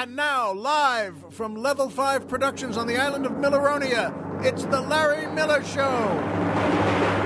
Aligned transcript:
And 0.00 0.14
now, 0.14 0.52
live 0.52 1.16
from 1.30 1.56
Level 1.56 1.90
5 1.90 2.28
Productions 2.28 2.76
on 2.76 2.86
the 2.86 2.96
island 2.98 3.26
of 3.26 3.32
Milleronia, 3.32 4.44
it's 4.44 4.62
The 4.62 4.80
Larry 4.80 5.26
Miller 5.34 5.60
Show. 5.64 7.17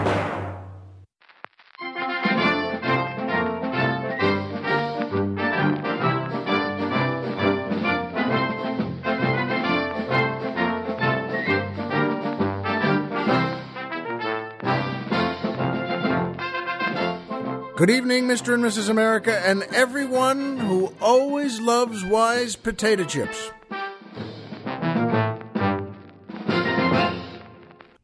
Good 17.82 17.90
evening, 17.90 18.28
Mr. 18.28 18.54
and 18.54 18.62
Mrs. 18.62 18.88
America, 18.88 19.36
and 19.44 19.64
everyone 19.74 20.56
who 20.56 20.94
always 21.00 21.60
loves 21.60 22.04
wise 22.04 22.54
potato 22.54 23.02
chips. 23.02 23.50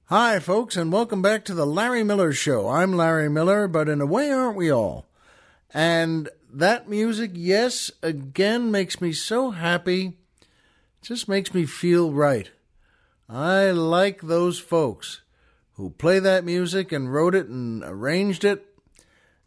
Hi, 0.07 0.41
folks, 0.41 0.77
and 0.77 0.91
welcome 0.91 1.23
back 1.23 1.45
to 1.45 1.55
the 1.55 1.65
Larry 1.65 2.03
Miller 2.03 2.33
Show. 2.33 2.69
I'm 2.69 2.97
Larry 2.97 3.31
Miller, 3.31 3.69
but 3.69 3.89
in 3.89 4.01
a 4.01 4.07
way, 4.07 4.33
aren't 4.33 4.57
we 4.57 4.69
all? 4.69 5.07
And 5.73 6.29
that 6.53 6.89
music, 6.89 7.31
yes, 7.35 7.93
again 8.03 8.73
makes 8.73 9.01
me 9.01 9.13
so 9.13 9.53
happy. 9.53 10.15
Just 11.03 11.29
makes 11.29 11.55
me 11.55 11.67
feel 11.67 12.11
right. 12.11 12.51
I 13.29 13.71
like 13.71 14.23
those 14.23 14.59
folks 14.59 15.21
who 15.75 15.91
play 15.91 16.19
that 16.19 16.45
music 16.45 16.91
and 16.91 17.15
wrote 17.15 17.37
it 17.37 17.47
and 17.47 17.85
arranged 17.85 18.45
it 18.45 18.68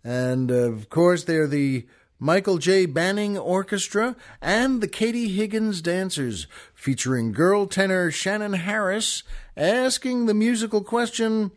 and 0.03 0.51
uh, 0.51 0.55
of 0.71 0.89
course, 0.89 1.23
they're 1.23 1.47
the 1.47 1.87
Michael 2.19 2.59
J. 2.59 2.85
Banning 2.85 3.37
Orchestra 3.37 4.15
and 4.41 4.79
the 4.79 4.87
Katie 4.87 5.29
Higgins 5.29 5.81
Dancers, 5.81 6.45
featuring 6.73 7.31
girl 7.31 7.65
tenor 7.65 8.11
Shannon 8.11 8.53
Harris 8.53 9.23
asking 9.57 10.27
the 10.27 10.33
musical 10.33 10.83
question 10.83 11.51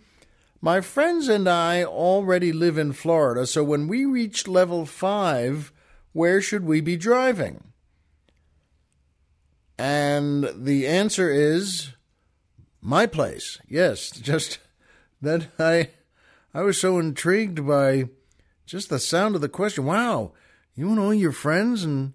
My 0.61 0.81
friends 0.81 1.29
and 1.29 1.49
I 1.49 1.85
already 1.85 2.53
live 2.53 2.79
in 2.79 2.93
Florida, 2.93 3.47
so 3.47 3.63
when 3.63 3.89
we 3.89 4.07
reach 4.07 4.49
level 4.49 4.87
five, 4.87 5.71
where 6.13 6.41
should 6.41 6.65
we 6.65 6.81
be 6.81 6.97
driving? 6.97 7.65
And 9.77 10.51
the 10.55 10.87
answer 10.87 11.29
is 11.29 11.91
my 12.81 13.07
place. 13.07 13.59
Yes, 13.69 14.11
just 14.23 14.59
that 15.21 15.49
I 15.59 15.91
I 16.55 16.63
was 16.63 16.81
so 16.81 16.99
intrigued 16.99 17.67
by 17.67 18.05
just 18.67 18.89
the 18.89 18.99
sound 18.99 19.35
of 19.35 19.41
the 19.41 19.49
question. 19.49 19.85
Wow, 19.85 20.33
you 20.75 20.89
want 20.89 21.01
all 21.01 21.15
your 21.15 21.33
friends 21.33 21.85
and 21.85 22.15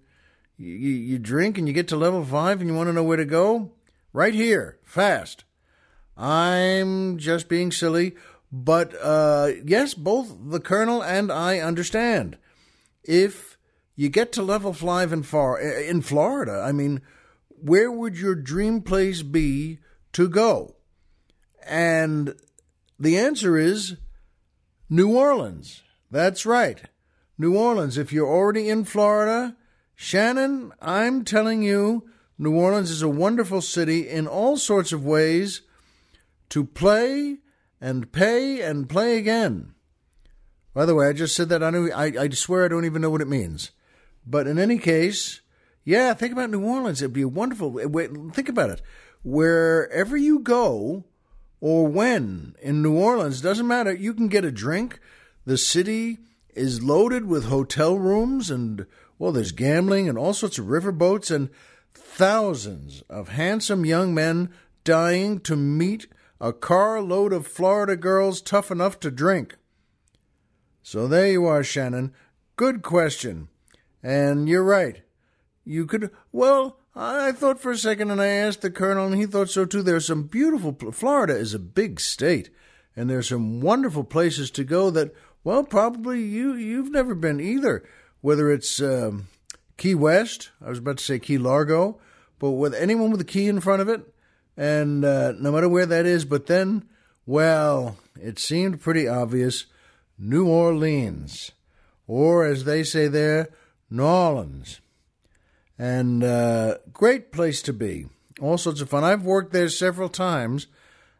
you, 0.56 0.74
you 0.74 1.18
drink 1.18 1.56
and 1.56 1.66
you 1.66 1.74
get 1.74 1.88
to 1.88 1.96
level 1.96 2.24
five 2.24 2.60
and 2.60 2.68
you 2.68 2.76
want 2.76 2.88
to 2.88 2.92
know 2.92 3.04
where 3.04 3.16
to 3.16 3.24
go? 3.24 3.72
Right 4.12 4.34
here, 4.34 4.78
fast. 4.82 5.44
I'm 6.16 7.16
just 7.18 7.48
being 7.48 7.72
silly, 7.72 8.14
but 8.52 8.94
uh, 9.00 9.52
yes, 9.64 9.94
both 9.94 10.36
the 10.50 10.60
Colonel 10.60 11.02
and 11.02 11.32
I 11.32 11.60
understand. 11.60 12.36
If 13.04 13.56
you 13.96 14.08
get 14.08 14.32
to 14.32 14.42
level 14.42 14.72
five 14.72 15.24
far, 15.24 15.58
in 15.58 16.02
Florida, 16.02 16.62
I 16.66 16.72
mean, 16.72 17.00
where 17.48 17.90
would 17.90 18.18
your 18.18 18.34
dream 18.34 18.82
place 18.82 19.22
be 19.22 19.78
to 20.12 20.28
go? 20.28 20.76
And 21.66 22.34
the 22.98 23.16
answer 23.16 23.56
is 23.56 23.96
New 24.88 25.16
Orleans. 25.16 25.82
That's 26.10 26.44
right. 26.44 26.82
New 27.38 27.56
Orleans. 27.56 27.96
If 27.96 28.12
you're 28.12 28.28
already 28.28 28.68
in 28.68 28.84
Florida, 28.84 29.56
Shannon, 29.94 30.72
I'm 30.80 31.24
telling 31.24 31.62
you, 31.62 32.08
New 32.38 32.54
Orleans 32.54 32.90
is 32.90 33.02
a 33.02 33.08
wonderful 33.08 33.60
city 33.60 34.08
in 34.08 34.26
all 34.26 34.56
sorts 34.56 34.92
of 34.92 35.04
ways 35.04 35.62
to 36.48 36.64
play 36.64 37.38
and 37.80 38.10
pay 38.12 38.60
and 38.60 38.88
play 38.88 39.18
again. 39.18 39.74
By 40.74 40.84
the 40.84 40.94
way, 40.94 41.08
I 41.08 41.12
just 41.12 41.36
said 41.36 41.48
that. 41.48 41.62
I, 41.62 41.70
know, 41.70 41.88
I, 41.94 42.06
I 42.18 42.28
swear 42.30 42.64
I 42.64 42.68
don't 42.68 42.84
even 42.84 43.02
know 43.02 43.10
what 43.10 43.20
it 43.20 43.28
means. 43.28 43.70
But 44.26 44.46
in 44.46 44.58
any 44.58 44.78
case, 44.78 45.40
yeah, 45.84 46.14
think 46.14 46.32
about 46.32 46.50
New 46.50 46.64
Orleans. 46.64 47.00
It'd 47.02 47.12
be 47.12 47.24
wonderful. 47.24 47.78
Think 48.32 48.48
about 48.48 48.70
it. 48.70 48.82
Wherever 49.22 50.16
you 50.16 50.38
go 50.40 51.04
or 51.60 51.86
when 51.86 52.54
in 52.62 52.82
New 52.82 52.96
Orleans, 52.96 53.40
doesn't 53.40 53.66
matter. 53.66 53.92
You 53.92 54.14
can 54.14 54.28
get 54.28 54.44
a 54.44 54.52
drink 54.52 55.00
the 55.44 55.58
city 55.58 56.18
is 56.54 56.82
loaded 56.82 57.26
with 57.26 57.44
hotel 57.46 57.98
rooms 57.98 58.50
and, 58.50 58.86
well, 59.18 59.32
there's 59.32 59.52
gambling 59.52 60.08
and 60.08 60.18
all 60.18 60.34
sorts 60.34 60.58
of 60.58 60.66
riverboats 60.66 61.34
and 61.34 61.50
thousands 61.94 63.02
of 63.08 63.30
handsome 63.30 63.84
young 63.84 64.14
men 64.14 64.50
dying 64.84 65.40
to 65.40 65.56
meet 65.56 66.06
a 66.40 66.52
carload 66.52 67.32
of 67.32 67.46
Florida 67.46 67.96
girls 67.96 68.40
tough 68.40 68.70
enough 68.70 68.98
to 69.00 69.10
drink. 69.10 69.56
So 70.82 71.06
there 71.06 71.28
you 71.28 71.46
are, 71.46 71.62
Shannon. 71.62 72.12
Good 72.56 72.82
question. 72.82 73.48
And 74.02 74.48
you're 74.48 74.64
right. 74.64 75.02
You 75.64 75.86
could, 75.86 76.10
well, 76.32 76.78
I 76.94 77.32
thought 77.32 77.60
for 77.60 77.70
a 77.70 77.76
second 77.76 78.10
and 78.10 78.20
I 78.20 78.26
asked 78.28 78.62
the 78.62 78.70
colonel 78.70 79.06
and 79.06 79.14
he 79.14 79.26
thought 79.26 79.50
so 79.50 79.64
too. 79.64 79.82
There's 79.82 80.06
some 80.06 80.24
beautiful, 80.24 80.76
Florida 80.92 81.36
is 81.36 81.54
a 81.54 81.58
big 81.58 82.00
state 82.00 82.50
and 82.96 83.08
there's 83.08 83.28
some 83.28 83.60
wonderful 83.60 84.04
places 84.04 84.50
to 84.52 84.64
go 84.64 84.90
that 84.90 85.14
well, 85.42 85.64
probably 85.64 86.22
you 86.22 86.54
you've 86.54 86.90
never 86.90 87.14
been 87.14 87.40
either. 87.40 87.82
Whether 88.20 88.50
it's 88.52 88.82
um, 88.82 89.28
Key 89.76 89.94
West, 89.94 90.50
I 90.64 90.68
was 90.68 90.78
about 90.78 90.98
to 90.98 91.04
say 91.04 91.18
Key 91.18 91.38
Largo, 91.38 91.98
but 92.38 92.50
with 92.50 92.74
anyone 92.74 93.10
with 93.10 93.20
a 93.20 93.24
key 93.24 93.48
in 93.48 93.60
front 93.60 93.80
of 93.80 93.88
it, 93.88 94.02
and 94.56 95.04
uh, 95.04 95.32
no 95.32 95.52
matter 95.52 95.68
where 95.68 95.86
that 95.86 96.04
is, 96.04 96.26
but 96.26 96.46
then, 96.46 96.86
well, 97.24 97.96
it 98.20 98.38
seemed 98.38 98.82
pretty 98.82 99.08
obvious, 99.08 99.64
New 100.18 100.46
Orleans, 100.46 101.52
or 102.06 102.44
as 102.44 102.64
they 102.64 102.82
say 102.82 103.08
there, 103.08 103.48
New 103.88 104.04
Orleans, 104.04 104.80
and 105.78 106.22
uh, 106.22 106.76
great 106.92 107.32
place 107.32 107.62
to 107.62 107.72
be. 107.72 108.06
All 108.38 108.58
sorts 108.58 108.80
of 108.80 108.90
fun. 108.90 109.04
I've 109.04 109.24
worked 109.24 109.52
there 109.52 109.68
several 109.70 110.10
times, 110.10 110.66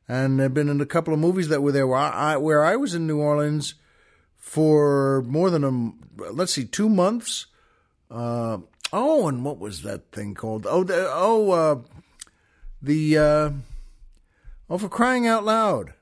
and 0.06 0.40
I've 0.40 0.54
been 0.54 0.68
in 0.68 0.80
a 0.82 0.86
couple 0.86 1.14
of 1.14 1.20
movies 1.20 1.48
that 1.48 1.62
were 1.62 1.72
there 1.72 1.86
where 1.86 1.98
I, 1.98 2.36
where 2.36 2.64
I 2.64 2.76
was 2.76 2.94
in 2.94 3.06
New 3.06 3.18
Orleans 3.18 3.74
for 4.40 5.22
more 5.26 5.50
than 5.50 5.62
a 5.62 6.32
let's 6.32 6.54
see 6.54 6.64
two 6.64 6.88
months. 6.88 7.46
Uh, 8.10 8.58
oh, 8.92 9.28
and 9.28 9.44
what 9.44 9.58
was 9.58 9.82
that 9.82 10.10
thing 10.10 10.34
called? 10.34 10.66
Oh, 10.68 10.82
the, 10.82 11.08
oh, 11.08 11.50
uh, 11.52 11.80
the 12.82 13.18
uh, 13.18 13.50
oh, 14.68 14.78
for 14.78 14.88
crying 14.88 15.28
out 15.28 15.44
loud, 15.44 15.92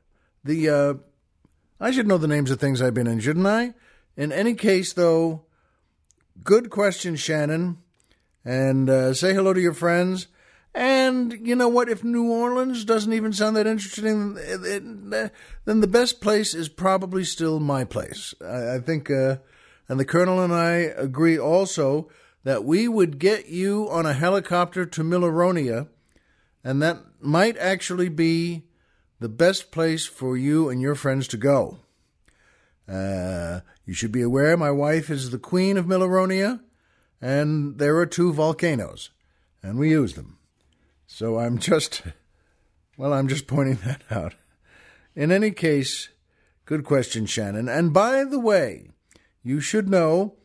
the 0.42 0.70
uh, 0.70 0.94
I 1.80 1.90
should 1.90 2.06
know 2.06 2.16
the 2.16 2.28
names 2.28 2.50
of 2.50 2.58
things 2.58 2.80
I've 2.80 2.94
been 2.94 3.06
in, 3.06 3.20
shouldn't 3.20 3.46
I? 3.46 3.74
In 4.16 4.32
any 4.32 4.54
case, 4.54 4.92
though, 4.92 5.42
good 6.42 6.70
question, 6.70 7.16
Shannon, 7.16 7.78
and 8.44 8.88
uh, 8.88 9.14
say 9.14 9.34
hello 9.34 9.52
to 9.52 9.60
your 9.60 9.74
friends. 9.74 10.28
And 10.78 11.44
you 11.44 11.56
know 11.56 11.66
what? 11.66 11.88
If 11.88 12.04
New 12.04 12.30
Orleans 12.30 12.84
doesn't 12.84 13.12
even 13.12 13.32
sound 13.32 13.56
that 13.56 13.66
interesting, 13.66 14.34
then 14.34 15.50
the 15.64 15.88
best 15.88 16.20
place 16.20 16.54
is 16.54 16.68
probably 16.68 17.24
still 17.24 17.58
my 17.58 17.82
place. 17.82 18.32
I, 18.40 18.76
I 18.76 18.78
think, 18.78 19.10
uh, 19.10 19.38
and 19.88 19.98
the 19.98 20.04
Colonel 20.04 20.40
and 20.40 20.52
I 20.52 20.74
agree 20.74 21.36
also 21.36 22.08
that 22.44 22.62
we 22.62 22.86
would 22.86 23.18
get 23.18 23.48
you 23.48 23.90
on 23.90 24.06
a 24.06 24.12
helicopter 24.12 24.86
to 24.86 25.02
Milleronia, 25.02 25.88
and 26.62 26.80
that 26.80 26.98
might 27.20 27.58
actually 27.58 28.08
be 28.08 28.62
the 29.18 29.28
best 29.28 29.72
place 29.72 30.06
for 30.06 30.36
you 30.36 30.68
and 30.68 30.80
your 30.80 30.94
friends 30.94 31.26
to 31.26 31.36
go. 31.36 31.80
Uh, 32.88 33.62
you 33.84 33.94
should 33.94 34.12
be 34.12 34.22
aware 34.22 34.56
my 34.56 34.70
wife 34.70 35.10
is 35.10 35.30
the 35.30 35.40
queen 35.40 35.76
of 35.76 35.86
Milleronia, 35.86 36.60
and 37.20 37.78
there 37.78 37.96
are 37.96 38.06
two 38.06 38.32
volcanoes, 38.32 39.10
and 39.60 39.76
we 39.76 39.90
use 39.90 40.14
them. 40.14 40.37
So 41.10 41.38
I'm 41.38 41.58
just, 41.58 42.02
well, 42.98 43.14
I'm 43.14 43.28
just 43.28 43.46
pointing 43.46 43.78
that 43.86 44.02
out. 44.10 44.34
In 45.16 45.32
any 45.32 45.50
case, 45.50 46.10
good 46.66 46.84
question, 46.84 47.24
Shannon. 47.24 47.66
And 47.66 47.94
by 47.94 48.24
the 48.24 48.38
way, 48.38 48.90
you 49.42 49.58
should 49.58 49.88
know 49.88 50.36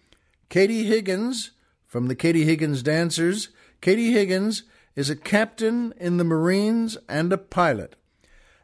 Katie 0.49 0.85
Higgins 0.85 1.51
from 1.85 2.07
the 2.07 2.15
Katie 2.15 2.45
Higgins 2.45 2.81
Dancers. 2.81 3.49
Katie 3.81 4.13
Higgins 4.13 4.63
is 4.95 5.09
a 5.09 5.17
captain 5.17 5.93
in 5.97 6.15
the 6.15 6.23
Marines 6.23 6.97
and 7.09 7.33
a 7.33 7.37
pilot, 7.37 7.97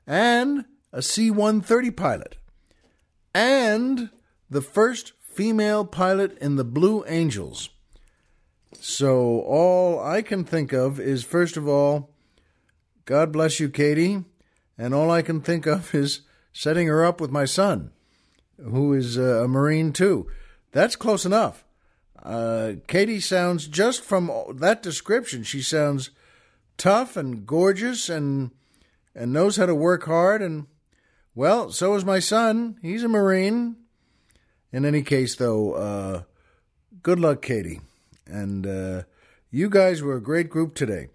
and 0.08 0.66
a 0.94 1.02
C 1.02 1.30
130 1.30 1.92
pilot, 1.92 2.38
and 3.36 4.10
the 4.50 4.62
first 4.62 5.12
female 5.20 5.84
pilot 5.84 6.38
in 6.40 6.56
the 6.56 6.64
Blue 6.64 7.04
Angels. 7.08 7.70
So 8.74 9.42
all 9.42 10.00
I 10.00 10.22
can 10.22 10.44
think 10.44 10.74
of 10.74 11.00
is, 11.00 11.24
first 11.24 11.58
of 11.58 11.68
all, 11.68 12.12
God 13.06 13.32
bless 13.32 13.60
you, 13.60 13.70
Katie. 13.70 14.24
And 14.78 14.94
all 14.94 15.12
I 15.12 15.22
can 15.22 15.42
think 15.42 15.66
of 15.66 15.94
is 15.94 16.22
setting 16.54 16.88
her 16.88 17.04
up 17.04 17.20
with 17.20 17.32
my 17.32 17.46
son, 17.46 17.92
who 18.58 18.94
is 18.94 19.18
a 19.18 19.48
Marine 19.48 19.92
too. 19.92 20.30
That's 20.72 20.96
close 20.96 21.26
enough. 21.26 21.66
Uh, 22.22 22.74
Katie 22.88 23.20
sounds, 23.20 23.68
just 23.68 24.02
from 24.02 24.32
that 24.56 24.84
description, 24.84 25.44
she 25.44 25.62
sounds 25.62 26.12
tough 26.78 27.18
and 27.18 27.46
gorgeous 27.46 28.10
and 28.10 28.52
and 29.16 29.34
knows 29.34 29.58
how 29.58 29.66
to 29.66 29.76
work 29.76 30.06
hard. 30.06 30.42
And, 30.42 30.68
well, 31.36 31.72
so 31.72 31.96
is 31.96 32.06
my 32.06 32.20
son. 32.20 32.78
He's 32.82 33.04
a 33.04 33.10
Marine. 33.10 33.76
In 34.72 34.86
any 34.86 35.02
case, 35.02 35.36
though, 35.36 35.74
uh, 35.74 36.24
good 37.02 37.20
luck, 37.20 37.42
Katie. 37.42 37.82
And 38.30 38.66
uh, 38.66 39.04
you 39.52 39.70
guys 39.70 40.02
were 40.02 40.16
a 40.16 40.22
great 40.22 40.50
group 40.50 40.76
today. 40.76 41.08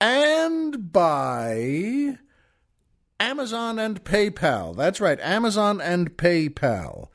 And 0.00 0.92
by 0.92 2.18
Amazon 3.20 3.78
and 3.78 4.02
PayPal. 4.04 4.76
That's 4.76 5.00
right, 5.00 5.18
Amazon 5.20 5.80
and 5.80 6.16
PayPal. 6.16 7.08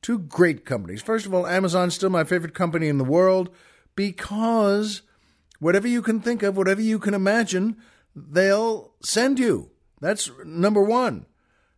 Two 0.00 0.18
great 0.18 0.64
companies. 0.64 1.02
First 1.02 1.26
of 1.26 1.34
all, 1.34 1.46
Amazon's 1.46 1.94
still 1.94 2.10
my 2.10 2.24
favorite 2.24 2.54
company 2.54 2.88
in 2.88 2.98
the 2.98 3.04
world 3.04 3.50
because 3.94 5.02
whatever 5.60 5.86
you 5.86 6.02
can 6.02 6.20
think 6.20 6.42
of, 6.42 6.56
whatever 6.56 6.80
you 6.80 6.98
can 6.98 7.14
imagine, 7.14 7.76
they'll 8.16 8.92
send 9.02 9.38
you. 9.38 9.70
That's 10.00 10.30
number 10.44 10.82
one. 10.82 11.26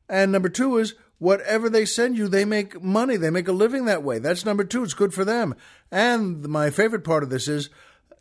And 0.09 0.33
number 0.33 0.49
two 0.49 0.79
is 0.79 0.95
whatever 1.19 1.69
they 1.71 1.85
send 1.85 2.19
you, 2.19 2.29
they 2.29 2.45
make 2.45 2.83
money. 2.83 3.17
They 3.17 3.31
make 3.31 3.49
a 3.49 3.53
living 3.53 3.85
that 3.85 4.03
way. 4.03 4.19
That's 4.19 4.45
number 4.45 4.65
two. 4.65 4.83
It's 4.83 4.95
good 4.95 5.15
for 5.15 5.25
them. 5.25 5.55
And 5.91 6.47
my 6.49 6.71
favorite 6.71 7.05
part 7.05 7.23
of 7.23 7.31
this 7.31 7.49
is 7.49 7.71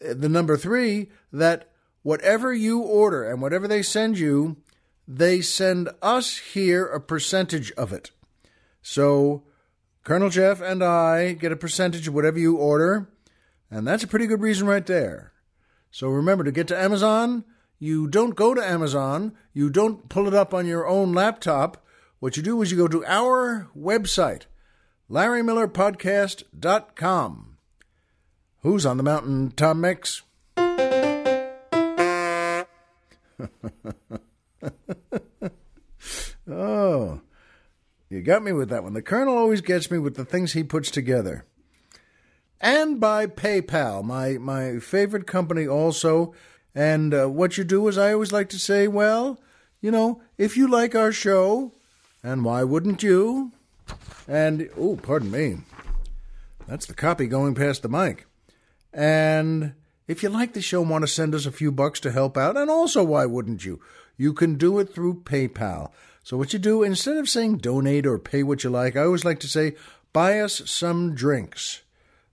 uh, 0.04 0.14
the 0.16 0.30
number 0.30 0.58
three 0.58 1.10
that 1.32 1.70
whatever 2.02 2.54
you 2.54 2.82
order 2.82 3.30
and 3.30 3.42
whatever 3.42 3.68
they 3.68 3.82
send 3.82 4.20
you, 4.20 4.58
they 5.08 5.42
send 5.42 5.90
us 6.02 6.38
here 6.38 6.86
a 6.86 7.00
percentage 7.00 7.72
of 7.74 7.92
it. 7.92 8.12
So 8.82 9.44
Colonel 10.04 10.30
Jeff 10.30 10.62
and 10.62 10.84
I 10.84 11.34
get 11.34 11.52
a 11.52 11.58
percentage 11.58 12.08
of 12.08 12.14
whatever 12.14 12.38
you 12.38 12.58
order, 12.58 13.10
and 13.72 13.88
that's 13.88 14.04
a 14.04 14.08
pretty 14.08 14.28
good 14.28 14.42
reason 14.42 14.68
right 14.68 14.86
there. 14.86 15.32
So 15.92 16.10
remember 16.10 16.44
to 16.44 16.52
get 16.52 16.68
to 16.68 16.78
Amazon, 16.78 17.46
you 17.80 18.08
don't 18.08 18.36
go 18.36 18.54
to 18.54 18.66
Amazon, 18.66 19.34
you 19.54 19.70
don't 19.70 20.10
pull 20.10 20.28
it 20.28 20.34
up 20.34 20.54
on 20.54 20.66
your 20.66 20.88
own 20.88 21.14
laptop. 21.14 21.86
What 22.24 22.38
you 22.38 22.44
do 22.44 22.62
is 22.62 22.72
you 22.72 22.78
go 22.78 22.88
to 22.88 23.04
our 23.04 23.68
website, 23.78 24.44
LarryMillerPodcast.com. 25.12 27.58
Who's 28.62 28.86
on 28.86 28.96
the 28.96 29.04
mountain, 29.04 29.52
Tom 29.52 29.82
Mix? 29.82 30.22
oh, 36.50 37.20
you 38.10 38.22
got 38.22 38.42
me 38.42 38.54
with 38.54 38.70
that 38.70 38.84
one. 38.84 38.94
The 38.94 39.02
Colonel 39.02 39.38
always 39.38 39.60
gets 39.60 39.92
me 39.92 39.98
with 39.98 40.16
the 40.16 40.24
things 40.24 40.54
he 40.54 40.64
puts 40.64 40.90
together. 40.90 41.46
And 42.62 43.02
by 43.02 43.28
PayPal, 43.28 44.02
my, 44.02 44.38
my 44.38 44.80
favorite 44.80 45.28
company 45.28 45.68
also. 45.68 46.34
And 46.74 47.14
uh, 47.14 47.28
what 47.28 47.58
you 47.58 47.66
do 47.66 47.86
is, 47.90 47.98
I 47.98 48.14
always 48.14 48.32
like 48.32 48.48
to 48.52 48.60
say, 48.60 48.88
well, 48.88 49.42
you 49.82 49.92
know, 49.92 50.22
if 50.38 50.56
you 50.56 50.70
like 50.70 50.96
our 50.96 51.12
show, 51.12 51.74
and 52.24 52.46
why 52.46 52.64
wouldn't 52.64 53.04
you? 53.04 53.52
And, 54.28 54.70
oh, 54.78 54.96
pardon 54.96 55.30
me. 55.30 55.58
That's 56.68 56.86
the 56.86 56.94
copy 56.94 57.28
going 57.28 57.56
past 57.56 57.82
the 57.82 57.90
mic. 57.90 58.26
And 58.94 59.74
if 60.08 60.24
you 60.24 60.30
like 60.30 60.54
the 60.54 60.62
show 60.62 60.82
and 60.82 60.90
want 60.90 61.04
to 61.04 61.08
send 61.08 61.36
us 61.36 61.46
a 61.46 61.52
few 61.52 61.72
bucks 61.72 62.00
to 62.02 62.12
help 62.12 62.38
out, 62.38 62.56
and 62.56 62.70
also 62.70 63.04
why 63.04 63.26
wouldn't 63.26 63.66
you? 63.66 63.82
You 64.16 64.34
can 64.34 64.56
do 64.56 64.80
it 64.80 64.94
through 64.94 65.24
PayPal. 65.24 65.92
So 66.24 66.38
what 66.38 66.54
you 66.54 66.60
do, 66.60 66.84
instead 66.84 67.18
of 67.18 67.28
saying 67.28 67.58
donate 67.58 68.06
or 68.06 68.18
pay 68.18 68.44
what 68.44 68.64
you 68.64 68.70
like, 68.70 68.96
I 68.96 69.04
always 69.04 69.26
like 69.26 69.40
to 69.42 69.48
say 69.48 69.76
buy 70.14 70.40
us 70.40 70.62
some 70.70 71.16
drinks. 71.16 71.82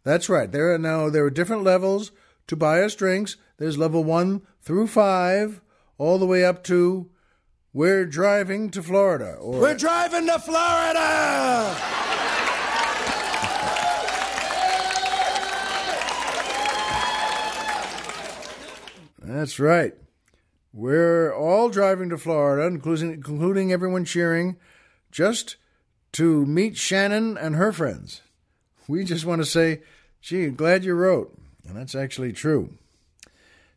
That's 0.04 0.28
right. 0.28 0.50
There 0.50 0.72
are 0.72 0.78
now 0.78 1.10
there 1.10 1.24
are 1.24 1.30
different 1.30 1.64
levels 1.64 2.12
to 2.46 2.56
buy 2.56 2.82
us 2.82 2.94
drinks. 2.94 3.36
There's 3.58 3.78
level 3.78 4.04
one 4.04 4.42
through 4.62 4.86
five, 4.86 5.60
all 5.98 6.18
the 6.18 6.26
way 6.26 6.44
up 6.44 6.62
to 6.64 7.10
we're 7.72 8.04
driving 8.04 8.70
to 8.70 8.82
Florida. 8.82 9.34
Or, 9.34 9.60
we're 9.60 9.76
driving 9.76 10.26
to 10.26 10.38
Florida. 10.38 11.76
That's 19.22 19.60
right. 19.60 19.94
We're 20.72 21.32
all 21.32 21.68
driving 21.68 22.10
to 22.10 22.18
Florida, 22.18 22.66
including, 22.66 23.12
including 23.12 23.72
everyone 23.72 24.04
cheering, 24.04 24.56
just 25.12 25.56
to 26.12 26.44
meet 26.46 26.76
Shannon 26.76 27.36
and 27.38 27.56
her 27.56 27.72
friends. 27.72 28.22
We 28.88 29.04
just 29.04 29.24
want 29.24 29.40
to 29.40 29.46
say, 29.46 29.82
gee, 30.20 30.48
glad 30.50 30.84
you 30.84 30.94
wrote. 30.94 31.36
And 31.66 31.76
that's 31.76 31.94
actually 31.94 32.32
true. 32.32 32.74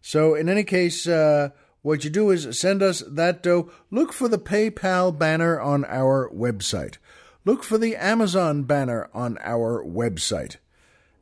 So, 0.01 0.33
in 0.33 0.49
any 0.49 0.63
case, 0.63 1.07
uh, 1.07 1.49
what 1.83 2.05
you 2.05 2.09
do 2.09 2.31
is 2.31 2.57
send 2.57 2.81
us 2.81 3.03
that 3.05 3.43
dough. 3.43 3.69
Look 3.91 4.13
for 4.13 4.29
the 4.29 4.39
PayPal 4.39 5.15
banner 5.15 5.59
on 5.59 5.83
our 5.85 6.31
website. 6.33 6.95
Look 7.43 7.61
for 7.61 7.77
the 7.77 7.97
Amazon 7.97 8.63
banner 8.63 9.09
on 9.13 9.37
our 9.41 9.83
website. 9.83 10.55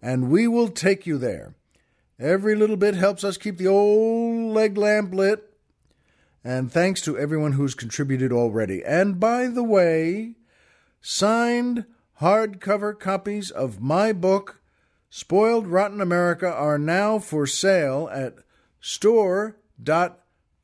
And 0.03 0.29
we 0.29 0.47
will 0.47 0.69
take 0.69 1.07
you 1.07 1.17
there. 1.17 1.55
Every 2.19 2.55
little 2.55 2.77
bit 2.77 2.93
helps 2.93 3.23
us 3.23 3.37
keep 3.37 3.57
the 3.57 3.67
old 3.67 4.53
leg 4.53 4.77
lamp 4.77 5.15
lit. 5.15 5.51
And 6.43 6.71
thanks 6.71 7.01
to 7.01 7.17
everyone 7.17 7.53
who's 7.53 7.73
contributed 7.73 8.31
already. 8.31 8.83
And 8.85 9.19
by 9.19 9.47
the 9.47 9.63
way, 9.63 10.35
signed 11.01 11.85
hardcover 12.19 12.99
copies 12.99 13.49
of 13.49 13.81
my 13.81 14.13
book, 14.13 14.61
Spoiled 15.09 15.65
Rotten 15.65 16.01
America, 16.01 16.51
are 16.51 16.77
now 16.77 17.17
for 17.17 17.47
sale 17.47 18.07
at 18.11 18.35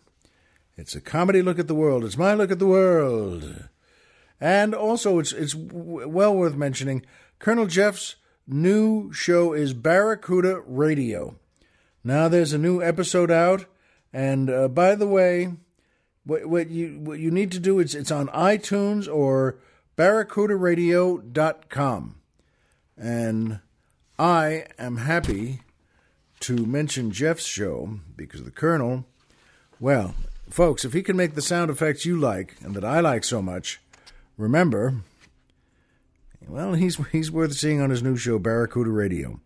It's 0.77 0.95
a 0.95 1.01
comedy 1.01 1.41
look 1.41 1.59
at 1.59 1.69
the 1.69 1.75
world. 1.75 2.05
It's 2.05 2.19
my 2.19 2.35
look 2.35 2.51
at 2.51 2.59
the 2.59 2.67
world. 2.67 3.69
And 4.41 4.75
also, 4.75 5.19
it's 5.19 5.33
it's 5.33 5.55
well 5.55 6.35
worth 6.35 6.57
mentioning. 6.57 7.07
Colonel 7.39 7.67
Jeff's 7.67 8.17
new 8.47 9.13
show 9.13 9.53
is 9.53 9.73
Barracuda 9.73 10.63
Radio. 10.67 11.37
Now 12.03 12.29
there's 12.29 12.53
a 12.53 12.59
new 12.59 12.83
episode 12.83 13.31
out, 13.31 13.67
and 14.13 14.51
uh, 14.51 14.69
by 14.69 14.97
the 14.97 15.07
way, 15.07 15.53
what 16.25 16.47
what 16.47 16.71
you 16.71 16.99
what 16.99 17.21
you 17.21 17.31
need 17.31 17.53
to 17.53 17.61
do 17.61 17.79
is 17.79 17.95
it's 17.95 18.11
on 18.11 18.27
iTunes 18.29 19.13
or 19.13 19.59
barracudaradio.com. 20.03 22.17
And 22.97 23.61
I 24.19 24.67
am 24.77 24.97
happy 24.97 25.61
to 26.41 26.67
mention 26.67 27.13
Jeff's 27.13 27.47
show 27.47 28.01
because 28.17 28.43
the 28.43 28.51
Colonel, 28.51 29.07
well, 29.79 30.17
folks, 30.51 30.85
if 30.85 30.93
he 30.93 31.05
can 31.05 31.17
make 31.17 31.37
the 31.37 31.43
sound 31.43 31.71
effects 31.71 32.05
you 32.05 32.19
like 32.19 32.57
and 32.63 32.75
that 32.75 32.85
I 32.85 32.99
like 32.99 33.23
so 33.23 33.41
much, 33.41 33.81
remember, 34.37 35.03
well, 36.49 36.75
he's 36.75 36.97
he's 37.13 37.31
worth 37.31 37.55
seeing 37.55 37.81
on 37.81 37.91
his 37.91 38.03
new 38.03 38.17
show, 38.17 38.41
Barracuda 38.41 38.91
Radio. 38.91 39.39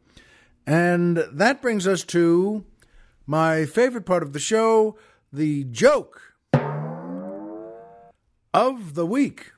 And 0.66 1.18
that 1.18 1.60
brings 1.60 1.86
us 1.86 2.02
to 2.04 2.64
my 3.26 3.66
favorite 3.66 4.06
part 4.06 4.22
of 4.22 4.32
the 4.32 4.38
show, 4.38 4.96
the 5.30 5.64
joke 5.64 6.32
of 8.54 8.94
the 8.94 9.04
week. 9.04 9.52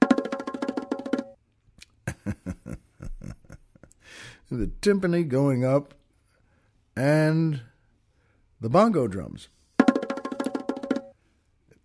the 4.51 4.67
timpani 4.81 5.27
going 5.27 5.65
up 5.65 5.95
and 6.97 7.61
the 8.61 8.69
bongo 8.69 9.07
drums. 9.07 9.49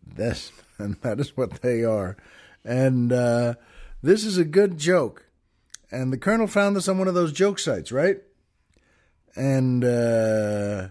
This 0.05 0.51
and 0.77 0.95
that 1.01 1.19
is 1.19 1.38
what 1.38 1.62
they 1.62 1.83
are. 1.83 2.17
And 2.63 3.12
uh, 3.12 3.55
this 4.01 4.25
is 4.25 4.38
a 4.38 4.45
good 4.45 4.77
joke. 4.77 5.27
And 5.91 6.12
the 6.12 6.17
Colonel 6.17 6.47
found 6.47 6.75
this 6.75 6.88
on 6.88 6.97
one 6.97 7.07
of 7.07 7.13
those 7.13 7.31
joke 7.31 7.59
sites, 7.59 7.91
right? 7.91 8.17
And 9.35 9.83
uh, 9.83 10.89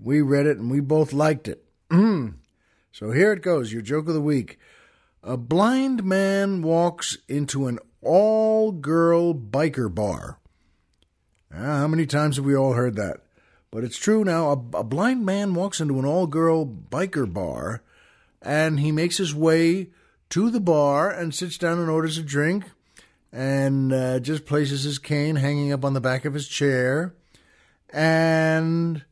we 0.00 0.22
read 0.22 0.46
it 0.46 0.58
and 0.58 0.70
we 0.70 0.80
both 0.80 1.12
liked 1.12 1.48
it. 1.48 1.64
so 1.90 3.10
here 3.10 3.32
it 3.32 3.42
goes 3.42 3.72
your 3.72 3.82
joke 3.82 4.08
of 4.08 4.14
the 4.14 4.20
week. 4.20 4.58
A 5.22 5.36
blind 5.36 6.04
man 6.04 6.62
walks 6.62 7.18
into 7.28 7.66
an 7.66 7.78
all 8.02 8.72
girl 8.72 9.34
biker 9.34 9.92
bar. 9.92 10.38
Ah, 11.52 11.78
how 11.78 11.88
many 11.88 12.06
times 12.06 12.36
have 12.36 12.44
we 12.44 12.56
all 12.56 12.74
heard 12.74 12.96
that? 12.96 13.20
But 13.70 13.84
it's 13.84 13.98
true 13.98 14.24
now. 14.24 14.48
A, 14.48 14.78
a 14.78 14.84
blind 14.84 15.26
man 15.26 15.54
walks 15.54 15.80
into 15.80 15.98
an 15.98 16.04
all 16.04 16.26
girl 16.26 16.66
biker 16.66 17.30
bar 17.30 17.82
and 18.40 18.80
he 18.80 18.92
makes 18.92 19.16
his 19.16 19.34
way 19.34 19.88
to 20.30 20.50
the 20.50 20.60
bar 20.60 21.10
and 21.10 21.34
sits 21.34 21.58
down 21.58 21.78
and 21.78 21.90
orders 21.90 22.18
a 22.18 22.22
drink 22.22 22.64
and 23.32 23.92
uh, 23.92 24.20
just 24.20 24.46
places 24.46 24.84
his 24.84 24.98
cane 24.98 25.36
hanging 25.36 25.72
up 25.72 25.84
on 25.84 25.94
the 25.94 26.00
back 26.00 26.24
of 26.24 26.34
his 26.34 26.48
chair. 26.48 27.14
And 27.90 29.04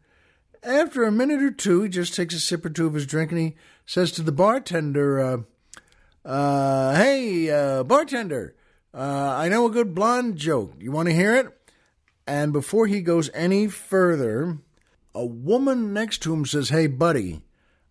after 0.62 1.04
a 1.04 1.12
minute 1.12 1.42
or 1.42 1.50
two, 1.50 1.82
he 1.82 1.88
just 1.88 2.14
takes 2.14 2.34
a 2.34 2.40
sip 2.40 2.64
or 2.64 2.70
two 2.70 2.86
of 2.86 2.94
his 2.94 3.06
drink 3.06 3.30
and 3.30 3.40
he 3.40 3.56
says 3.84 4.12
to 4.12 4.22
the 4.22 4.32
bartender, 4.32 5.20
uh, 5.20 6.28
uh, 6.28 6.94
Hey, 6.96 7.50
uh, 7.50 7.82
bartender, 7.82 8.54
uh, 8.96 9.34
I 9.36 9.48
know 9.50 9.66
a 9.66 9.70
good 9.70 9.94
blonde 9.94 10.36
joke. 10.36 10.72
You 10.78 10.90
want 10.90 11.08
to 11.08 11.14
hear 11.14 11.36
it? 11.36 11.48
And 12.26 12.52
before 12.52 12.86
he 12.86 13.02
goes 13.02 13.30
any 13.34 13.68
further, 13.68 14.58
a 15.14 15.24
woman 15.24 15.92
next 15.92 16.22
to 16.22 16.32
him 16.32 16.46
says, 16.46 16.70
Hey, 16.70 16.86
buddy, 16.86 17.42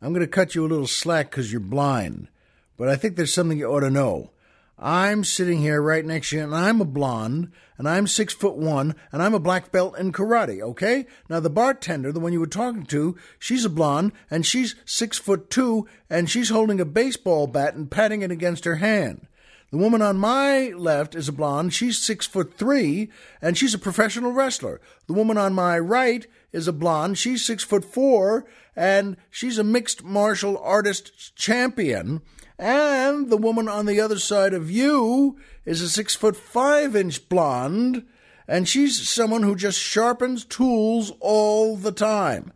I'm 0.01 0.13
going 0.13 0.25
to 0.25 0.27
cut 0.27 0.55
you 0.55 0.65
a 0.65 0.67
little 0.67 0.88
slack 0.88 1.29
because 1.29 1.51
you're 1.51 1.62
blind, 1.62 2.27
but 2.75 2.89
I 2.89 2.95
think 2.95 3.15
there's 3.15 3.33
something 3.33 3.57
you 3.57 3.67
ought 3.67 3.81
to 3.81 3.91
know. 3.91 4.31
I'm 4.77 5.24
sitting 5.24 5.59
here 5.59 5.81
right 5.81 6.03
next 6.03 6.31
to 6.31 6.38
you, 6.38 6.43
and 6.43 6.53
I'm 6.53 6.81
a 6.81 6.85
blonde, 6.85 7.51
and 7.77 7.88
I'm 7.88 8.07
six 8.07 8.33
foot 8.33 8.55
one, 8.55 8.95
and 9.12 9.24
I'm 9.24 9.33
a 9.33 9.39
black 9.39 9.71
belt 9.71 9.97
in 9.97 10.12
karate, 10.12 10.62
okay? 10.62 11.05
Now, 11.29 11.39
the 11.39 11.50
bartender, 11.50 12.12
the 12.12 12.19
one 12.19 12.33
you 12.33 12.41
were 12.41 12.47
talking 12.47 12.85
to, 12.88 13.15
she's 13.39 13.63
a 13.63 13.69
blonde, 13.69 14.12
and 14.29 14.45
she's 14.45 14.75
six 14.83 15.17
foot 15.17 15.50
two, 15.50 15.88
and 16.09 16.29
she's 16.29 16.50
holding 16.50 16.81
a 16.81 16.85
baseball 16.85 17.47
bat 17.47 17.75
and 17.75 17.89
patting 17.89 18.21
it 18.21 18.31
against 18.31 18.65
her 18.65 18.75
hand. 18.75 19.27
The 19.75 19.82
woman 19.82 20.01
on 20.01 20.17
my 20.17 20.70
left 20.70 21.15
is 21.15 21.27
a 21.27 21.34
blonde. 21.34 21.74
She's 21.74 21.98
six 21.98 22.25
foot 22.25 22.53
three, 22.53 23.10
and 23.41 23.58
she's 23.58 23.74
a 23.74 23.77
professional 23.77 24.32
wrestler. 24.32 24.79
The 25.08 25.13
woman 25.13 25.38
on 25.38 25.53
my 25.53 25.77
right 25.77 26.25
is 26.53 26.70
a 26.70 26.72
blonde. 26.72 27.17
She's 27.17 27.46
six 27.46 27.62
foot 27.62 27.84
four, 27.84 28.46
and 28.74 29.17
she's 29.29 29.58
a 29.58 29.65
mixed 29.65 30.01
martial 30.01 30.58
artist 30.60 31.36
champion. 31.36 32.22
And 32.58 33.29
the 33.29 33.36
woman 33.36 33.67
on 33.67 33.86
the 33.86 34.00
other 34.00 34.17
side 34.17 34.53
of 34.53 34.72
you 34.72 35.38
is 35.65 35.82
a 35.82 35.89
six 35.89 36.15
foot 36.15 36.38
five 36.38 36.96
inch 36.96 37.27
blonde, 37.27 38.05
and 38.48 38.70
she's 38.70 39.10
someone 39.10 39.44
who 39.44 39.58
just 39.58 39.77
sharpens 39.77 40.46
tools 40.46 41.12
all 41.20 41.75
the 41.75 41.91
time. 41.91 42.53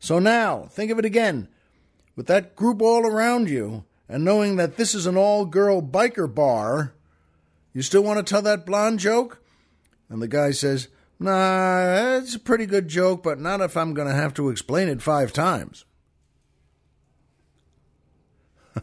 So 0.00 0.18
now, 0.18 0.66
think 0.68 0.90
of 0.90 0.98
it 0.98 1.04
again. 1.04 1.46
With 2.16 2.26
that 2.26 2.56
group 2.56 2.82
all 2.82 3.06
around 3.06 3.48
you, 3.48 3.84
and 4.08 4.24
knowing 4.24 4.56
that 4.56 4.76
this 4.76 4.94
is 4.94 5.06
an 5.06 5.16
all 5.16 5.44
girl 5.44 5.82
biker 5.82 6.32
bar, 6.32 6.94
you 7.72 7.82
still 7.82 8.02
want 8.02 8.18
to 8.18 8.30
tell 8.30 8.42
that 8.42 8.66
blonde 8.66 9.00
joke? 9.00 9.42
And 10.08 10.22
the 10.22 10.28
guy 10.28 10.52
says, 10.52 10.88
Nah, 11.18 12.16
it's 12.18 12.34
a 12.34 12.40
pretty 12.40 12.66
good 12.66 12.88
joke, 12.88 13.22
but 13.22 13.40
not 13.40 13.60
if 13.60 13.76
I'm 13.76 13.94
going 13.94 14.08
to 14.08 14.14
have 14.14 14.34
to 14.34 14.50
explain 14.50 14.88
it 14.88 15.00
five 15.00 15.32
times. 15.32 15.84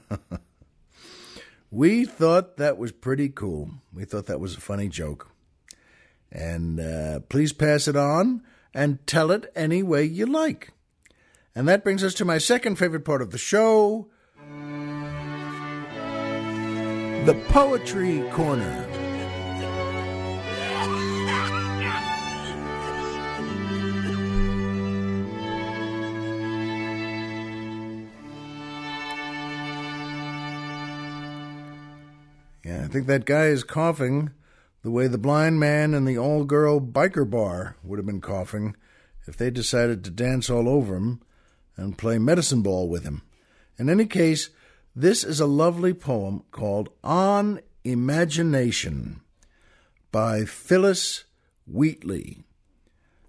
we 1.72 2.06
thought 2.06 2.58
that 2.58 2.78
was 2.78 2.92
pretty 2.92 3.30
cool. 3.30 3.70
We 3.94 4.06
thought 4.06 4.26
that 4.26 4.40
was 4.40 4.58
a 4.58 4.62
funny 4.62 4.90
joke. 4.90 5.30
And 6.32 6.80
uh, 6.80 7.20
please 7.30 7.54
pass 7.54 7.88
it 7.88 7.96
on 7.96 8.42
and 8.74 9.06
tell 9.06 9.30
it 9.30 9.52
any 9.56 9.84
way 9.84 10.04
you 10.04 10.26
like. 10.26 10.72
And 11.56 11.68
that 11.68 11.84
brings 11.84 12.04
us 12.04 12.16
to 12.16 12.26
my 12.26 12.40
second 12.40 12.78
favorite 12.78 13.06
part 13.06 13.22
of 13.22 13.30
the 13.30 13.38
show 13.38 14.10
the 17.26 17.34
Poetry 17.48 18.22
Corner. 18.32 18.86
Yeah, 32.66 32.84
I 32.84 32.88
think 32.90 33.08
that 33.08 33.24
guy 33.24 33.46
is 33.46 33.64
coughing 33.64 34.32
the 34.82 34.92
way 34.92 35.08
the 35.08 35.18
blind 35.18 35.62
man 35.62 35.94
in 35.94 36.04
the 36.04 36.18
all 36.18 36.44
girl 36.44 36.82
biker 36.82 37.30
bar 37.30 37.78
would 37.84 38.00
have 38.00 38.06
been 38.06 38.20
coughing 38.20 38.76
if 39.26 39.38
they 39.38 39.50
decided 39.50 40.04
to 40.04 40.12
dance 40.12 40.50
all 40.50 40.68
over 40.68 40.98
him 40.98 41.22
and 41.78 41.98
play 41.98 42.18
medicine 42.20 42.62
ball 42.62 42.90
with 42.90 43.06
him. 43.06 43.22
In 43.80 43.90
any 43.90 44.08
case, 44.08 44.50
this 44.96 45.24
is 45.24 45.40
a 45.40 45.46
lovely 45.46 45.94
poem 45.94 46.44
called 46.52 46.90
On 47.04 47.60
Imagination 47.84 49.22
by 50.12 50.46
Phillis 50.46 51.24
Wheatley. 51.66 52.44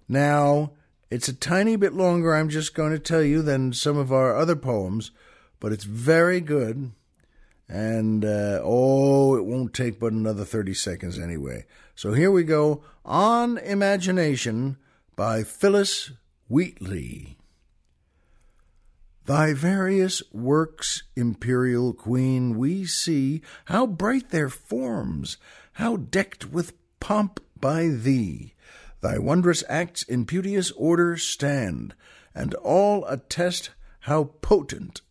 Now, 0.07 0.73
it's 1.09 1.27
a 1.27 1.33
tiny 1.33 1.75
bit 1.75 1.93
longer, 1.93 2.35
I'm 2.35 2.49
just 2.49 2.75
going 2.75 2.91
to 2.91 2.99
tell 2.99 3.23
you, 3.23 3.41
than 3.41 3.73
some 3.73 3.97
of 3.97 4.11
our 4.11 4.35
other 4.35 4.55
poems, 4.55 5.11
but 5.59 5.71
it's 5.71 5.83
very 5.85 6.39
good. 6.39 6.91
And, 7.67 8.23
uh, 8.23 8.59
oh, 8.63 9.35
it 9.35 9.45
won't 9.45 9.73
take 9.73 9.99
but 9.99 10.13
another 10.13 10.45
30 10.45 10.75
seconds 10.75 11.17
anyway. 11.17 11.65
So 11.95 12.13
here 12.13 12.29
we 12.29 12.43
go 12.43 12.83
On 13.03 13.57
Imagination 13.57 14.77
by 15.15 15.43
Phillis 15.43 16.11
Wheatley. 16.47 17.37
Thy 19.25 19.53
various 19.53 20.21
works, 20.31 21.01
imperial 21.15 21.93
queen, 21.93 22.55
we 22.55 22.85
see 22.85 23.41
how 23.65 23.87
bright 23.87 24.29
their 24.29 24.49
forms, 24.49 25.37
how 25.73 25.97
decked 25.97 26.51
with 26.51 26.73
pomp 26.99 27.39
by 27.59 27.87
thee. 27.87 28.53
Thy 29.01 29.17
wondrous 29.17 29.63
acts 29.67 30.03
in 30.03 30.25
beauteous 30.25 30.69
order 30.71 31.17
stand, 31.17 31.95
and 32.35 32.53
all 32.55 33.03
attest 33.07 33.71
how 34.01 34.25
potent 34.41 35.01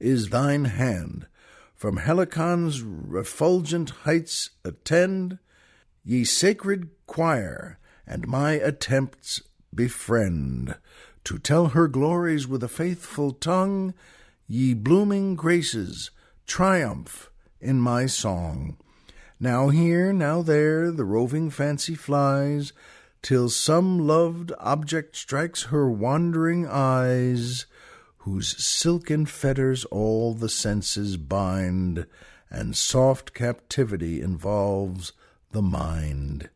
is 0.00 0.30
thine 0.30 0.64
hand. 0.64 1.26
From 1.74 1.98
Helicon's 1.98 2.82
refulgent 2.82 3.90
heights 3.90 4.50
attend, 4.64 5.38
ye 6.02 6.24
sacred 6.24 6.88
choir, 7.06 7.78
and 8.06 8.26
my 8.26 8.52
attempts 8.52 9.42
befriend 9.74 10.74
to 11.28 11.38
tell 11.38 11.66
her 11.68 11.86
glories 11.88 12.48
with 12.48 12.64
a 12.64 12.68
faithful 12.68 13.32
tongue, 13.32 13.92
ye 14.46 14.72
blooming 14.72 15.36
graces, 15.36 16.10
triumph 16.46 17.30
in 17.60 17.78
my 17.78 18.06
song. 18.06 18.78
Now 19.38 19.68
here, 19.68 20.10
now 20.14 20.40
there, 20.40 20.90
the 20.90 21.04
roving 21.04 21.50
fancy 21.50 21.94
flies, 21.94 22.72
till 23.20 23.50
some 23.50 24.06
loved 24.06 24.52
object 24.58 25.16
strikes 25.16 25.64
her 25.64 25.90
wandering 25.90 26.66
eyes, 26.66 27.66
whose 28.20 28.56
silken 28.64 29.26
fetters 29.26 29.84
all 29.90 30.32
the 30.32 30.48
senses 30.48 31.18
bind, 31.18 32.06
and 32.50 32.74
soft 32.74 33.34
captivity 33.34 34.22
involves 34.22 35.12
the 35.52 35.60
mind. 35.60 36.48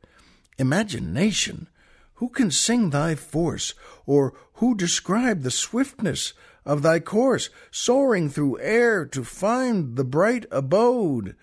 Imagination 0.57 1.69
who 2.23 2.29
can 2.29 2.53
sing 2.53 2.91
thy 2.91 3.17
force, 3.17 3.75
or 4.07 4.33
who 4.55 4.77
describe 4.77 5.43
the 5.43 5.51
swiftness 5.51 6.35
of 6.65 6.81
thy 6.81 7.01
course, 7.01 7.51
soaring 7.73 8.31
through 8.31 8.61
air 8.61 9.05
to 9.05 9.25
find 9.25 9.97
the 9.97 10.05
bright 10.05 10.47
abode, 10.53 11.35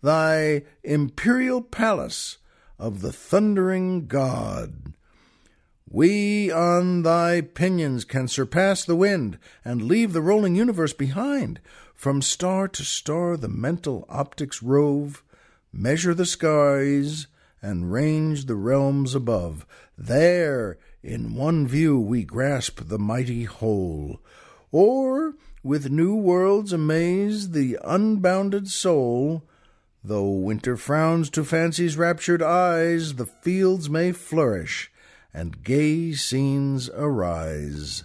thy 0.00 0.62
imperial 0.84 1.60
palace 1.60 2.38
of 2.78 3.00
the 3.00 3.10
thundering 3.10 4.06
God? 4.06 4.92
We 5.90 6.52
on 6.52 7.02
thy 7.02 7.40
pinions 7.40 8.04
can 8.04 8.28
surpass 8.28 8.84
the 8.84 8.94
wind 8.94 9.40
and 9.64 9.82
leave 9.82 10.12
the 10.12 10.22
rolling 10.22 10.54
universe 10.54 10.92
behind. 10.92 11.58
From 11.96 12.22
star 12.22 12.68
to 12.68 12.84
star 12.84 13.36
the 13.36 13.48
mental 13.48 14.06
optics 14.08 14.62
rove, 14.62 15.24
measure 15.72 16.14
the 16.14 16.24
skies, 16.24 17.26
and 17.60 17.92
range 17.92 18.46
the 18.46 18.54
realms 18.54 19.14
above. 19.14 19.66
There, 19.96 20.78
in 21.02 21.34
one 21.34 21.66
view, 21.66 21.98
we 21.98 22.24
grasp 22.24 22.88
the 22.88 22.98
mighty 22.98 23.44
whole. 23.44 24.20
Or, 24.70 25.34
with 25.62 25.90
new 25.90 26.14
worlds 26.14 26.72
amaze 26.72 27.50
the 27.50 27.78
unbounded 27.84 28.68
soul. 28.68 29.44
Though 30.04 30.30
winter 30.30 30.76
frowns 30.76 31.28
to 31.30 31.44
fancy's 31.44 31.96
raptured 31.96 32.42
eyes, 32.42 33.14
the 33.14 33.26
fields 33.26 33.90
may 33.90 34.12
flourish, 34.12 34.90
and 35.34 35.62
gay 35.64 36.12
scenes 36.12 36.88
arise. 36.90 38.04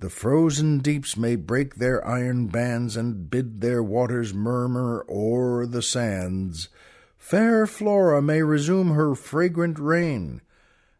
The 0.00 0.10
frozen 0.10 0.78
deeps 0.78 1.16
may 1.16 1.34
break 1.34 1.74
their 1.74 2.06
iron 2.06 2.46
bands, 2.46 2.96
and 2.96 3.28
bid 3.28 3.60
their 3.60 3.82
waters 3.82 4.32
murmur 4.32 5.04
o'er 5.08 5.66
the 5.66 5.82
sands. 5.82 6.68
Fair 7.28 7.66
Flora 7.66 8.22
may 8.22 8.40
resume 8.40 8.92
her 8.92 9.14
fragrant 9.14 9.78
reign, 9.78 10.40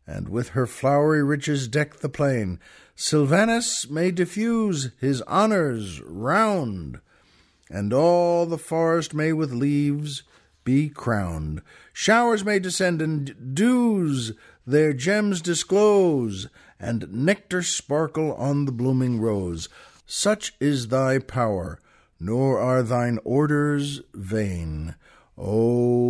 and 0.07 0.29
with 0.29 0.51
her 0.51 0.67
flowery 0.67 1.25
riches 1.25 1.67
deck 1.69 2.01
the 2.01 2.09
plain. 2.11 2.61
Sylvanus 2.95 3.89
may 3.89 4.11
diffuse 4.11 4.91
his 5.01 5.23
honours 5.23 6.03
round, 6.03 7.01
and 7.71 7.95
all 7.95 8.45
the 8.45 8.59
forest 8.59 9.15
may 9.15 9.33
with 9.33 9.55
leaves 9.55 10.23
be 10.65 10.91
crowned. 10.91 11.63
Showers 11.95 12.45
may 12.45 12.59
descend, 12.59 13.01
and 13.01 13.55
dews 13.55 14.33
their 14.67 14.93
gems 14.93 15.41
disclose, 15.41 16.47
and 16.79 17.11
nectar 17.11 17.63
sparkle 17.63 18.35
on 18.35 18.67
the 18.67 18.73
blooming 18.73 19.19
rose. 19.19 19.71
Such 20.05 20.55
is 20.61 20.89
thy 20.89 21.21
power, 21.21 21.81
nor 22.21 22.59
are 22.59 22.83
thine 22.83 23.19
orders 23.25 24.03
vain. 24.13 24.95
O 25.41 26.08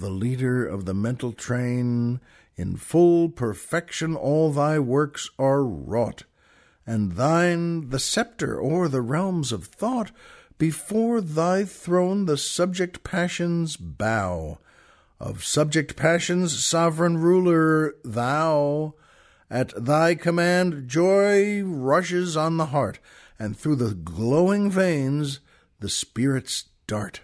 the 0.00 0.10
leader 0.10 0.66
of 0.66 0.84
the 0.84 0.94
mental 0.94 1.32
train, 1.32 2.20
in 2.56 2.76
full 2.76 3.28
perfection 3.28 4.14
all 4.14 4.52
thy 4.52 4.78
works 4.78 5.30
are 5.38 5.64
wrought, 5.64 6.24
and 6.86 7.12
thine 7.12 7.90
the 7.90 7.98
sceptre 7.98 8.60
o'er 8.60 8.88
the 8.88 9.02
realms 9.02 9.52
of 9.52 9.64
thought. 9.66 10.12
Before 10.56 11.20
thy 11.20 11.64
throne 11.64 12.26
the 12.26 12.36
subject 12.36 13.02
passions 13.02 13.76
bow. 13.76 14.58
Of 15.18 15.44
subject 15.44 15.96
passions, 15.96 16.64
sovereign 16.64 17.18
ruler, 17.18 17.96
thou. 18.04 18.94
At 19.50 19.72
thy 19.76 20.14
command, 20.14 20.88
joy 20.88 21.62
rushes 21.62 22.36
on 22.36 22.56
the 22.56 22.66
heart, 22.66 22.98
and 23.38 23.56
through 23.56 23.76
the 23.76 23.94
glowing 23.94 24.70
veins 24.70 25.40
the 25.80 25.88
spirits 25.88 26.66
dart. 26.86 27.20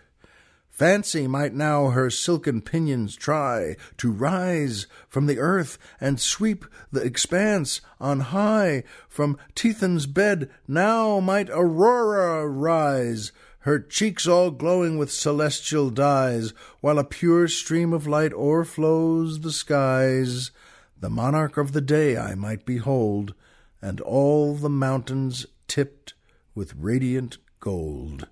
Fancy 0.80 1.26
might 1.26 1.52
now 1.52 1.90
her 1.90 2.08
silken 2.08 2.62
pinions 2.62 3.14
try 3.14 3.76
to 3.98 4.10
rise 4.10 4.86
from 5.10 5.26
the 5.26 5.38
earth 5.38 5.76
and 6.00 6.18
sweep 6.18 6.64
the 6.90 7.02
expanse 7.02 7.82
on 8.00 8.20
high. 8.20 8.82
From 9.06 9.36
Tithon's 9.54 10.06
bed 10.06 10.48
now 10.66 11.20
might 11.20 11.50
Aurora 11.50 12.48
rise, 12.48 13.30
her 13.58 13.78
cheeks 13.78 14.26
all 14.26 14.50
glowing 14.50 14.96
with 14.96 15.12
celestial 15.12 15.90
dyes, 15.90 16.54
while 16.80 16.98
a 16.98 17.04
pure 17.04 17.46
stream 17.46 17.92
of 17.92 18.06
light 18.06 18.32
o'erflows 18.32 19.42
the 19.42 19.52
skies. 19.52 20.50
The 20.98 21.10
monarch 21.10 21.58
of 21.58 21.72
the 21.72 21.82
day 21.82 22.16
I 22.16 22.34
might 22.34 22.64
behold, 22.64 23.34
and 23.82 24.00
all 24.00 24.54
the 24.54 24.70
mountains 24.70 25.44
tipped 25.68 26.14
with 26.54 26.72
radiant 26.74 27.36
gold. 27.60 28.28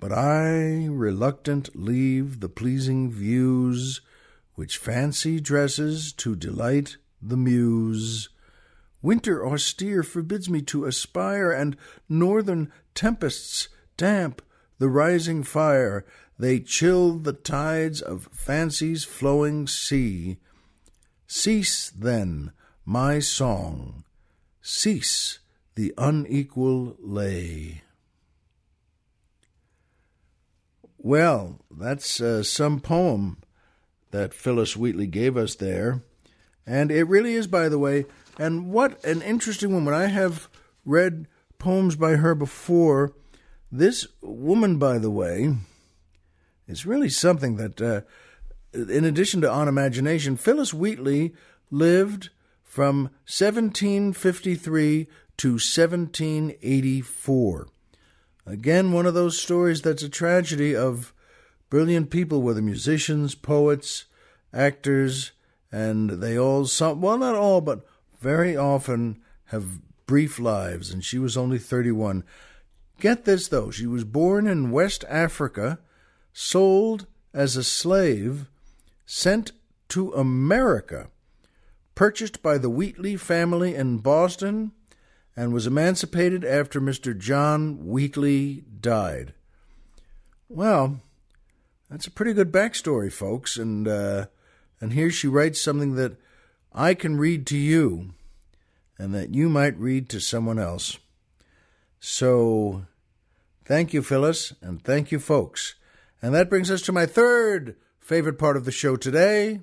But 0.00 0.12
I, 0.12 0.86
reluctant, 0.86 1.74
leave 1.74 2.40
the 2.40 2.48
pleasing 2.48 3.10
views 3.10 4.00
which 4.54 4.78
fancy 4.78 5.40
dresses 5.40 6.12
to 6.12 6.36
delight 6.36 6.96
the 7.20 7.36
muse. 7.36 8.28
Winter 9.02 9.46
austere 9.46 10.02
forbids 10.02 10.48
me 10.50 10.62
to 10.62 10.84
aspire, 10.84 11.52
and 11.52 11.76
northern 12.08 12.72
tempests 12.94 13.68
damp 13.96 14.42
the 14.78 14.88
rising 14.88 15.42
fire. 15.42 16.04
They 16.38 16.60
chill 16.60 17.18
the 17.18 17.32
tides 17.32 18.00
of 18.00 18.28
fancy's 18.32 19.04
flowing 19.04 19.66
sea. 19.66 20.38
Cease, 21.26 21.90
then, 21.90 22.52
my 22.84 23.18
song, 23.18 24.04
cease 24.62 25.40
the 25.74 25.92
unequal 25.98 26.96
lay. 27.00 27.82
Well, 30.98 31.60
that's 31.70 32.20
uh, 32.20 32.42
some 32.42 32.80
poem 32.80 33.38
that 34.10 34.34
Phillis 34.34 34.76
Wheatley 34.76 35.06
gave 35.06 35.36
us 35.36 35.54
there. 35.54 36.02
And 36.66 36.90
it 36.90 37.04
really 37.04 37.34
is, 37.34 37.46
by 37.46 37.68
the 37.68 37.78
way, 37.78 38.06
and 38.38 38.72
what 38.72 39.04
an 39.04 39.22
interesting 39.22 39.72
woman. 39.72 39.94
I 39.94 40.06
have 40.06 40.48
read 40.84 41.28
poems 41.58 41.94
by 41.96 42.16
her 42.16 42.34
before. 42.34 43.12
This 43.70 44.06
woman, 44.20 44.78
by 44.78 44.98
the 44.98 45.10
way, 45.10 45.54
is 46.66 46.84
really 46.84 47.08
something 47.08 47.56
that, 47.56 47.80
uh, 47.80 48.00
in 48.72 49.04
addition 49.04 49.40
to 49.42 49.50
on 49.50 49.68
imagination, 49.68 50.36
Phillis 50.36 50.74
Wheatley 50.74 51.32
lived 51.70 52.30
from 52.64 53.10
1753 53.26 55.06
to 55.38 55.52
1784. 55.52 57.68
Again, 58.48 58.92
one 58.92 59.04
of 59.04 59.12
those 59.12 59.38
stories 59.38 59.82
that's 59.82 60.02
a 60.02 60.08
tragedy 60.08 60.74
of 60.74 61.12
brilliant 61.68 62.08
people, 62.08 62.40
whether 62.40 62.62
musicians, 62.62 63.34
poets, 63.34 64.06
actors, 64.54 65.32
and 65.70 66.10
they 66.10 66.38
all, 66.38 66.64
some, 66.64 67.02
well, 67.02 67.18
not 67.18 67.34
all, 67.34 67.60
but 67.60 67.86
very 68.20 68.56
often 68.56 69.20
have 69.46 69.80
brief 70.06 70.38
lives, 70.38 70.90
and 70.90 71.04
she 71.04 71.18
was 71.18 71.36
only 71.36 71.58
31. 71.58 72.24
Get 72.98 73.26
this, 73.26 73.48
though, 73.48 73.70
she 73.70 73.86
was 73.86 74.04
born 74.04 74.46
in 74.46 74.70
West 74.70 75.04
Africa, 75.08 75.78
sold 76.32 77.06
as 77.34 77.54
a 77.54 77.62
slave, 77.62 78.48
sent 79.04 79.52
to 79.90 80.12
America, 80.12 81.10
purchased 81.94 82.42
by 82.42 82.56
the 82.56 82.70
Wheatley 82.70 83.16
family 83.16 83.74
in 83.74 83.98
Boston, 83.98 84.72
and 85.38 85.52
was 85.52 85.68
emancipated 85.68 86.44
after 86.44 86.80
Mr. 86.80 87.16
John 87.16 87.86
Wheatley 87.86 88.64
died. 88.80 89.34
Well, 90.48 90.98
that's 91.88 92.08
a 92.08 92.10
pretty 92.10 92.32
good 92.32 92.50
backstory, 92.50 93.12
folks, 93.12 93.56
and 93.56 93.86
uh, 93.86 94.26
and 94.80 94.94
here 94.94 95.12
she 95.12 95.28
writes 95.28 95.60
something 95.60 95.94
that 95.94 96.16
I 96.72 96.94
can 96.94 97.18
read 97.18 97.46
to 97.46 97.56
you, 97.56 98.14
and 98.98 99.14
that 99.14 99.32
you 99.32 99.48
might 99.48 99.78
read 99.78 100.08
to 100.08 100.20
someone 100.20 100.58
else. 100.58 100.98
So, 102.00 102.86
thank 103.64 103.94
you, 103.94 104.02
Phillis, 104.02 104.54
and 104.60 104.82
thank 104.82 105.12
you, 105.12 105.20
folks. 105.20 105.76
And 106.20 106.34
that 106.34 106.50
brings 106.50 106.68
us 106.68 106.82
to 106.82 106.92
my 106.92 107.06
third 107.06 107.76
favorite 108.00 108.40
part 108.40 108.56
of 108.56 108.64
the 108.64 108.72
show 108.72 108.96
today. 108.96 109.60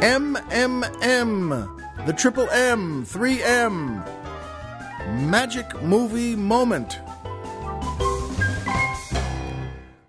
MMM 0.00 1.79
the 2.06 2.14
Triple 2.14 2.48
M, 2.48 3.04
3M, 3.04 4.06
Magic 5.28 5.82
Movie 5.82 6.34
Moment. 6.34 6.98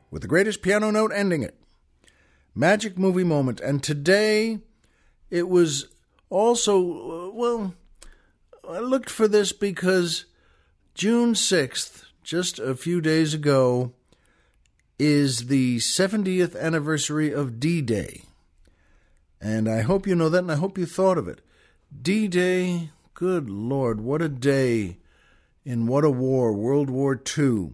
With 0.09 0.21
the 0.21 0.27
greatest 0.27 0.61
piano 0.61 0.89
note 0.89 1.11
ending 1.13 1.43
it. 1.43 1.59
Magic 2.55 2.97
Movie 2.97 3.25
Moment. 3.25 3.59
And 3.59 3.83
today 3.83 4.59
it 5.29 5.49
was 5.49 5.87
also, 6.29 6.79
uh, 6.79 7.31
well, 7.33 7.73
I 8.67 8.79
looked 8.79 9.09
for 9.09 9.27
this 9.27 9.51
because 9.51 10.25
June 10.95 11.33
6th, 11.33 12.05
just 12.23 12.57
a 12.57 12.73
few 12.73 13.01
days 13.01 13.33
ago, 13.33 13.91
is 14.97 15.47
the 15.47 15.77
70th 15.77 16.57
anniversary 16.57 17.33
of 17.33 17.59
D 17.59 17.81
Day. 17.81 18.21
And 19.41 19.67
I 19.67 19.81
hope 19.81 20.07
you 20.07 20.15
know 20.15 20.29
that, 20.29 20.37
and 20.39 20.51
I 20.51 20.55
hope 20.55 20.77
you 20.77 20.85
thought 20.85 21.17
of 21.17 21.27
it. 21.27 21.41
D 21.99 22.27
Day, 22.27 22.89
good 23.13 23.49
Lord, 23.49 24.01
what 24.01 24.21
a 24.21 24.29
day 24.29 24.97
in 25.65 25.85
what 25.85 26.03
a 26.03 26.09
war, 26.09 26.53
World 26.53 26.89
War 26.89 27.13
II. 27.37 27.73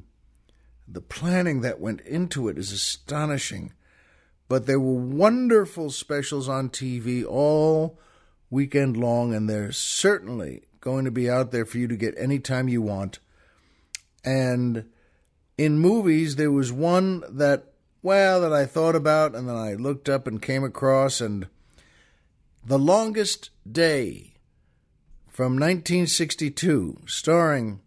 The 0.87 1.01
planning 1.01 1.61
that 1.61 1.79
went 1.79 2.01
into 2.01 2.49
it 2.49 2.57
is 2.57 2.71
astonishing. 2.71 3.73
But 4.49 4.65
there 4.65 4.79
were 4.79 4.99
wonderful 4.99 5.91
specials 5.91 6.49
on 6.49 6.69
TV 6.69 7.25
all 7.25 7.99
weekend 8.49 8.97
long, 8.97 9.33
and 9.33 9.49
they're 9.49 9.71
certainly 9.71 10.63
going 10.81 11.05
to 11.05 11.11
be 11.11 11.29
out 11.29 11.51
there 11.51 11.65
for 11.65 11.77
you 11.77 11.87
to 11.87 11.95
get 11.95 12.15
anytime 12.17 12.67
you 12.67 12.81
want. 12.81 13.19
And 14.25 14.89
in 15.57 15.79
movies, 15.79 16.35
there 16.35 16.51
was 16.51 16.71
one 16.71 17.23
that, 17.29 17.71
well, 18.01 18.41
that 18.41 18.51
I 18.51 18.65
thought 18.65 18.95
about 18.95 19.35
and 19.35 19.47
then 19.47 19.55
I 19.55 19.73
looked 19.73 20.09
up 20.09 20.27
and 20.27 20.41
came 20.41 20.63
across, 20.63 21.21
and 21.21 21.47
the 22.65 22.79
Longest 22.79 23.49
Day 23.71 24.33
from 25.27 25.53
1962, 25.53 27.01
starring, 27.05 27.79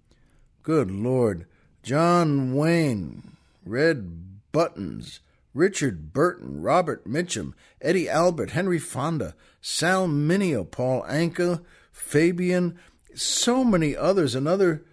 good 0.63 0.91
Lord, 0.91 1.47
John 1.83 2.55
Wayne, 2.55 3.37
Red 3.65 4.51
Buttons, 4.53 5.21
Richard 5.55 6.13
Burton, 6.13 6.61
Robert 6.61 7.07
Mitchum, 7.07 7.55
Eddie 7.81 8.09
Albert, 8.09 8.51
Henry 8.51 8.79
Fonda, 8.79 9.35
Sal 9.61 10.07
Mineo, 10.07 10.69
Paul 10.69 11.03
Anka, 11.09 11.65
Fabian, 11.93 12.79
so 13.15 13.65
many 13.65 13.97
others, 13.97 14.35
another 14.35 14.85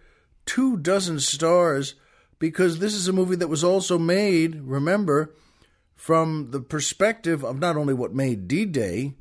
two 0.46 0.78
dozen 0.78 1.20
stars, 1.20 1.96
because 2.40 2.80
this 2.80 2.94
is 2.94 3.08
a 3.08 3.14
movie 3.14 3.36
that 3.36 3.50
was 3.50 3.64
also 3.64 3.98
made, 3.98 4.62
remember, 4.62 5.34
from 5.96 6.52
the 6.52 6.62
perspective 6.62 7.44
of 7.44 7.60
not 7.60 7.78
only 7.78 7.94
what 7.94 8.14
made 8.14 8.48
D 8.48 8.66
Day, 8.66 9.14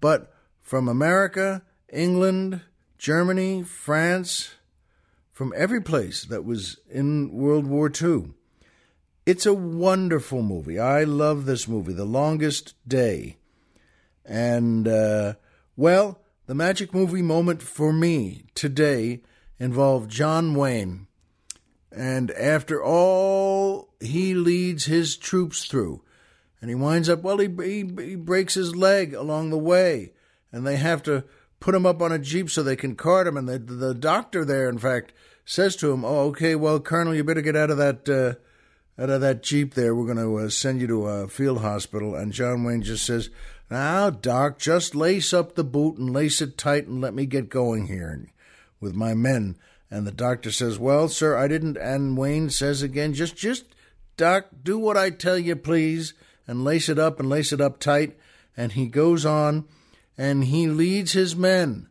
but 0.00 0.32
from 0.66 0.88
America, 0.88 1.62
England, 1.92 2.60
Germany, 2.98 3.62
France, 3.62 4.56
from 5.30 5.54
every 5.56 5.80
place 5.80 6.24
that 6.24 6.44
was 6.44 6.78
in 6.90 7.32
World 7.32 7.68
War 7.68 7.88
II. 7.88 8.30
It's 9.24 9.46
a 9.46 9.54
wonderful 9.54 10.42
movie. 10.42 10.76
I 10.76 11.04
love 11.04 11.44
this 11.44 11.68
movie, 11.68 11.92
The 11.92 12.04
Longest 12.04 12.74
Day. 12.86 13.36
And, 14.24 14.88
uh, 14.88 15.34
well, 15.76 16.18
the 16.46 16.54
magic 16.56 16.92
movie 16.92 17.22
moment 17.22 17.62
for 17.62 17.92
me 17.92 18.46
today 18.56 19.20
involved 19.60 20.10
John 20.10 20.56
Wayne. 20.56 21.06
And 21.92 22.32
after 22.32 22.82
all 22.82 23.94
he 24.00 24.34
leads 24.34 24.86
his 24.86 25.16
troops 25.16 25.66
through, 25.66 26.02
and 26.60 26.70
he 26.70 26.74
winds 26.74 27.08
up, 27.08 27.22
well, 27.22 27.38
he, 27.38 27.46
he, 27.62 27.88
he 28.04 28.16
breaks 28.16 28.54
his 28.54 28.74
leg 28.74 29.14
along 29.14 29.50
the 29.50 29.58
way, 29.58 30.10
and 30.56 30.66
they 30.66 30.76
have 30.76 31.02
to 31.02 31.22
put 31.60 31.74
him 31.74 31.84
up 31.84 32.00
on 32.00 32.12
a 32.12 32.18
jeep 32.18 32.48
so 32.48 32.62
they 32.62 32.76
can 32.76 32.96
cart 32.96 33.26
him. 33.26 33.36
And 33.36 33.46
the 33.46 33.58
the 33.58 33.92
doctor 33.92 34.42
there, 34.42 34.70
in 34.70 34.78
fact, 34.78 35.12
says 35.44 35.76
to 35.76 35.92
him, 35.92 36.02
"Oh, 36.02 36.28
okay, 36.28 36.54
well, 36.54 36.80
Colonel, 36.80 37.14
you 37.14 37.22
better 37.22 37.42
get 37.42 37.54
out 37.54 37.70
of 37.70 37.76
that 37.76 38.08
uh, 38.08 38.40
out 39.00 39.10
of 39.10 39.20
that 39.20 39.42
jeep 39.42 39.74
there. 39.74 39.94
We're 39.94 40.12
going 40.12 40.16
to 40.16 40.46
uh, 40.46 40.48
send 40.48 40.80
you 40.80 40.86
to 40.86 41.06
a 41.06 41.28
field 41.28 41.60
hospital." 41.60 42.14
And 42.14 42.32
John 42.32 42.64
Wayne 42.64 42.80
just 42.80 43.04
says, 43.04 43.28
Now, 43.70 44.08
Doc, 44.08 44.58
just 44.58 44.94
lace 44.94 45.34
up 45.34 45.56
the 45.56 45.64
boot 45.64 45.98
and 45.98 46.10
lace 46.10 46.40
it 46.40 46.56
tight 46.56 46.86
and 46.86 47.02
let 47.02 47.12
me 47.12 47.26
get 47.26 47.50
going 47.50 47.88
here 47.88 48.26
with 48.80 48.94
my 48.94 49.12
men. 49.12 49.58
And 49.90 50.06
the 50.06 50.12
doctor 50.12 50.50
says, 50.50 50.78
Well, 50.78 51.08
sir, 51.08 51.36
I 51.36 51.48
didn't. 51.48 51.76
And 51.76 52.16
Wayne 52.16 52.48
says 52.48 52.80
again, 52.80 53.12
Just, 53.12 53.36
just, 53.36 53.74
Doc, 54.16 54.46
do 54.62 54.78
what 54.78 54.96
I 54.96 55.10
tell 55.10 55.38
you, 55.38 55.54
please, 55.54 56.14
and 56.48 56.64
lace 56.64 56.88
it 56.88 56.98
up 56.98 57.20
and 57.20 57.28
lace 57.28 57.52
it 57.52 57.60
up 57.60 57.78
tight. 57.78 58.16
And 58.56 58.72
he 58.72 58.86
goes 58.86 59.26
on 59.26 59.66
and 60.16 60.44
he 60.44 60.66
leads 60.66 61.12
his 61.12 61.36
men 61.36 61.88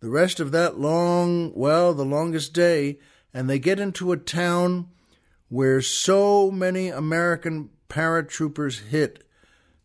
the 0.00 0.10
rest 0.10 0.40
of 0.40 0.52
that 0.52 0.78
long, 0.78 1.52
well, 1.54 1.94
the 1.94 2.04
longest 2.04 2.52
day, 2.52 2.98
and 3.32 3.48
they 3.48 3.58
get 3.58 3.80
into 3.80 4.12
a 4.12 4.16
town 4.16 4.88
where 5.48 5.80
so 5.80 6.50
many 6.50 6.88
American 6.88 7.70
paratroopers 7.88 8.88
hit, 8.88 9.24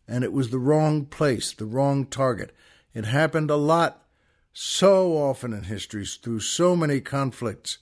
and 0.06 0.22
it 0.22 0.32
was 0.32 0.50
the 0.50 0.58
wrong 0.58 1.06
place, 1.06 1.52
the 1.52 1.64
wrong 1.64 2.04
target. 2.04 2.54
It 2.94 3.06
happened 3.06 3.50
a 3.50 3.56
lot, 3.56 4.06
so 4.52 5.16
often 5.16 5.52
in 5.52 5.64
history, 5.64 6.04
through 6.04 6.40
so 6.40 6.76
many 6.76 7.00
conflicts. 7.00 7.78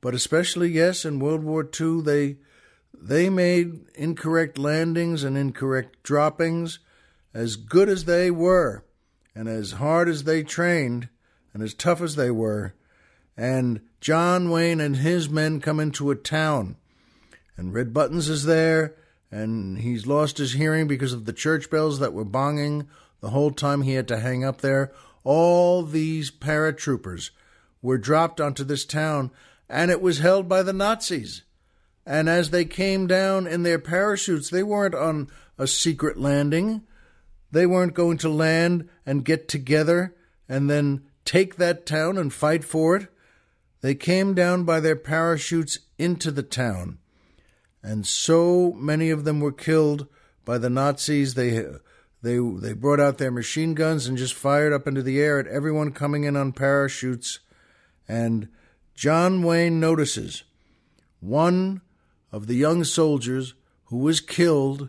But 0.00 0.14
especially, 0.14 0.70
yes, 0.70 1.04
in 1.04 1.18
World 1.18 1.42
War 1.42 1.68
II, 1.68 2.02
they 2.02 2.36
they 2.96 3.28
made 3.28 3.80
incorrect 3.96 4.56
landings 4.56 5.24
and 5.24 5.36
incorrect 5.36 6.02
droppings, 6.02 6.78
as 7.34 7.56
good 7.56 7.88
as 7.88 8.04
they 8.04 8.30
were, 8.30 8.84
and 9.34 9.48
as 9.48 9.72
hard 9.72 10.08
as 10.08 10.24
they 10.24 10.42
trained, 10.42 11.08
and 11.52 11.62
as 11.62 11.74
tough 11.74 12.00
as 12.00 12.16
they 12.16 12.30
were. 12.30 12.74
And 13.36 13.80
John 14.00 14.50
Wayne 14.50 14.80
and 14.80 14.96
his 14.96 15.28
men 15.28 15.60
come 15.60 15.80
into 15.80 16.10
a 16.10 16.16
town, 16.16 16.76
and 17.56 17.74
Red 17.74 17.92
Buttons 17.92 18.28
is 18.28 18.44
there, 18.44 18.94
and 19.30 19.78
he's 19.78 20.06
lost 20.06 20.38
his 20.38 20.52
hearing 20.52 20.86
because 20.86 21.12
of 21.12 21.24
the 21.24 21.32
church 21.32 21.70
bells 21.70 21.98
that 21.98 22.12
were 22.12 22.24
bonging 22.24 22.86
the 23.20 23.30
whole 23.30 23.50
time 23.50 23.82
he 23.82 23.94
had 23.94 24.06
to 24.08 24.20
hang 24.20 24.44
up 24.44 24.60
there. 24.60 24.92
All 25.24 25.82
these 25.82 26.30
paratroopers 26.30 27.30
were 27.80 27.98
dropped 27.98 28.40
onto 28.40 28.62
this 28.62 28.84
town, 28.84 29.30
and 29.68 29.90
it 29.90 30.00
was 30.00 30.18
held 30.18 30.48
by 30.48 30.62
the 30.62 30.72
Nazis. 30.72 31.42
And 32.06 32.28
as 32.28 32.50
they 32.50 32.64
came 32.64 33.06
down 33.06 33.46
in 33.46 33.62
their 33.62 33.78
parachutes, 33.78 34.50
they 34.50 34.62
weren't 34.62 34.94
on 34.94 35.28
a 35.56 35.66
secret 35.66 36.18
landing. 36.18 36.82
They 37.54 37.66
weren't 37.66 37.94
going 37.94 38.18
to 38.18 38.28
land 38.28 38.88
and 39.06 39.24
get 39.24 39.46
together 39.46 40.16
and 40.48 40.68
then 40.68 41.04
take 41.24 41.54
that 41.54 41.86
town 41.86 42.18
and 42.18 42.34
fight 42.34 42.64
for 42.64 42.96
it. 42.96 43.06
They 43.80 43.94
came 43.94 44.34
down 44.34 44.64
by 44.64 44.80
their 44.80 44.96
parachutes 44.96 45.78
into 45.96 46.32
the 46.32 46.42
town. 46.42 46.98
And 47.80 48.08
so 48.08 48.72
many 48.72 49.08
of 49.10 49.22
them 49.22 49.38
were 49.38 49.52
killed 49.52 50.08
by 50.44 50.58
the 50.58 50.68
Nazis. 50.68 51.34
They, 51.34 51.64
they, 52.22 52.38
they 52.38 52.72
brought 52.72 52.98
out 52.98 53.18
their 53.18 53.30
machine 53.30 53.74
guns 53.74 54.08
and 54.08 54.18
just 54.18 54.34
fired 54.34 54.72
up 54.72 54.88
into 54.88 55.02
the 55.02 55.20
air 55.20 55.38
at 55.38 55.46
everyone 55.46 55.92
coming 55.92 56.24
in 56.24 56.36
on 56.36 56.50
parachutes. 56.50 57.38
And 58.08 58.48
John 58.96 59.44
Wayne 59.44 59.78
notices 59.78 60.42
one 61.20 61.82
of 62.32 62.48
the 62.48 62.56
young 62.56 62.82
soldiers 62.82 63.54
who 63.84 63.98
was 63.98 64.20
killed, 64.20 64.88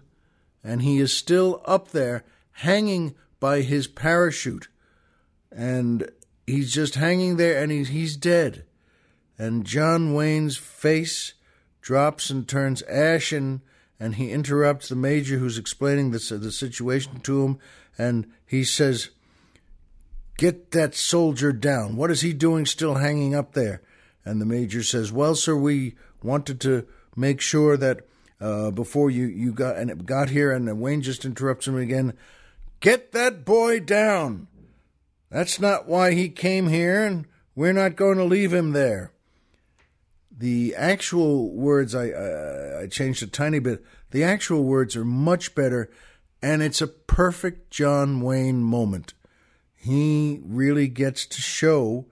and 0.63 0.82
he 0.82 0.97
is 0.97 1.15
still 1.15 1.62
up 1.67 1.89
there 1.89 2.23
hanging 2.56 3.15
by 3.39 3.62
his 3.62 3.88
parachute. 3.88 4.68
And 5.52 6.10
he's 6.48 6.74
just 6.74 6.96
hanging 6.96 7.38
there 7.38 7.62
and 7.62 7.72
he's, 7.72 7.89
he's 7.89 8.18
dead. 8.18 8.65
And 9.38 9.65
John 9.65 10.13
Wayne's 10.13 10.58
face 10.58 11.34
drops 11.82 12.30
and 12.30 12.48
turns 12.48 12.82
ashen, 12.84 13.62
and 14.00 14.15
he 14.15 14.32
interrupts 14.32 14.89
the 14.89 14.96
major 14.96 15.38
who's 15.38 15.58
explaining 15.58 16.12
the, 16.12 16.38
the 16.38 16.52
situation 16.52 17.20
to 17.20 17.46
him, 17.46 17.60
and 17.98 18.32
he 18.46 18.63
says, 18.63 19.10
Get 20.38 20.72
that 20.72 20.96
soldier 20.96 21.54
down. 21.54 21.96
What 21.96 22.12
is 22.12 22.22
he 22.22 22.34
doing 22.34 22.65
still 22.65 22.96
hanging 22.96 23.36
up 23.36 23.54
there? 23.54 23.82
And 24.26 24.41
the 24.41 24.46
major 24.46 24.84
says, 24.84 25.12
Well, 25.12 25.36
sir, 25.36 25.56
we 25.56 25.96
wanted 26.24 26.60
to 26.62 26.88
make 27.15 27.39
sure 27.39 27.78
that 27.78 28.02
uh, 28.41 28.72
before 28.72 29.10
you, 29.10 29.28
you 29.28 29.54
got 29.54 29.78
and 29.78 30.06
got 30.06 30.30
here, 30.30 30.52
and 30.52 30.80
Wayne 30.80 31.02
just 31.02 31.24
interrupts 31.24 31.68
him 31.68 31.78
again. 31.78 32.13
Get 32.79 33.11
that 33.13 33.45
boy 33.45 33.79
down. 33.79 34.47
That's 35.29 35.59
not 35.59 35.88
why 35.88 36.13
he 36.13 36.29
came 36.29 36.67
here, 36.67 37.03
and 37.03 37.25
we're 37.55 37.73
not 37.73 37.95
going 37.95 38.17
to 38.17 38.23
leave 38.23 38.53
him 38.53 38.71
there. 38.71 39.11
The 40.38 40.75
actual 40.75 41.51
words, 41.51 41.95
I, 41.95 42.09
uh, 42.09 42.81
I 42.83 42.88
changed 42.88 43.23
a 43.23 43.27
tiny 43.27 43.59
bit. 43.59 43.83
The 44.11 44.23
actual 44.23 44.63
words 44.63 44.95
are 44.95 45.05
much 45.05 45.55
better, 45.55 45.89
and 46.41 46.61
it's 46.61 46.81
a 46.81 46.88
perfect 46.88 47.71
John 47.71 48.21
Wayne 48.21 48.61
moment. 48.61 49.13
He 49.75 50.41
really 50.43 50.88
gets 50.88 51.25
to 51.25 51.41
show 51.41 52.05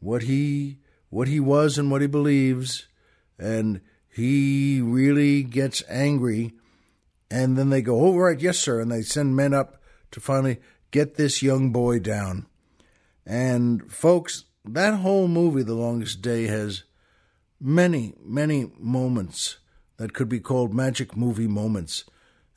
what 0.00 0.22
he 0.22 0.78
what 1.08 1.28
he 1.28 1.40
was 1.40 1.78
and 1.78 1.90
what 1.90 2.00
he 2.00 2.06
believes, 2.06 2.86
and 3.38 3.80
he 4.08 4.80
really 4.80 5.42
gets 5.42 5.82
angry. 5.88 6.52
And 7.30 7.56
then 7.56 7.70
they 7.70 7.80
go, 7.80 8.00
"Oh 8.00 8.16
right, 8.16 8.40
yes, 8.40 8.58
sir," 8.58 8.80
and 8.80 8.90
they 8.90 9.02
send 9.02 9.36
men 9.36 9.54
up 9.54 9.80
to 10.10 10.20
finally 10.20 10.58
get 10.90 11.16
this 11.16 11.42
young 11.42 11.70
boy 11.70 11.98
down. 11.98 12.46
And 13.24 13.90
folks, 13.90 14.44
that 14.64 14.94
whole 14.94 15.28
movie, 15.28 15.62
The 15.62 15.74
Longest 15.74 16.22
Day, 16.22 16.44
has 16.44 16.84
many, 17.60 18.14
many 18.22 18.70
moments 18.78 19.58
that 19.96 20.12
could 20.12 20.28
be 20.28 20.40
called 20.40 20.74
magic 20.74 21.16
movie 21.16 21.46
moments. 21.46 22.04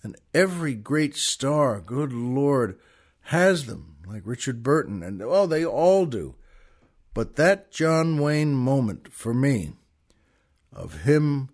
And 0.04 0.16
every 0.34 0.76
great 0.76 1.16
star, 1.16 1.80
good 1.82 2.14
Lord, 2.14 2.80
has 3.24 3.66
them, 3.66 3.98
like 4.08 4.22
Richard 4.26 4.64
Burton, 4.64 5.04
and 5.04 5.22
oh, 5.22 5.46
they 5.46 5.66
all 5.66 6.06
do. 6.06 6.36
But 7.14 7.36
that 7.36 7.72
John 7.72 8.18
Wayne 8.18 8.54
moment 8.54 9.12
for 9.12 9.34
me, 9.34 9.74
of 10.72 11.02
him 11.02 11.50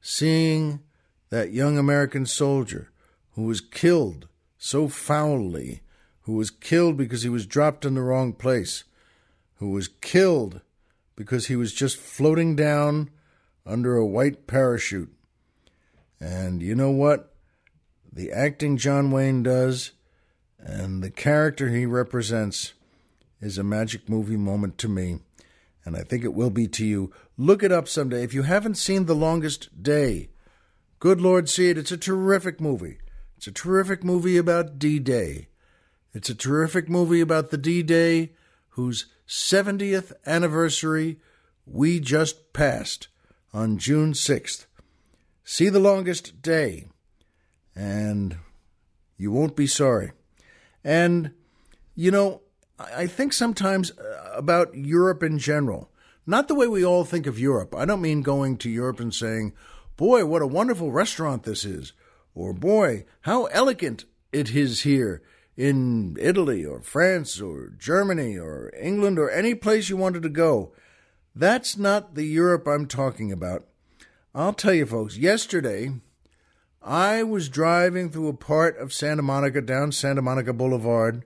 seeing 0.00 0.80
that 1.30 1.52
young 1.52 1.78
American 1.78 2.26
soldier 2.26 2.90
who 3.32 3.42
was 3.42 3.60
killed 3.60 4.28
so 4.64 4.86
foully, 4.86 5.82
who 6.20 6.34
was 6.34 6.48
killed 6.48 6.96
because 6.96 7.24
he 7.24 7.28
was 7.28 7.46
dropped 7.46 7.84
in 7.84 7.94
the 7.94 8.00
wrong 8.00 8.32
place, 8.32 8.84
who 9.56 9.70
was 9.72 9.88
killed 9.88 10.60
because 11.16 11.48
he 11.48 11.56
was 11.56 11.72
just 11.72 11.96
floating 11.96 12.54
down 12.54 13.10
under 13.66 13.96
a 13.96 14.06
white 14.06 14.46
parachute. 14.46 15.12
And 16.20 16.62
you 16.62 16.76
know 16.76 16.92
what? 16.92 17.34
The 18.12 18.30
acting 18.30 18.76
John 18.76 19.10
Wayne 19.10 19.42
does 19.42 19.90
and 20.60 21.02
the 21.02 21.10
character 21.10 21.68
he 21.68 21.84
represents 21.84 22.72
is 23.40 23.58
a 23.58 23.64
magic 23.64 24.08
movie 24.08 24.36
moment 24.36 24.78
to 24.78 24.88
me, 24.88 25.18
and 25.84 25.96
I 25.96 26.04
think 26.04 26.22
it 26.22 26.34
will 26.34 26.50
be 26.50 26.68
to 26.68 26.86
you. 26.86 27.12
Look 27.36 27.64
it 27.64 27.72
up 27.72 27.88
someday. 27.88 28.22
If 28.22 28.32
you 28.32 28.42
haven't 28.42 28.76
seen 28.76 29.06
The 29.06 29.16
Longest 29.16 29.82
Day, 29.82 30.28
good 31.00 31.20
Lord, 31.20 31.48
see 31.48 31.68
it. 31.68 31.78
It's 31.78 31.90
a 31.90 31.96
terrific 31.96 32.60
movie. 32.60 32.98
It's 33.42 33.48
a 33.48 33.50
terrific 33.50 34.04
movie 34.04 34.36
about 34.36 34.78
D 34.78 35.00
Day. 35.00 35.48
It's 36.14 36.30
a 36.30 36.34
terrific 36.34 36.88
movie 36.88 37.20
about 37.20 37.50
the 37.50 37.58
D 37.58 37.82
Day 37.82 38.34
whose 38.68 39.06
70th 39.26 40.12
anniversary 40.24 41.18
we 41.66 41.98
just 41.98 42.52
passed 42.52 43.08
on 43.52 43.78
June 43.78 44.12
6th. 44.12 44.66
See 45.42 45.68
the 45.68 45.80
longest 45.80 46.40
day, 46.40 46.86
and 47.74 48.36
you 49.16 49.32
won't 49.32 49.56
be 49.56 49.66
sorry. 49.66 50.12
And, 50.84 51.32
you 51.96 52.12
know, 52.12 52.42
I 52.78 53.08
think 53.08 53.32
sometimes 53.32 53.90
uh, 53.98 54.34
about 54.36 54.76
Europe 54.76 55.24
in 55.24 55.40
general, 55.40 55.90
not 56.28 56.46
the 56.46 56.54
way 56.54 56.68
we 56.68 56.84
all 56.84 57.04
think 57.04 57.26
of 57.26 57.40
Europe. 57.40 57.74
I 57.76 57.86
don't 57.86 58.02
mean 58.02 58.22
going 58.22 58.56
to 58.58 58.70
Europe 58.70 59.00
and 59.00 59.12
saying, 59.12 59.52
boy, 59.96 60.26
what 60.26 60.42
a 60.42 60.46
wonderful 60.46 60.92
restaurant 60.92 61.42
this 61.42 61.64
is 61.64 61.92
or 62.34 62.52
boy, 62.52 63.04
how 63.22 63.44
elegant 63.46 64.04
it 64.32 64.54
is 64.54 64.82
here 64.82 65.22
in 65.56 66.16
Italy 66.18 66.64
or 66.64 66.80
France 66.80 67.40
or 67.40 67.72
Germany 67.78 68.38
or 68.38 68.72
England 68.80 69.18
or 69.18 69.30
any 69.30 69.54
place 69.54 69.88
you 69.88 69.96
wanted 69.96 70.22
to 70.22 70.28
go. 70.28 70.72
That's 71.34 71.76
not 71.76 72.14
the 72.14 72.24
Europe 72.24 72.66
I'm 72.66 72.86
talking 72.86 73.32
about. 73.32 73.66
I'll 74.34 74.54
tell 74.54 74.74
you, 74.74 74.86
folks, 74.86 75.16
yesterday 75.16 75.92
I 76.82 77.22
was 77.22 77.48
driving 77.48 78.10
through 78.10 78.28
a 78.28 78.34
part 78.34 78.76
of 78.78 78.92
Santa 78.92 79.22
Monica 79.22 79.60
down 79.60 79.92
Santa 79.92 80.22
Monica 80.22 80.52
Boulevard, 80.52 81.24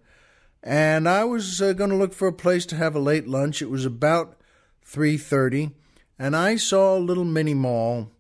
and 0.63 1.09
I 1.09 1.25
was 1.25 1.63
uh, 1.63 1.73
going 1.73 1.91
to 1.91 1.97
look 1.97 2.13
for 2.13 2.29
a 2.29 2.33
place 2.33 2.67
to 2.67 2.77
have 2.77 2.95
a 2.95 3.01
late 3.01 3.27
lunch. 3.27 3.63
It 3.63 3.71
was 3.71 3.87
about 3.87 4.37
3:30, 4.85 5.73
and 6.19 6.37
I 6.37 6.57
saw 6.57 6.97
a 6.97 6.99
little 6.99 7.25
mini 7.25 7.55
mall, 7.55 8.11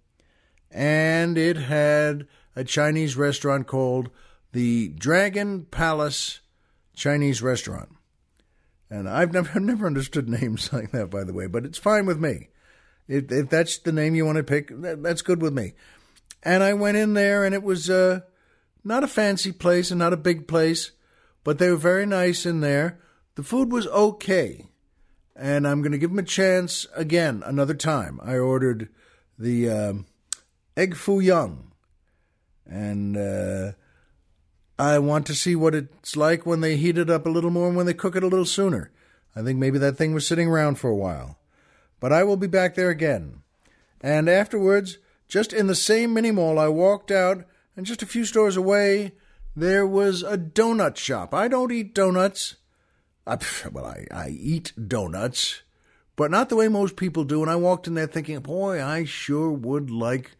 and 0.70 1.36
it 1.36 1.56
had 1.56 2.26
a 2.56 2.64
Chinese 2.64 3.16
restaurant 3.16 3.66
called 3.66 4.10
the 4.52 4.88
Dragon 4.88 5.66
Palace 5.66 6.40
Chinese 6.96 7.42
Restaurant. 7.42 7.90
And 8.90 9.08
I've 9.08 9.32
never 9.32 9.60
never 9.60 9.86
understood 9.86 10.28
names 10.28 10.72
like 10.72 10.90
that, 10.92 11.10
by 11.10 11.22
the 11.22 11.34
way, 11.34 11.46
but 11.46 11.64
it's 11.64 11.78
fine 11.78 12.06
with 12.06 12.18
me. 12.18 12.48
If, 13.06 13.30
if 13.30 13.48
that's 13.50 13.78
the 13.78 13.92
name 13.92 14.16
you 14.16 14.24
want 14.24 14.38
to 14.38 14.42
pick, 14.42 14.70
that's 14.72 15.22
good 15.22 15.40
with 15.40 15.52
me. 15.52 15.74
And 16.42 16.62
I 16.62 16.74
went 16.74 16.96
in 16.96 17.14
there, 17.14 17.44
and 17.44 17.54
it 17.54 17.62
was 17.62 17.88
uh, 17.88 18.20
not 18.82 19.04
a 19.04 19.08
fancy 19.08 19.52
place 19.52 19.90
and 19.90 19.98
not 19.98 20.12
a 20.12 20.16
big 20.16 20.48
place, 20.48 20.92
but 21.44 21.58
they 21.58 21.70
were 21.70 21.76
very 21.76 22.06
nice 22.06 22.46
in 22.46 22.60
there. 22.60 22.98
The 23.36 23.42
food 23.42 23.70
was 23.70 23.86
okay, 23.88 24.66
and 25.36 25.68
I'm 25.68 25.82
going 25.82 25.92
to 25.92 25.98
give 25.98 26.10
them 26.10 26.18
a 26.18 26.24
chance 26.24 26.86
again 26.94 27.42
another 27.44 27.74
time. 27.74 28.18
I 28.22 28.36
ordered 28.36 28.88
the 29.38 29.68
um, 29.70 30.06
egg 30.76 30.96
foo 30.96 31.20
young, 31.20 31.65
and 32.68 33.16
uh, 33.16 33.72
I 34.78 34.98
want 34.98 35.26
to 35.26 35.34
see 35.34 35.56
what 35.56 35.74
it's 35.74 36.16
like 36.16 36.44
when 36.44 36.60
they 36.60 36.76
heat 36.76 36.98
it 36.98 37.10
up 37.10 37.26
a 37.26 37.30
little 37.30 37.50
more 37.50 37.68
and 37.68 37.76
when 37.76 37.86
they 37.86 37.94
cook 37.94 38.16
it 38.16 38.22
a 38.22 38.28
little 38.28 38.44
sooner. 38.44 38.90
I 39.34 39.42
think 39.42 39.58
maybe 39.58 39.78
that 39.78 39.96
thing 39.96 40.14
was 40.14 40.26
sitting 40.26 40.48
around 40.48 40.76
for 40.76 40.90
a 40.90 40.96
while. 40.96 41.38
But 42.00 42.12
I 42.12 42.24
will 42.24 42.36
be 42.36 42.46
back 42.46 42.74
there 42.74 42.90
again. 42.90 43.42
And 44.00 44.28
afterwards, 44.28 44.98
just 45.28 45.52
in 45.52 45.66
the 45.66 45.74
same 45.74 46.12
mini 46.14 46.30
mall, 46.30 46.58
I 46.58 46.68
walked 46.68 47.10
out, 47.10 47.44
and 47.76 47.86
just 47.86 48.02
a 48.02 48.06
few 48.06 48.24
stores 48.24 48.56
away, 48.56 49.12
there 49.54 49.86
was 49.86 50.22
a 50.22 50.36
donut 50.36 50.96
shop. 50.96 51.34
I 51.34 51.48
don't 51.48 51.72
eat 51.72 51.94
donuts. 51.94 52.56
I, 53.26 53.38
well, 53.72 53.86
I, 53.86 54.06
I 54.10 54.28
eat 54.28 54.72
donuts, 54.88 55.62
but 56.14 56.30
not 56.30 56.48
the 56.48 56.56
way 56.56 56.68
most 56.68 56.96
people 56.96 57.24
do. 57.24 57.42
And 57.42 57.50
I 57.50 57.56
walked 57.56 57.86
in 57.86 57.94
there 57.94 58.06
thinking, 58.06 58.38
boy, 58.40 58.82
I 58.82 59.04
sure 59.04 59.50
would 59.50 59.90
like 59.90 60.35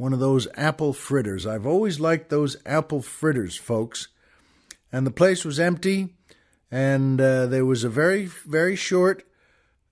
one 0.00 0.14
of 0.14 0.18
those 0.18 0.48
apple 0.56 0.94
fritters. 0.94 1.46
I've 1.46 1.66
always 1.66 2.00
liked 2.00 2.30
those 2.30 2.56
apple 2.64 3.02
fritters, 3.02 3.58
folks. 3.58 4.08
And 4.90 5.06
the 5.06 5.10
place 5.10 5.44
was 5.44 5.60
empty, 5.60 6.14
and 6.70 7.20
uh, 7.20 7.44
there 7.44 7.66
was 7.66 7.84
a 7.84 7.90
very, 7.90 8.24
very 8.24 8.76
short, 8.76 9.28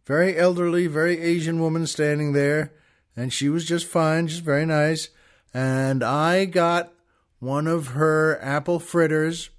very 0.07 0.39
elderly, 0.39 0.87
very 0.87 1.21
Asian 1.21 1.61
woman 1.61 1.87
standing 1.87 2.33
there, 2.33 2.73
and 3.15 3.35
she 3.35 3.51
was 3.51 3.67
just 3.67 3.85
fine, 3.85 4.29
just 4.29 4.43
very 4.43 4.65
nice. 4.65 5.11
And 5.53 6.03
I 6.03 6.47
got 6.47 6.91
one 7.39 7.67
of 7.67 7.89
her 7.89 8.43
apple 8.43 8.81
fritters 8.81 9.51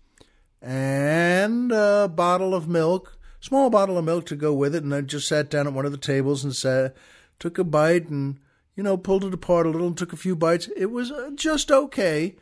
and 0.63 1.71
a 1.71 2.11
bottle 2.11 2.55
of 2.55 2.67
milk, 2.67 3.19
small 3.39 3.69
bottle 3.69 3.99
of 3.99 4.05
milk 4.05 4.25
to 4.25 4.35
go 4.35 4.51
with 4.55 4.73
it, 4.73 4.81
and 4.81 4.95
I 4.95 5.01
just 5.01 5.27
sat 5.27 5.51
down 5.51 5.67
at 5.67 5.73
one 5.73 5.85
of 5.85 5.91
the 5.91 5.97
tables 5.99 6.43
and 6.43 6.55
sat, 6.55 6.97
took 7.37 7.59
a 7.59 7.63
bite 7.63 8.09
and 8.09 8.39
you 8.79 8.83
know 8.83 8.95
pulled 8.95 9.25
it 9.25 9.33
apart 9.33 9.65
a 9.65 9.69
little 9.69 9.87
and 9.87 9.97
took 9.97 10.13
a 10.13 10.15
few 10.15 10.37
bites. 10.37 10.69
It 10.77 10.85
was 10.85 11.11
uh, 11.11 11.31
just 11.35 11.69
okay. 11.69 12.37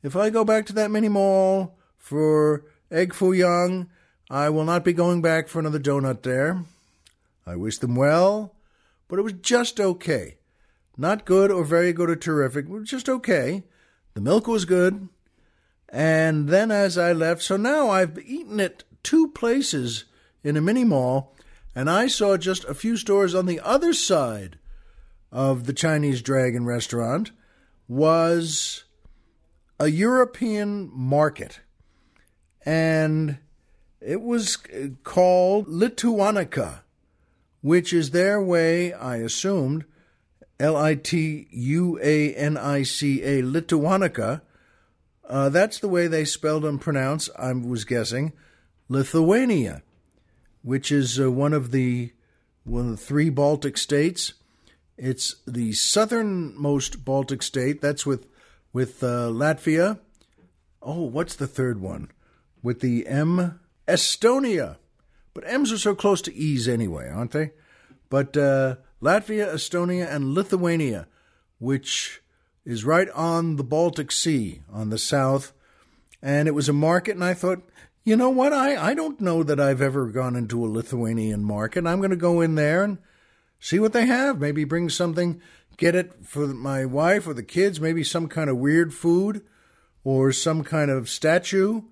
If 0.00 0.14
I 0.14 0.30
go 0.30 0.44
back 0.44 0.64
to 0.66 0.72
that 0.74 0.92
mini 0.92 1.08
mall 1.08 1.76
for 1.98 2.64
egg 2.88 3.12
foo 3.12 3.32
young, 3.32 3.88
I 4.30 4.48
will 4.48 4.62
not 4.62 4.84
be 4.84 4.92
going 4.92 5.22
back 5.22 5.48
for 5.48 5.58
another 5.58 5.80
donut 5.80 6.22
there. 6.22 6.62
I 7.44 7.56
wish 7.56 7.78
them 7.78 7.96
well, 7.96 8.54
but 9.08 9.18
it 9.18 9.22
was 9.22 9.32
just 9.32 9.80
okay. 9.80 10.36
Not 10.96 11.24
good 11.24 11.50
or 11.50 11.64
very 11.64 11.92
good 11.92 12.10
or 12.10 12.14
terrific, 12.14 12.70
but 12.70 12.84
just 12.84 13.08
okay. 13.08 13.64
The 14.14 14.20
milk 14.20 14.46
was 14.46 14.64
good. 14.64 15.08
And 15.88 16.48
then 16.48 16.70
as 16.70 16.96
I 16.96 17.12
left, 17.12 17.42
so 17.42 17.56
now 17.56 17.90
I've 17.90 18.20
eaten 18.20 18.60
at 18.60 18.84
two 19.02 19.32
places 19.32 20.04
in 20.44 20.56
a 20.56 20.60
mini 20.60 20.84
mall, 20.84 21.34
and 21.74 21.90
I 21.90 22.06
saw 22.06 22.36
just 22.36 22.62
a 22.66 22.72
few 22.72 22.96
stores 22.96 23.34
on 23.34 23.46
the 23.46 23.58
other 23.58 23.92
side 23.92 24.58
of 25.32 25.64
the 25.66 25.72
Chinese 25.72 26.22
Dragon 26.22 26.64
restaurant 26.64 27.32
was 27.88 28.84
a 29.80 29.88
European 29.88 30.90
market. 30.92 31.60
And 32.64 33.38
it 34.00 34.20
was 34.20 34.58
called 35.02 35.66
Lituanica, 35.66 36.82
which 37.62 37.92
is 37.92 38.10
their 38.10 38.40
way, 38.40 38.92
I 38.92 39.16
assumed, 39.16 39.84
L 40.60 40.76
I 40.76 40.94
T 40.94 41.48
U 41.50 41.98
A 42.00 42.34
N 42.34 42.56
I 42.56 42.84
C 42.84 43.22
A, 43.22 43.42
Lituanica 43.42 44.42
uh, 45.32 45.48
that's 45.48 45.78
the 45.78 45.88
way 45.88 46.08
they 46.08 46.26
spelled 46.26 46.62
and 46.64 46.78
pronounced, 46.78 47.30
I 47.38 47.52
was 47.54 47.86
guessing, 47.86 48.34
Lithuania, 48.88 49.82
which 50.62 50.92
is 50.92 51.18
uh, 51.18 51.30
one 51.30 51.54
of 51.54 51.70
the 51.70 52.12
one 52.64 52.90
of 52.90 52.90
the 52.92 52.96
three 52.98 53.30
Baltic 53.30 53.78
states. 53.78 54.34
It's 55.04 55.34
the 55.48 55.72
southernmost 55.72 57.04
Baltic 57.04 57.42
state. 57.42 57.80
That's 57.80 58.06
with 58.06 58.28
with 58.72 59.02
uh, 59.02 59.30
Latvia. 59.32 59.98
Oh, 60.80 61.02
what's 61.02 61.34
the 61.34 61.48
third 61.48 61.80
one? 61.80 62.12
With 62.62 62.78
the 62.82 63.08
M, 63.08 63.58
Estonia. 63.88 64.76
But 65.34 65.42
M's 65.44 65.72
are 65.72 65.78
so 65.78 65.96
close 65.96 66.22
to 66.22 66.34
E's 66.34 66.68
anyway, 66.68 67.10
aren't 67.10 67.32
they? 67.32 67.50
But 68.10 68.36
uh, 68.36 68.76
Latvia, 69.02 69.52
Estonia, 69.52 70.08
and 70.08 70.34
Lithuania, 70.34 71.08
which 71.58 72.22
is 72.64 72.84
right 72.84 73.10
on 73.10 73.56
the 73.56 73.64
Baltic 73.64 74.12
Sea 74.12 74.62
on 74.70 74.90
the 74.90 74.98
south. 74.98 75.52
And 76.22 76.46
it 76.46 76.52
was 76.52 76.68
a 76.68 76.72
market, 76.72 77.16
and 77.16 77.24
I 77.24 77.34
thought, 77.34 77.68
you 78.04 78.14
know 78.14 78.30
what? 78.30 78.52
I, 78.52 78.90
I 78.90 78.94
don't 78.94 79.20
know 79.20 79.42
that 79.42 79.58
I've 79.58 79.82
ever 79.82 80.06
gone 80.06 80.36
into 80.36 80.64
a 80.64 80.70
Lithuanian 80.70 81.42
market. 81.42 81.88
I'm 81.88 81.98
going 81.98 82.10
to 82.10 82.16
go 82.16 82.40
in 82.40 82.54
there 82.54 82.84
and 82.84 82.98
see 83.62 83.78
what 83.78 83.94
they 83.94 84.04
have. 84.04 84.40
Maybe 84.40 84.64
bring 84.64 84.90
something, 84.90 85.40
get 85.78 85.94
it 85.94 86.26
for 86.26 86.48
my 86.48 86.84
wife 86.84 87.26
or 87.26 87.32
the 87.32 87.42
kids, 87.42 87.80
maybe 87.80 88.04
some 88.04 88.28
kind 88.28 88.50
of 88.50 88.58
weird 88.58 88.92
food 88.92 89.42
or 90.04 90.32
some 90.32 90.64
kind 90.64 90.90
of 90.90 91.08
statue 91.08 91.82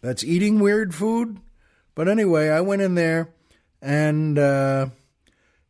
that's 0.00 0.24
eating 0.24 0.58
weird 0.58 0.94
food. 0.94 1.38
But 1.94 2.08
anyway, 2.08 2.48
I 2.48 2.62
went 2.62 2.82
in 2.82 2.94
there 2.94 3.34
and 3.82 4.38
uh, 4.38 4.86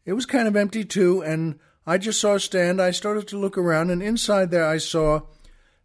it 0.07 0.13
was 0.13 0.25
kind 0.25 0.47
of 0.47 0.57
empty 0.57 0.85
too. 0.85 1.23
And 1.23 1.59
I 1.85 1.99
just 1.99 2.21
saw 2.21 2.35
a 2.35 2.41
stand. 2.41 2.81
I 2.81 2.93
started 2.93 3.27
to 3.29 3.39
look 3.39 3.59
around, 3.59 3.91
and 3.91 4.03
inside 4.03 4.51
there 4.51 4.67
I 4.67 4.79
saw 4.79 5.23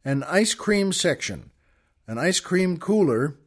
an 0.06 0.24
ice 0.24 0.54
cream 0.54 0.92
section, 0.92 1.50
an 2.08 2.18
ice 2.18 2.40
cream 2.40 2.78
cooler 2.78 3.38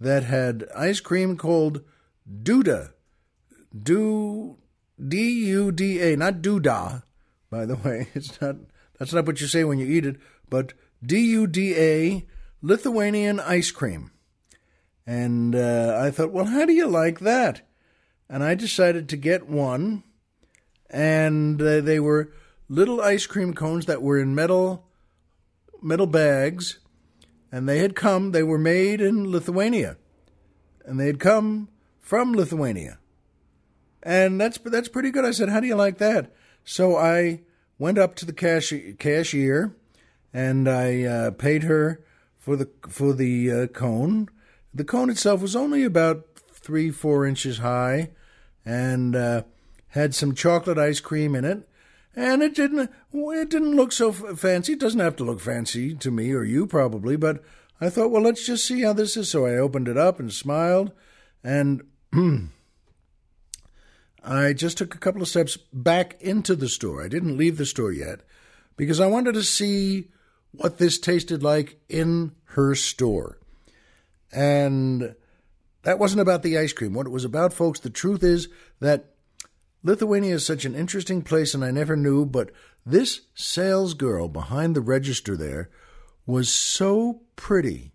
that 0.00 0.24
had 0.24 0.66
ice 0.76 0.98
cream 0.98 1.36
called 1.36 1.82
Duda. 2.28 2.92
Do 3.72 4.58
D 5.06 5.30
U 5.48 5.72
D 5.72 6.00
A, 6.00 6.16
not 6.16 6.42
Duda, 6.42 7.02
by 7.50 7.66
the 7.66 7.76
way. 7.76 8.08
It's 8.14 8.40
not 8.40 8.56
that's 8.98 9.12
not 9.12 9.26
what 9.26 9.40
you 9.40 9.46
say 9.46 9.64
when 9.64 9.78
you 9.78 9.86
eat 9.86 10.06
it, 10.06 10.16
but 10.48 10.74
D 11.04 11.18
U 11.32 11.46
D 11.46 11.74
A 11.76 12.26
Lithuanian 12.60 13.40
ice 13.40 13.70
cream. 13.70 14.12
And 15.04 15.56
uh, 15.56 15.98
I 16.00 16.10
thought, 16.10 16.32
well, 16.32 16.44
how 16.44 16.64
do 16.64 16.72
you 16.72 16.86
like 16.86 17.20
that? 17.20 17.62
And 18.28 18.44
I 18.44 18.54
decided 18.54 19.08
to 19.08 19.16
get 19.16 19.48
one 19.48 20.04
and 20.92 21.60
uh, 21.60 21.80
they 21.80 21.98
were 21.98 22.32
little 22.68 23.00
ice 23.00 23.26
cream 23.26 23.54
cones 23.54 23.86
that 23.86 24.02
were 24.02 24.18
in 24.18 24.34
metal 24.34 24.86
metal 25.80 26.06
bags, 26.06 26.78
and 27.50 27.68
they 27.68 27.78
had 27.78 27.96
come. 27.96 28.30
They 28.30 28.42
were 28.42 28.58
made 28.58 29.00
in 29.00 29.30
Lithuania, 29.30 29.96
and 30.84 31.00
they 31.00 31.06
had 31.06 31.18
come 31.18 31.68
from 31.98 32.34
Lithuania, 32.34 32.98
and 34.02 34.40
that's 34.40 34.58
that's 34.58 34.88
pretty 34.88 35.10
good. 35.10 35.24
I 35.24 35.30
said, 35.30 35.48
"How 35.48 35.60
do 35.60 35.66
you 35.66 35.76
like 35.76 35.98
that?" 35.98 36.32
So 36.64 36.96
I 36.96 37.40
went 37.78 37.98
up 37.98 38.14
to 38.16 38.26
the 38.26 38.32
cash, 38.32 38.72
cashier, 38.98 39.74
and 40.32 40.68
I 40.68 41.02
uh, 41.02 41.30
paid 41.32 41.64
her 41.64 42.04
for 42.38 42.56
the 42.56 42.68
for 42.88 43.12
the 43.12 43.50
uh, 43.50 43.66
cone. 43.68 44.28
The 44.74 44.84
cone 44.84 45.10
itself 45.10 45.42
was 45.42 45.56
only 45.56 45.84
about 45.84 46.26
three 46.52 46.90
four 46.90 47.26
inches 47.26 47.58
high, 47.58 48.10
and 48.64 49.14
uh, 49.14 49.42
had 49.88 50.14
some 50.14 50.34
chocolate 50.34 50.78
ice 50.78 51.00
cream 51.00 51.34
in 51.34 51.44
it, 51.44 51.68
and 52.16 52.42
it 52.42 52.54
didn't 52.54 52.90
it 53.12 53.48
didn't 53.50 53.76
look 53.76 53.92
so 53.92 54.12
fancy. 54.12 54.74
It 54.74 54.80
doesn't 54.80 55.00
have 55.00 55.16
to 55.16 55.24
look 55.24 55.40
fancy 55.40 55.94
to 55.94 56.10
me 56.10 56.32
or 56.32 56.44
you 56.44 56.66
probably, 56.66 57.16
but 57.16 57.42
I 57.80 57.90
thought, 57.90 58.10
well, 58.10 58.22
let's 58.22 58.46
just 58.46 58.64
see 58.64 58.82
how 58.82 58.92
this 58.92 59.16
is. 59.16 59.30
So 59.30 59.46
I 59.46 59.56
opened 59.56 59.88
it 59.88 59.98
up 59.98 60.20
and 60.20 60.32
smiled, 60.32 60.92
and 61.42 61.82
I 64.24 64.52
just 64.52 64.78
took 64.78 64.94
a 64.94 64.98
couple 64.98 65.22
of 65.22 65.28
steps 65.28 65.56
back 65.72 66.20
into 66.20 66.54
the 66.54 66.68
store. 66.68 67.02
I 67.02 67.08
didn't 67.08 67.36
leave 67.36 67.58
the 67.58 67.66
store 67.66 67.92
yet 67.92 68.20
because 68.76 69.00
I 69.00 69.06
wanted 69.06 69.34
to 69.34 69.42
see 69.42 70.08
what 70.52 70.78
this 70.78 70.98
tasted 70.98 71.42
like 71.42 71.80
in 71.88 72.32
her 72.44 72.74
store. 72.74 73.38
And 74.32 75.14
that 75.82 75.98
wasn't 75.98 76.20
about 76.20 76.42
the 76.42 76.56
ice 76.58 76.72
cream. 76.72 76.94
What 76.94 77.06
it 77.06 77.10
was 77.10 77.24
about, 77.24 77.52
folks, 77.52 77.80
the 77.80 77.90
truth 77.90 78.22
is 78.22 78.48
that 78.80 79.06
Lithuania 79.82 80.36
is 80.36 80.46
such 80.46 80.64
an 80.64 80.76
interesting 80.76 81.22
place, 81.22 81.54
and 81.54 81.64
I 81.64 81.72
never 81.72 81.96
knew, 81.96 82.24
but 82.24 82.50
this 82.86 83.22
sales 83.34 83.94
girl 83.94 84.28
behind 84.28 84.76
the 84.76 84.80
register 84.80 85.36
there 85.36 85.70
was 86.24 86.48
so 86.48 87.22
pretty. 87.34 87.92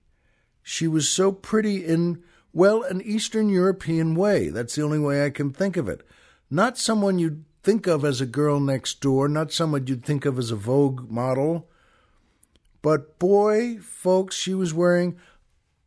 She 0.61 0.87
was 0.87 1.07
so 1.07 1.31
pretty 1.31 1.85
in, 1.85 2.23
well, 2.51 2.83
an 2.83 3.01
Eastern 3.01 3.47
European 3.47 4.15
way. 4.15 4.49
That's 4.49 4.75
the 4.75 4.83
only 4.83 4.99
way 4.99 5.23
I 5.23 5.29
can 5.29 5.53
think 5.53 5.77
of 5.77 5.87
it. 5.87 6.05
Not 6.49 6.77
someone 6.77 7.19
you'd 7.19 7.43
think 7.63 7.87
of 7.87 8.05
as 8.05 8.21
a 8.21 8.25
girl 8.25 8.59
next 8.59 9.01
door, 9.01 9.27
not 9.27 9.51
someone 9.51 9.87
you'd 9.87 10.05
think 10.05 10.25
of 10.25 10.39
as 10.39 10.51
a 10.51 10.55
Vogue 10.55 11.09
model. 11.09 11.67
But 12.81 13.19
boy, 13.19 13.79
folks, 13.79 14.35
she 14.35 14.53
was 14.53 14.73
wearing 14.73 15.17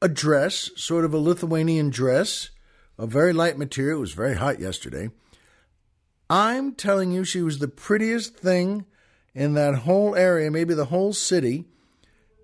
a 0.02 0.08
dress, 0.08 0.70
sort 0.76 1.04
of 1.04 1.14
a 1.14 1.18
Lithuanian 1.18 1.90
dress, 1.90 2.50
a 2.98 3.06
very 3.06 3.32
light 3.32 3.56
material. 3.56 3.98
It 3.98 4.00
was 4.00 4.12
very 4.12 4.36
hot 4.36 4.60
yesterday 4.60 5.10
I'm 6.30 6.74
telling 6.74 7.10
you, 7.10 7.24
she 7.24 7.42
was 7.42 7.58
the 7.58 7.66
prettiest 7.66 8.36
thing 8.36 8.86
in 9.34 9.54
that 9.54 9.74
whole 9.74 10.14
area, 10.14 10.48
maybe 10.48 10.74
the 10.74 10.84
whole 10.86 11.12
city. 11.12 11.64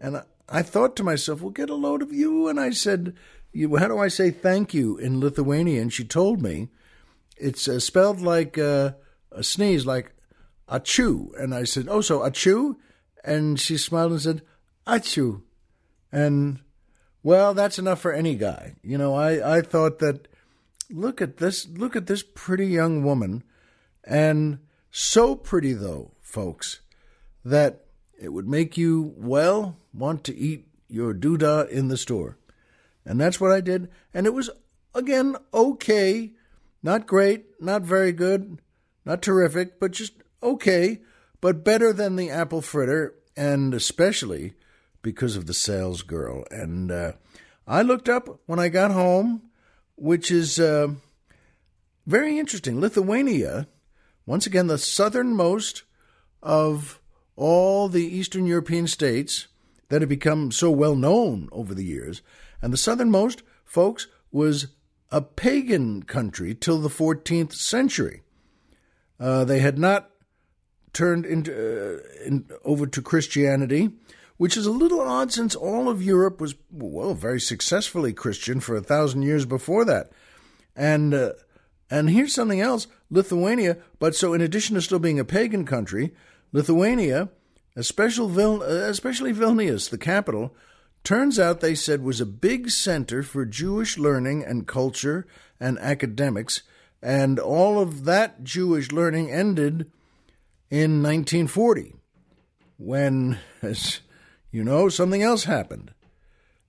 And 0.00 0.24
I, 0.48 0.62
thought 0.62 0.96
to 0.96 1.05
myself, 1.05 1.40
well, 1.40 1.50
get 1.50 1.70
a 1.70 1.76
load 1.76 2.02
of 2.02 2.12
you. 2.12 2.48
And 2.48 2.59
I 2.59 2.70
said, 2.70 3.14
how 3.55 3.87
do 3.87 3.98
I 3.98 4.09
say 4.09 4.33
thank 4.33 4.74
you 4.74 4.98
in 4.98 5.20
Lithuanian? 5.20 5.90
She 5.90 6.05
told 6.05 6.42
me 6.42 6.68
it's 7.37 7.68
uh, 7.68 7.81
spelled 7.81 8.20
like 8.20 8.59
uh, 8.59 8.92
a 9.33 9.42
sneeze, 9.42 9.87
like 9.87 10.12
achu. 10.68 11.31
And 11.40 11.55
I 11.55 11.64
said, 11.64 11.87
oh, 11.88 12.01
so 12.01 12.20
achu? 12.20 12.77
And 13.25 13.59
she 13.59 13.77
smiled 13.77 14.12
and 14.12 14.22
said, 14.22 14.42
achu. 14.87 15.42
And 16.12 16.61
well, 17.22 17.55
that's 17.55 17.79
enough 17.79 18.01
for 18.01 18.12
any 18.12 18.37
guy. 18.37 18.77
You 18.83 18.99
know, 18.99 19.14
I, 19.14 19.59
I 19.59 19.61
thought 19.61 19.99
that 19.99 20.29
look 20.88 21.20
at 21.20 21.38
this 21.38 21.66
look 21.68 21.96
at 21.96 22.07
this 22.07 22.22
pretty 22.22 22.68
young 22.68 23.03
woman 23.03 23.42
and 24.07 24.61
so 24.90 25.35
pretty 25.35 25.72
though, 25.72 26.12
folks, 26.20 26.81
that 27.44 27.85
it 28.18 28.31
would 28.31 28.49
make 28.49 28.79
you, 28.79 29.12
well, 29.16 29.77
want 29.92 30.25
to 30.25 30.37
eat 30.37 30.68
your 30.88 31.12
doodah 31.12 31.68
in 31.68 31.88
the 31.88 31.96
store. 31.96 32.38
And 33.05 33.20
that's 33.20 33.40
what 33.40 33.53
I 33.53 33.61
did. 33.61 33.90
And 34.14 34.27
it 34.27 34.33
was, 34.33 34.49
again, 34.94 35.37
okay. 35.53 36.33
Not 36.87 37.09
great, 37.09 37.46
not 37.61 37.83
very 37.83 38.12
good, 38.12 38.61
not 39.05 39.20
terrific, 39.20 39.81
but 39.81 39.90
just 39.90 40.12
okay, 40.40 41.01
but 41.40 41.64
better 41.64 41.92
than 41.92 42.14
the 42.14 42.31
apple 42.31 42.62
fritter, 42.62 43.12
and 43.37 43.75
especially 43.75 44.55
because 45.03 45.35
of 45.35 45.46
the 45.46 45.53
sales 45.53 46.03
girl. 46.03 46.44
And 46.49 46.92
uh, 46.92 47.14
I 47.66 47.83
looked 47.83 48.09
up 48.09 48.38
when 48.46 48.61
I 48.61 48.68
got 48.68 48.92
home, 48.92 49.51
which 49.96 50.31
is 50.31 50.61
uh, 50.61 50.90
very 52.07 52.38
interesting. 52.38 52.81
Lithuania, 52.81 53.66
once 54.25 54.46
again, 54.46 54.68
the 54.68 54.79
southernmost 54.79 55.83
of 56.40 57.01
all 57.35 57.88
the 57.88 58.07
Eastern 58.07 58.46
European 58.46 58.87
states 58.87 59.49
that 59.88 60.03
have 60.03 60.09
become 60.09 60.53
so 60.53 60.70
well 60.70 60.94
known 60.94 61.49
over 61.51 61.75
the 61.75 61.85
years. 61.85 62.22
And 62.62 62.72
the 62.72 62.77
southernmost, 62.77 63.42
folks, 63.64 64.07
was 64.31 64.68
a 65.11 65.21
pagan 65.21 66.03
country 66.03 66.55
till 66.55 66.79
the 66.79 66.88
14th 66.88 67.53
century. 67.53 68.23
Uh, 69.19 69.45
they 69.45 69.61
had 69.61 69.79
not 69.79 70.11
turned 70.92 71.25
into, 71.25 71.53
uh, 71.53 72.25
in, 72.25 72.49
over 72.64 72.87
to 72.87 73.03
Christianity, 73.03 73.90
which 74.37 74.57
is 74.57 74.66
a 74.66 74.71
little 74.71 75.01
odd 75.01 75.33
since 75.33 75.55
all 75.55 75.88
of 75.88 76.03
Europe 76.03 76.40
was, 76.40 76.55
well, 76.71 77.14
very 77.14 77.40
successfully 77.40 78.12
Christian 78.12 78.61
for 78.61 78.77
a 78.77 78.83
thousand 78.83 79.23
years 79.23 79.47
before 79.47 79.85
that. 79.85 80.11
And, 80.75 81.14
uh, 81.14 81.33
and 81.90 82.11
here's 82.11 82.35
something 82.35 82.61
else 82.61 82.87
Lithuania, 83.11 83.79
but 83.99 84.14
so 84.14 84.35
in 84.35 84.40
addition 84.40 84.75
to 84.75 84.83
still 84.83 84.99
being 84.99 85.21
a 85.21 85.25
pagan 85.25 85.64
country, 85.64 86.14
Lithuania, 86.53 87.29
especially, 87.77 88.33
Vil- 88.33 88.62
especially 88.62 89.33
Vilnius, 89.33 89.88
the 89.88 89.99
capital, 89.99 90.55
turns 91.07 91.38
out 91.38 91.61
they 91.61 91.77
said 91.77 92.03
was 92.03 92.21
a 92.21 92.27
big 92.27 92.69
center 92.69 93.23
for 93.23 93.45
Jewish 93.47 93.97
learning 93.97 94.45
and 94.45 94.66
culture 94.66 95.25
and 95.61 95.79
academics, 95.79 96.62
and 97.01 97.38
all 97.38 97.79
of 97.79 98.05
that 98.07 98.42
Jewish 98.42 98.90
learning 98.90 99.31
ended 99.31 99.88
in 100.69 101.05
1940 101.05 101.95
when, 102.77 103.38
as 103.62 104.01
you 104.51 104.64
know, 104.64 104.88
something 104.88 105.23
else 105.23 105.45
happened. 105.45 105.92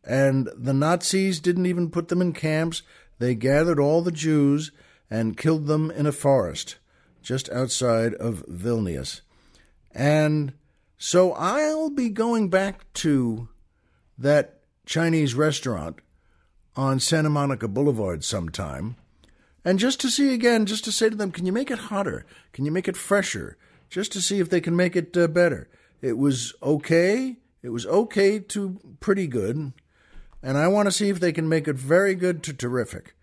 And 0.04 0.48
the 0.56 0.74
Nazis 0.74 1.40
didn't 1.40 1.66
even 1.66 1.90
put 1.90 2.10
them 2.10 2.22
in 2.22 2.32
camps. 2.32 2.84
They 3.18 3.34
gathered 3.34 3.80
all 3.80 4.04
the 4.04 4.12
Jews 4.12 4.72
and 5.10 5.36
killed 5.36 5.66
them 5.66 5.90
in 5.90 6.06
a 6.06 6.12
forest 6.12 6.78
just 7.24 7.50
outside 7.50 8.14
of 8.14 8.46
Vilnius. 8.48 9.22
And 9.96 10.54
so 11.00 11.34
I'll 11.34 11.90
be 11.90 12.10
going 12.10 12.50
back 12.50 12.94
to 12.94 13.50
that 14.18 14.60
Chinese 14.86 15.36
restaurant 15.36 15.98
on 16.76 17.00
Santa 17.00 17.30
Monica 17.30 17.68
Boulevard 17.68 18.24
sometime. 18.24 18.96
And 19.66 19.80
just 19.80 20.00
to 20.02 20.10
see 20.10 20.34
again, 20.34 20.66
just 20.66 20.86
to 20.86 20.92
say 20.92 21.10
to 21.10 21.16
them, 21.16 21.32
can 21.32 21.46
you 21.46 21.52
make 21.52 21.70
it 21.70 21.80
hotter? 21.80 22.26
Can 22.54 22.66
you 22.66 22.72
make 22.72 22.88
it 22.88 22.96
fresher? 22.96 23.58
Just 23.90 24.12
to 24.14 24.22
see 24.22 24.40
if 24.40 24.50
they 24.50 24.62
can 24.62 24.76
make 24.76 24.96
it 24.96 25.16
uh, 25.18 25.28
better. 25.28 25.70
It 26.02 26.18
was 26.18 26.54
okay. 26.62 27.38
It 27.62 27.70
was 27.70 27.86
okay 27.86 28.40
to 28.40 28.80
pretty 29.00 29.28
good. 29.28 29.74
And 30.44 30.58
I 30.58 30.68
want 30.68 30.88
to 30.88 30.92
see 30.92 31.10
if 31.10 31.20
they 31.20 31.32
can 31.32 31.50
make 31.50 31.68
it 31.68 31.76
very 31.76 32.16
good 32.16 32.44
to 32.44 32.54
terrific. 32.54 33.16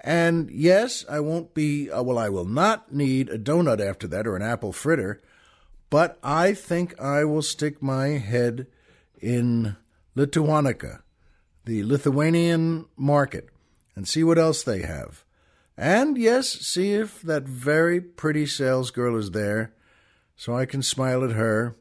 And 0.00 0.50
yes, 0.50 1.04
I 1.08 1.20
won't 1.20 1.54
be, 1.54 1.90
uh, 1.90 2.02
well, 2.02 2.18
I 2.18 2.28
will 2.28 2.44
not 2.44 2.92
need 2.92 3.28
a 3.28 3.38
donut 3.38 3.80
after 3.80 4.06
that 4.08 4.26
or 4.26 4.36
an 4.36 4.42
apple 4.42 4.72
fritter, 4.72 5.20
but 5.90 6.18
I 6.22 6.52
think 6.54 7.00
I 7.00 7.24
will 7.24 7.42
stick 7.42 7.82
my 7.82 8.08
head 8.08 8.66
in 9.20 9.76
Lituanica, 10.18 11.02
the 11.64 11.84
Lithuanian 11.84 12.86
market, 12.96 13.48
and 13.94 14.08
see 14.08 14.24
what 14.24 14.38
else 14.38 14.64
they 14.64 14.82
have. 14.82 15.24
And 15.76 16.18
yes, 16.18 16.48
see 16.48 16.92
if 16.94 17.22
that 17.22 17.44
very 17.44 18.00
pretty 18.00 18.44
sales 18.46 18.90
girl 18.90 19.16
is 19.16 19.30
there, 19.30 19.72
so 20.36 20.56
I 20.56 20.66
can 20.66 20.82
smile 20.82 21.22
at 21.22 21.30
her, 21.36 21.76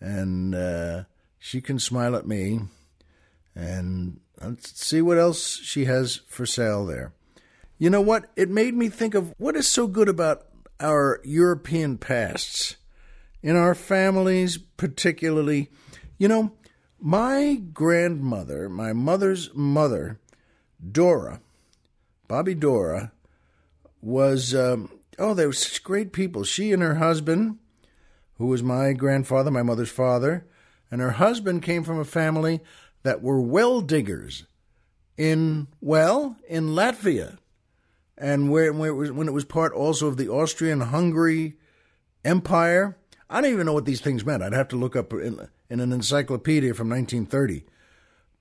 and 0.00 0.56
uh, 0.56 1.04
she 1.38 1.60
can 1.60 1.78
smile 1.78 2.16
at 2.16 2.26
me, 2.26 2.62
and 3.54 4.18
let's 4.42 4.84
see 4.84 5.00
what 5.00 5.18
else 5.18 5.58
she 5.60 5.84
has 5.84 6.16
for 6.26 6.46
sale 6.46 6.84
there. 6.84 7.12
You 7.78 7.90
know 7.90 8.00
what? 8.00 8.28
It 8.34 8.50
made 8.50 8.74
me 8.74 8.88
think 8.88 9.14
of 9.14 9.32
what 9.38 9.54
is 9.54 9.68
so 9.68 9.86
good 9.86 10.08
about 10.08 10.46
our 10.80 11.20
European 11.22 11.96
pasts 11.96 12.76
in 13.40 13.54
our 13.54 13.76
families, 13.76 14.58
particularly. 14.58 15.70
You 16.18 16.26
know, 16.26 16.52
my 17.00 17.60
grandmother, 17.72 18.68
my 18.68 18.92
mother's 18.92 19.50
mother, 19.54 20.18
Dora, 20.90 21.40
Bobby 22.26 22.54
Dora, 22.54 23.12
was, 24.00 24.54
um, 24.54 24.90
oh, 25.18 25.34
they 25.34 25.46
were 25.46 25.52
such 25.52 25.82
great 25.82 26.12
people. 26.12 26.44
She 26.44 26.72
and 26.72 26.82
her 26.82 26.96
husband, 26.96 27.58
who 28.36 28.46
was 28.46 28.62
my 28.62 28.92
grandfather, 28.92 29.50
my 29.50 29.62
mother's 29.62 29.90
father, 29.90 30.46
and 30.90 31.00
her 31.00 31.12
husband 31.12 31.62
came 31.62 31.84
from 31.84 31.98
a 31.98 32.04
family 32.04 32.60
that 33.02 33.22
were 33.22 33.40
well 33.40 33.80
diggers 33.80 34.44
in, 35.16 35.68
well, 35.80 36.36
in 36.48 36.68
Latvia. 36.68 37.38
And 38.16 38.50
where, 38.50 38.72
where 38.72 38.90
it 38.90 38.94
was, 38.94 39.12
when 39.12 39.28
it 39.28 39.32
was 39.32 39.44
part 39.44 39.72
also 39.72 40.08
of 40.08 40.16
the 40.16 40.28
Austrian 40.28 40.80
Hungary 40.80 41.54
Empire, 42.24 42.96
I 43.30 43.40
don't 43.40 43.52
even 43.52 43.66
know 43.66 43.72
what 43.72 43.84
these 43.84 44.00
things 44.00 44.24
meant. 44.24 44.42
I'd 44.42 44.52
have 44.52 44.68
to 44.68 44.76
look 44.76 44.96
up 44.96 45.12
in, 45.12 45.48
in 45.70 45.80
an 45.80 45.92
encyclopedia 45.92 46.74
from 46.74 46.88
1930. 46.88 47.64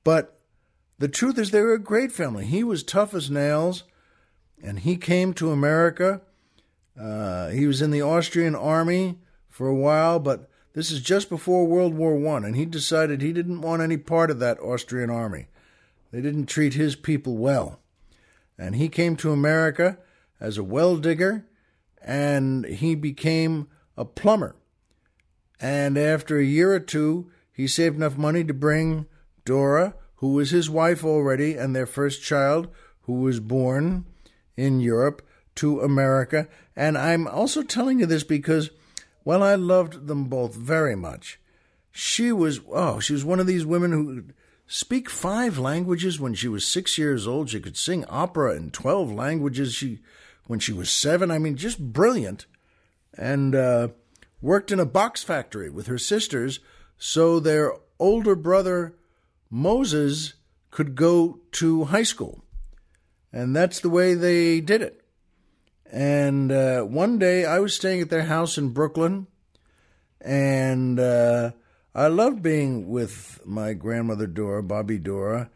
But 0.03 0.39
the 0.99 1.07
truth 1.07 1.37
is, 1.37 1.51
they 1.51 1.61
were 1.61 1.73
a 1.73 1.79
great 1.79 2.11
family. 2.11 2.45
He 2.45 2.63
was 2.63 2.83
tough 2.83 3.13
as 3.13 3.29
nails, 3.29 3.83
and 4.61 4.79
he 4.79 4.97
came 4.97 5.33
to 5.33 5.51
America. 5.51 6.21
Uh, 6.99 7.49
he 7.49 7.67
was 7.67 7.81
in 7.81 7.91
the 7.91 8.01
Austrian 8.01 8.55
army 8.55 9.19
for 9.49 9.67
a 9.67 9.75
while, 9.75 10.19
but 10.19 10.49
this 10.73 10.91
is 10.91 11.01
just 11.01 11.29
before 11.29 11.67
World 11.67 11.93
War 11.93 12.15
One, 12.15 12.45
and 12.45 12.55
he 12.55 12.65
decided 12.65 13.21
he 13.21 13.33
didn't 13.33 13.61
want 13.61 13.81
any 13.81 13.97
part 13.97 14.31
of 14.31 14.39
that 14.39 14.59
Austrian 14.59 15.09
army. 15.09 15.47
They 16.11 16.21
didn't 16.21 16.45
treat 16.45 16.73
his 16.73 16.95
people 16.95 17.37
well, 17.37 17.79
and 18.57 18.75
he 18.75 18.89
came 18.89 19.15
to 19.17 19.31
America 19.31 19.97
as 20.39 20.57
a 20.57 20.63
well 20.63 20.97
digger, 20.97 21.45
and 22.01 22.65
he 22.65 22.95
became 22.95 23.67
a 23.97 24.05
plumber 24.05 24.55
and 25.59 25.97
after 25.97 26.37
a 26.37 26.43
year 26.43 26.73
or 26.73 26.79
two, 26.79 27.31
he 27.51 27.67
saved 27.67 27.95
enough 27.95 28.17
money 28.17 28.43
to 28.43 28.53
bring 28.53 29.07
Dora, 29.45 29.95
who 30.17 30.33
was 30.33 30.51
his 30.51 30.69
wife 30.69 31.03
already, 31.03 31.55
and 31.55 31.75
their 31.75 31.85
first 31.85 32.21
child, 32.21 32.67
who 33.01 33.13
was 33.13 33.39
born 33.39 34.05
in 34.55 34.79
Europe, 34.79 35.25
to 35.55 35.81
America. 35.81 36.47
And 36.75 36.97
I'm 36.97 37.27
also 37.27 37.63
telling 37.63 37.99
you 37.99 38.05
this 38.05 38.23
because, 38.23 38.69
well, 39.25 39.41
I 39.41 39.55
loved 39.55 40.07
them 40.07 40.25
both 40.25 40.53
very 40.53 40.95
much. 40.95 41.39
She 41.91 42.31
was, 42.31 42.59
oh, 42.71 42.99
she 42.99 43.13
was 43.13 43.25
one 43.25 43.39
of 43.39 43.47
these 43.47 43.65
women 43.65 43.91
who 43.91 44.25
speak 44.67 45.09
five 45.09 45.57
languages 45.57 46.19
when 46.19 46.35
she 46.35 46.47
was 46.47 46.67
six 46.67 46.97
years 46.97 47.25
old. 47.25 47.49
She 47.49 47.59
could 47.59 47.77
sing 47.77 48.05
opera 48.05 48.55
in 48.55 48.69
12 48.69 49.11
languages 49.11 49.73
she, 49.73 49.99
when 50.45 50.59
she 50.59 50.73
was 50.73 50.91
seven. 50.91 51.31
I 51.31 51.39
mean, 51.39 51.55
just 51.55 51.79
brilliant. 51.79 52.45
And, 53.17 53.55
uh, 53.55 53.87
worked 54.41 54.71
in 54.71 54.79
a 54.79 54.85
box 54.85 55.23
factory 55.23 55.69
with 55.69 55.87
her 55.87 55.97
sisters 55.97 56.59
so 56.97 57.39
their 57.39 57.73
older 57.99 58.35
brother 58.35 58.95
Moses 59.49 60.33
could 60.71 60.95
go 60.95 61.39
to 61.53 61.85
high 61.85 62.03
school. 62.03 62.43
And 63.31 63.55
that's 63.55 63.79
the 63.79 63.89
way 63.89 64.13
they 64.13 64.61
did 64.61 64.81
it. 64.81 65.03
And 65.91 66.51
uh, 66.51 66.81
one 66.81 67.17
day 67.17 67.45
I 67.45 67.59
was 67.59 67.75
staying 67.75 68.01
at 68.01 68.09
their 68.09 68.25
house 68.25 68.57
in 68.57 68.69
Brooklyn, 68.69 69.27
and 70.19 70.99
uh, 70.99 71.51
I 71.95 72.07
loved 72.07 72.41
being 72.41 72.89
with 72.89 73.39
my 73.45 73.73
grandmother 73.73 74.27
Dora, 74.27 74.63
Bobby 74.63 74.97
Dora, 74.97 75.49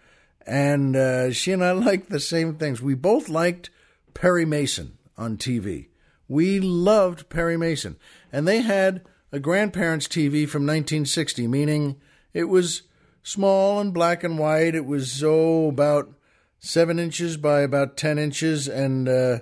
and 0.48 0.96
uh, 0.96 1.32
she 1.32 1.52
and 1.52 1.64
I 1.64 1.72
liked 1.74 2.10
the 2.10 2.20
same 2.20 2.56
things. 2.56 2.82
We 2.82 2.94
both 2.94 3.28
liked 3.28 3.70
Perry 4.14 4.46
Mason 4.46 4.98
on 5.18 5.38
TV. 5.38 5.88
We 6.32 6.62
loved 6.62 7.28
Perry 7.28 7.58
Mason. 7.58 7.98
And 8.32 8.48
they 8.48 8.62
had 8.62 9.02
a 9.34 9.40
grandparents' 9.40 10.08
TV 10.08 10.48
from 10.48 10.66
1960, 10.66 11.46
meaning 11.46 12.00
it 12.34 12.46
was 12.46 12.84
small 13.22 13.82
and 13.82 13.94
black 13.94 14.24
and 14.24 14.40
white. 14.40 14.74
It 14.74 14.86
was 14.86 15.12
so 15.12 15.68
about 15.68 16.14
seven 16.58 17.00
inches 17.00 17.36
by 17.36 17.60
about 17.60 17.98
10 17.98 18.18
inches. 18.18 18.70
And, 18.70 19.10
uh, 19.10 19.40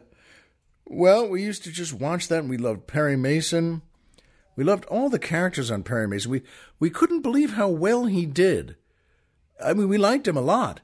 well, 0.83 1.29
we 1.29 1.43
used 1.43 1.63
to 1.65 1.71
just 1.71 1.93
watch 1.93 2.27
that 2.27 2.39
and 2.39 2.49
we 2.49 2.57
loved 2.57 2.87
Perry 2.87 3.15
Mason. 3.15 3.83
We 4.55 4.63
loved 4.63 4.85
all 4.85 5.09
the 5.09 5.19
characters 5.19 5.69
on 5.69 5.83
Perry 5.83 6.07
Mason. 6.07 6.31
We, 6.31 6.41
we 6.79 6.89
couldn't 6.89 7.21
believe 7.21 7.53
how 7.53 7.67
well 7.67 8.05
he 8.05 8.25
did. 8.25 8.77
I 9.63 9.75
mean, 9.75 9.89
we 9.89 9.99
liked 9.99 10.27
him 10.27 10.37
a 10.37 10.41
lot. 10.41 10.81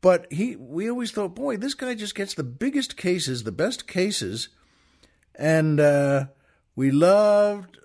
But 0.00 0.26
he, 0.32 0.56
we 0.56 0.88
always 0.88 1.10
thought, 1.12 1.34
boy, 1.34 1.58
this 1.58 1.74
guy 1.74 1.94
just 1.94 2.14
gets 2.14 2.32
the 2.32 2.44
biggest 2.44 2.96
cases, 2.96 3.42
the 3.42 3.52
best 3.52 3.86
cases, 3.86 4.48
and 5.34 5.80
uh, 5.80 6.26
we 6.76 6.90
loved 6.90 7.78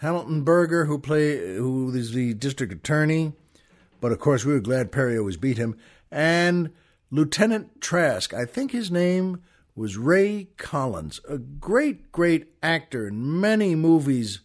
Hamilton 0.00 0.42
Berger, 0.42 0.84
who 0.84 0.98
play, 0.98 1.56
who 1.56 1.92
is 1.94 2.12
the 2.12 2.34
district 2.34 2.72
attorney. 2.72 3.32
But 4.00 4.12
of 4.12 4.18
course, 4.18 4.44
we 4.44 4.52
were 4.52 4.60
glad 4.60 4.92
Perry 4.92 5.18
always 5.18 5.36
beat 5.36 5.58
him. 5.58 5.76
And 6.10 6.70
Lieutenant 7.10 7.80
Trask, 7.80 8.34
I 8.34 8.44
think 8.44 8.72
his 8.72 8.90
name 8.90 9.42
was 9.74 9.96
Ray 9.96 10.48
Collins, 10.56 11.20
a 11.28 11.38
great, 11.38 12.10
great 12.12 12.48
actor 12.62 13.08
in 13.08 13.40
many 13.40 13.74
movies 13.74 14.40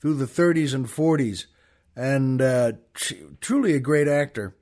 through 0.00 0.14
the 0.14 0.26
30s 0.26 0.74
and 0.74 0.86
40s, 0.86 1.46
and 1.96 2.42
uh, 2.42 2.72
tr- 2.92 3.14
truly 3.40 3.74
a 3.74 3.80
great 3.80 4.08
actor. 4.08 4.54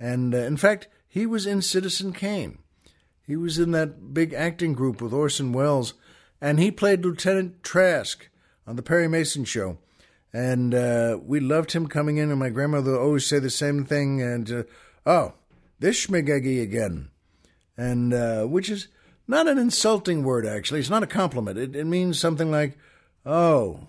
And 0.00 0.34
uh, 0.34 0.38
in 0.38 0.56
fact, 0.56 0.88
he 1.08 1.26
was 1.26 1.46
in 1.46 1.62
Citizen 1.62 2.12
Kane. 2.12 2.58
He 3.24 3.36
was 3.36 3.58
in 3.58 3.70
that 3.70 4.12
big 4.12 4.32
acting 4.32 4.72
group 4.72 5.00
with 5.00 5.12
Orson 5.12 5.52
Welles, 5.52 5.94
and 6.42 6.58
he 6.58 6.72
played 6.72 7.04
Lieutenant 7.04 7.62
Trask 7.62 8.28
on 8.66 8.74
the 8.74 8.82
Perry 8.82 9.06
Mason 9.08 9.44
show. 9.44 9.78
And 10.32 10.74
uh, 10.74 11.18
we 11.22 11.38
loved 11.40 11.72
him 11.72 11.86
coming 11.86 12.16
in, 12.16 12.30
and 12.30 12.40
my 12.40 12.48
grandmother 12.48 12.98
always 12.98 13.26
say 13.26 13.38
the 13.38 13.48
same 13.48 13.84
thing. 13.84 14.20
And 14.20 14.50
uh, 14.50 14.62
oh, 15.06 15.34
this 15.78 16.06
schmigeggy 16.06 16.60
again, 16.60 17.10
and 17.76 18.12
uh, 18.12 18.44
which 18.44 18.68
is 18.68 18.88
not 19.28 19.46
an 19.46 19.58
insulting 19.58 20.24
word 20.24 20.44
actually. 20.46 20.80
It's 20.80 20.90
not 20.90 21.02
a 21.02 21.06
compliment. 21.06 21.58
It, 21.58 21.76
it 21.76 21.84
means 21.84 22.18
something 22.18 22.50
like, 22.50 22.76
oh, 23.24 23.88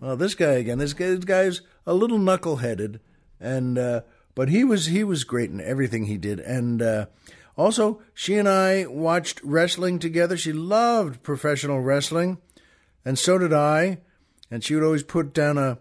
well, 0.00 0.16
this 0.16 0.34
guy 0.34 0.52
again. 0.52 0.78
This, 0.78 0.94
guy, 0.94 1.06
this 1.06 1.24
guy's 1.24 1.60
a 1.86 1.94
little 1.94 2.18
knuckleheaded, 2.18 2.98
and 3.38 3.78
uh, 3.78 4.00
but 4.34 4.48
he 4.48 4.64
was 4.64 4.86
he 4.86 5.04
was 5.04 5.22
great 5.22 5.50
in 5.50 5.60
everything 5.60 6.06
he 6.06 6.16
did, 6.16 6.40
and 6.40 6.80
uh, 6.80 7.06
also 7.58 8.00
she 8.14 8.36
and 8.36 8.48
I 8.48 8.86
watched 8.86 9.42
wrestling 9.42 9.98
together. 9.98 10.38
She 10.38 10.54
loved 10.54 11.22
professional 11.22 11.82
wrestling, 11.82 12.38
and 13.04 13.18
so 13.18 13.36
did 13.36 13.52
I. 13.52 13.98
And 14.50 14.64
she 14.64 14.74
would 14.74 14.84
always 14.84 15.02
put 15.02 15.34
down 15.34 15.58
a, 15.58 15.78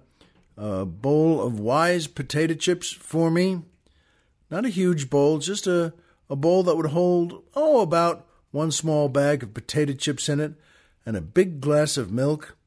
a 0.57 0.85
bowl 0.85 1.41
of 1.41 1.57
Wise 1.57 2.07
potato 2.07 2.53
chips 2.53 2.91
for 2.91 3.31
me. 3.31 3.61
Not 4.49 4.65
a 4.65 4.69
huge 4.69 5.09
bowl, 5.09 5.37
just 5.39 5.67
a, 5.67 5.93
a 6.29 6.35
bowl 6.35 6.63
that 6.63 6.75
would 6.75 6.87
hold, 6.87 7.43
oh, 7.55 7.81
about 7.81 8.27
one 8.51 8.71
small 8.71 9.07
bag 9.07 9.43
of 9.43 9.53
potato 9.53 9.93
chips 9.93 10.27
in 10.27 10.41
it 10.41 10.53
and 11.05 11.15
a 11.15 11.21
big 11.21 11.61
glass 11.61 11.95
of 11.95 12.11
milk. 12.11 12.57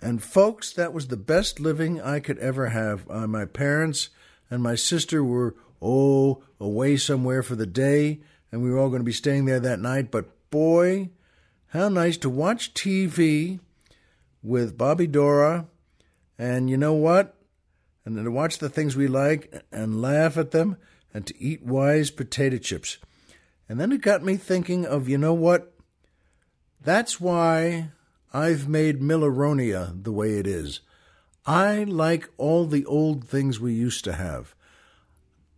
And 0.00 0.22
folks, 0.22 0.72
that 0.72 0.92
was 0.92 1.08
the 1.08 1.16
best 1.16 1.58
living 1.58 2.00
I 2.00 2.20
could 2.20 2.38
ever 2.38 2.68
have. 2.68 3.10
Uh, 3.10 3.26
my 3.26 3.44
parents 3.44 4.10
and 4.48 4.62
my 4.62 4.76
sister 4.76 5.24
were, 5.24 5.56
oh, 5.80 6.42
away 6.60 6.96
somewhere 6.96 7.42
for 7.42 7.54
the 7.54 7.66
day, 7.66 8.20
and 8.50 8.62
we 8.62 8.70
were 8.70 8.78
all 8.78 8.88
going 8.88 9.00
to 9.00 9.04
be 9.04 9.12
staying 9.12 9.44
there 9.44 9.60
that 9.60 9.80
night. 9.80 10.10
But 10.10 10.50
boy, 10.50 11.10
how 11.68 11.88
nice 11.88 12.16
to 12.18 12.30
watch 12.30 12.74
TV 12.74 13.60
with 14.42 14.78
Bobby 14.78 15.06
Dora, 15.06 15.66
and 16.38 16.70
you 16.70 16.76
know 16.76 16.94
what? 16.94 17.34
And 18.04 18.16
to 18.16 18.30
watch 18.30 18.58
the 18.58 18.70
things 18.70 18.96
we 18.96 19.06
like 19.06 19.64
and 19.70 20.00
laugh 20.00 20.36
at 20.38 20.52
them, 20.52 20.76
and 21.12 21.26
to 21.26 21.42
eat 21.42 21.62
wise 21.62 22.10
potato 22.10 22.56
chips. 22.58 22.98
And 23.68 23.78
then 23.78 23.92
it 23.92 24.00
got 24.00 24.24
me 24.24 24.36
thinking 24.36 24.86
of, 24.86 25.08
you 25.08 25.18
know 25.18 25.34
what? 25.34 25.74
That's 26.82 27.20
why 27.20 27.90
I've 28.32 28.68
made 28.68 29.00
Milleronia 29.00 30.02
the 30.02 30.12
way 30.12 30.38
it 30.38 30.46
is. 30.46 30.80
I 31.44 31.84
like 31.84 32.28
all 32.36 32.66
the 32.66 32.84
old 32.86 33.26
things 33.26 33.60
we 33.60 33.74
used 33.74 34.04
to 34.04 34.14
have. 34.14 34.54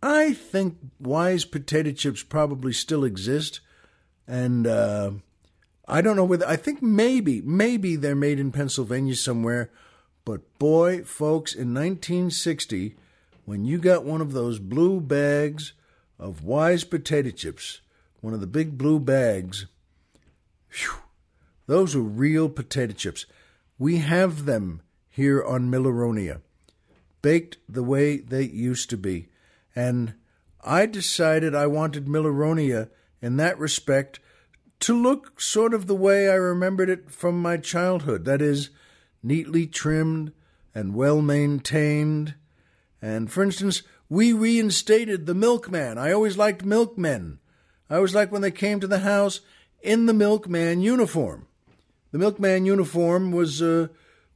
I 0.01 0.33
think 0.33 0.77
Wise 0.99 1.45
potato 1.45 1.91
chips 1.91 2.23
probably 2.23 2.73
still 2.73 3.03
exist, 3.03 3.59
and 4.27 4.65
uh, 4.65 5.11
I 5.87 6.01
don't 6.01 6.15
know 6.15 6.25
whether 6.25 6.47
I 6.47 6.55
think 6.55 6.81
maybe 6.81 7.41
maybe 7.41 7.95
they're 7.95 8.15
made 8.15 8.39
in 8.39 8.51
Pennsylvania 8.51 9.15
somewhere. 9.15 9.69
But 10.23 10.41
boy, 10.59 11.03
folks, 11.03 11.53
in 11.53 11.73
1960, 11.73 12.95
when 13.45 13.65
you 13.65 13.77
got 13.79 14.05
one 14.05 14.21
of 14.21 14.33
those 14.33 14.59
blue 14.59 15.01
bags 15.01 15.73
of 16.19 16.43
Wise 16.43 16.83
potato 16.83 17.31
chips, 17.31 17.81
one 18.21 18.33
of 18.33 18.39
the 18.39 18.47
big 18.47 18.77
blue 18.77 18.99
bags, 18.99 19.65
whew, 20.69 20.99
those 21.67 21.95
were 21.95 22.01
real 22.01 22.49
potato 22.49 22.93
chips. 22.93 23.25
We 23.79 23.97
have 23.97 24.45
them 24.45 24.81
here 25.09 25.43
on 25.43 25.71
Milleronia, 25.71 26.41
baked 27.21 27.57
the 27.67 27.83
way 27.83 28.17
they 28.17 28.43
used 28.43 28.89
to 28.91 28.97
be. 28.97 29.27
And 29.75 30.15
I 30.63 30.85
decided 30.85 31.55
I 31.55 31.67
wanted 31.67 32.05
Milleronia 32.05 32.89
in 33.21 33.37
that 33.37 33.57
respect 33.57 34.19
to 34.81 34.99
look 34.99 35.39
sort 35.39 35.73
of 35.73 35.87
the 35.87 35.95
way 35.95 36.29
I 36.29 36.35
remembered 36.35 36.89
it 36.89 37.11
from 37.11 37.41
my 37.41 37.57
childhood. 37.57 38.25
That 38.25 38.41
is, 38.41 38.71
neatly 39.23 39.67
trimmed 39.67 40.33
and 40.73 40.95
well 40.95 41.21
maintained. 41.21 42.35
And 43.01 43.31
for 43.31 43.43
instance, 43.43 43.83
we 44.09 44.33
reinstated 44.33 45.25
the 45.25 45.35
milkman. 45.35 45.97
I 45.97 46.11
always 46.11 46.37
liked 46.37 46.65
milkmen. 46.65 47.39
I 47.89 47.95
always 47.95 48.15
liked 48.15 48.31
when 48.31 48.41
they 48.41 48.51
came 48.51 48.79
to 48.79 48.87
the 48.87 48.99
house 48.99 49.41
in 49.81 50.05
the 50.05 50.13
milkman 50.13 50.81
uniform. 50.81 51.47
The 52.11 52.19
milkman 52.19 52.65
uniform 52.65 53.31
was, 53.31 53.61
uh, 53.61 53.87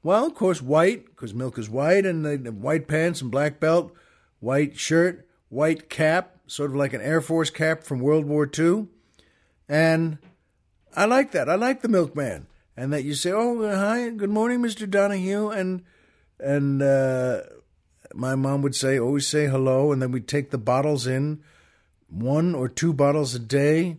well, 0.02 0.26
of 0.26 0.36
course, 0.36 0.62
white, 0.62 1.06
because 1.08 1.34
milk 1.34 1.58
is 1.58 1.70
white, 1.70 2.06
and 2.06 2.26
they 2.26 2.38
white 2.38 2.88
pants 2.88 3.22
and 3.22 3.32
black 3.32 3.60
belt, 3.60 3.94
white 4.40 4.78
shirt, 4.78 5.25
white 5.56 5.90
cap, 5.90 6.36
sort 6.48 6.70
of 6.70 6.76
like 6.76 6.94
an 6.94 7.02
Air 7.02 7.22
Force 7.22 7.50
cap 7.50 7.84
from 7.84 8.00
World 8.00 8.26
War 8.26 8.50
II. 8.60 8.88
And 9.70 10.18
I 10.96 11.06
like 11.06 11.32
that. 11.32 11.50
I 11.50 11.56
like 11.56 11.82
the 11.82 11.88
milkman. 11.88 12.48
And 12.76 12.92
that 12.92 13.06
you 13.06 13.14
say, 13.14 13.32
oh, 13.32 13.66
hi, 13.66 14.10
good 14.10 14.30
morning, 14.30 14.60
Mr. 14.60 14.88
Donahue. 14.88 15.48
And, 15.50 15.84
and, 16.42 16.82
uh, 16.82 17.44
my 18.14 18.36
mom 18.36 18.62
would 18.64 18.76
say, 18.76 19.00
always 19.00 19.28
say 19.28 19.48
hello. 19.48 19.94
And 19.94 20.02
then 20.02 20.12
we'd 20.12 20.28
take 20.28 20.52
the 20.52 20.58
bottles 20.58 21.08
in, 21.08 21.42
one 22.10 22.54
or 22.54 22.68
two 22.68 22.92
bottles 22.92 23.34
a 23.34 23.40
day. 23.40 23.98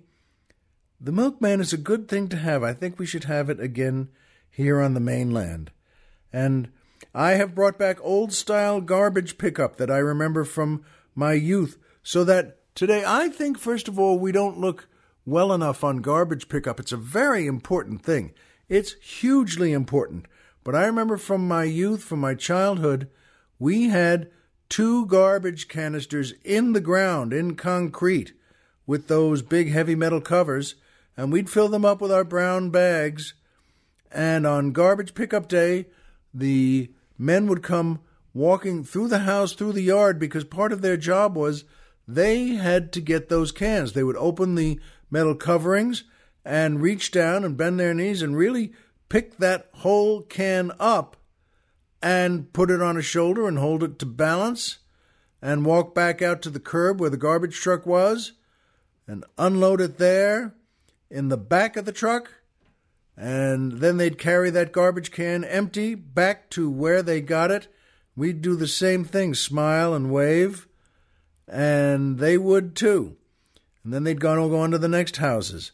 The 1.00 1.12
milkman 1.12 1.62
is 1.62 1.72
a 1.72 1.78
good 1.78 2.06
thing 2.06 2.28
to 2.28 2.36
have. 2.36 2.62
I 2.62 2.74
think 2.74 2.98
we 2.98 3.06
should 3.06 3.24
have 3.24 3.48
it 3.48 3.60
again 3.60 4.08
here 4.50 4.80
on 4.82 4.92
the 4.92 5.00
mainland. 5.00 5.70
And 6.34 6.68
I 7.14 7.32
have 7.32 7.54
brought 7.54 7.78
back 7.78 7.96
old 8.02 8.34
style 8.34 8.82
garbage 8.82 9.38
pickup 9.38 9.76
that 9.76 9.90
I 9.90 9.98
remember 9.98 10.44
from 10.44 10.84
my 11.16 11.32
youth, 11.32 11.76
so 12.02 12.22
that 12.22 12.58
today 12.76 13.02
I 13.04 13.28
think, 13.28 13.58
first 13.58 13.88
of 13.88 13.98
all, 13.98 14.18
we 14.18 14.30
don't 14.30 14.60
look 14.60 14.88
well 15.24 15.52
enough 15.52 15.82
on 15.82 15.96
garbage 15.96 16.48
pickup. 16.48 16.78
It's 16.78 16.92
a 16.92 16.96
very 16.96 17.46
important 17.46 18.02
thing. 18.02 18.32
It's 18.68 18.94
hugely 18.94 19.72
important. 19.72 20.26
But 20.62 20.74
I 20.74 20.86
remember 20.86 21.16
from 21.16 21.48
my 21.48 21.64
youth, 21.64 22.04
from 22.04 22.20
my 22.20 22.34
childhood, 22.34 23.08
we 23.58 23.88
had 23.88 24.30
two 24.68 25.06
garbage 25.06 25.68
canisters 25.68 26.34
in 26.44 26.72
the 26.72 26.80
ground, 26.80 27.32
in 27.32 27.56
concrete, 27.56 28.32
with 28.86 29.08
those 29.08 29.42
big 29.42 29.70
heavy 29.70 29.94
metal 29.94 30.20
covers, 30.20 30.74
and 31.16 31.32
we'd 31.32 31.50
fill 31.50 31.68
them 31.68 31.84
up 31.84 32.00
with 32.00 32.12
our 32.12 32.24
brown 32.24 32.70
bags. 32.70 33.34
And 34.12 34.46
on 34.46 34.72
garbage 34.72 35.14
pickup 35.14 35.48
day, 35.48 35.86
the 36.34 36.90
men 37.18 37.46
would 37.46 37.62
come 37.62 38.00
walking 38.36 38.84
through 38.84 39.08
the 39.08 39.20
house, 39.20 39.54
through 39.54 39.72
the 39.72 39.82
yard, 39.82 40.18
because 40.18 40.44
part 40.44 40.72
of 40.72 40.82
their 40.82 40.96
job 40.96 41.34
was 41.36 41.64
they 42.06 42.48
had 42.48 42.92
to 42.92 43.00
get 43.00 43.28
those 43.28 43.50
cans. 43.50 43.92
They 43.92 44.04
would 44.04 44.16
open 44.16 44.54
the 44.54 44.78
metal 45.10 45.34
coverings 45.34 46.04
and 46.44 46.82
reach 46.82 47.10
down 47.10 47.44
and 47.44 47.56
bend 47.56 47.80
their 47.80 47.94
knees 47.94 48.22
and 48.22 48.36
really 48.36 48.72
pick 49.08 49.38
that 49.38 49.68
whole 49.76 50.20
can 50.22 50.70
up 50.78 51.16
and 52.02 52.52
put 52.52 52.70
it 52.70 52.82
on 52.82 52.96
a 52.96 53.02
shoulder 53.02 53.48
and 53.48 53.58
hold 53.58 53.82
it 53.82 53.98
to 53.98 54.06
balance 54.06 54.78
and 55.40 55.64
walk 55.64 55.94
back 55.94 56.20
out 56.20 56.42
to 56.42 56.50
the 56.50 56.60
curb 56.60 57.00
where 57.00 57.10
the 57.10 57.16
garbage 57.16 57.56
truck 57.56 57.86
was 57.86 58.32
and 59.06 59.24
unload 59.38 59.80
it 59.80 59.98
there 59.98 60.54
in 61.10 61.28
the 61.28 61.36
back 61.36 61.76
of 61.76 61.84
the 61.84 61.92
truck. 61.92 62.32
And 63.16 63.80
then 63.80 63.96
they'd 63.96 64.18
carry 64.18 64.50
that 64.50 64.72
garbage 64.72 65.10
can 65.10 65.42
empty 65.42 65.94
back 65.94 66.50
to 66.50 66.70
where 66.70 67.02
they 67.02 67.22
got 67.22 67.50
it. 67.50 67.68
We'd 68.16 68.40
do 68.40 68.56
the 68.56 68.66
same 68.66 69.04
thing, 69.04 69.34
smile 69.34 69.92
and 69.94 70.10
wave, 70.10 70.66
and 71.46 72.18
they 72.18 72.38
would 72.38 72.74
too. 72.74 73.16
And 73.84 73.92
then 73.92 74.04
they'd 74.04 74.20
go 74.20 74.58
on 74.58 74.70
to 74.70 74.78
the 74.78 74.88
next 74.88 75.18
houses. 75.18 75.72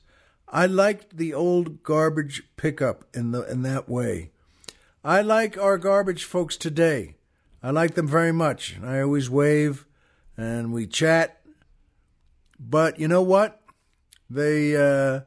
I 0.48 0.66
liked 0.66 1.16
the 1.16 1.32
old 1.32 1.82
garbage 1.82 2.42
pickup 2.56 3.04
in 3.14 3.30
the 3.30 3.50
in 3.50 3.62
that 3.62 3.88
way. 3.88 4.32
I 5.04 5.22
like 5.22 5.56
our 5.56 5.78
garbage 5.78 6.24
folks 6.24 6.56
today. 6.56 7.14
I 7.62 7.70
like 7.70 7.94
them 7.94 8.06
very 8.06 8.32
much. 8.32 8.78
I 8.82 9.00
always 9.00 9.30
wave 9.30 9.86
and 10.36 10.72
we 10.72 10.86
chat. 10.86 11.40
But 12.58 12.98
you 12.98 13.08
know 13.08 13.22
what? 13.22 13.60
They, 14.28 14.76
uh, 14.76 15.20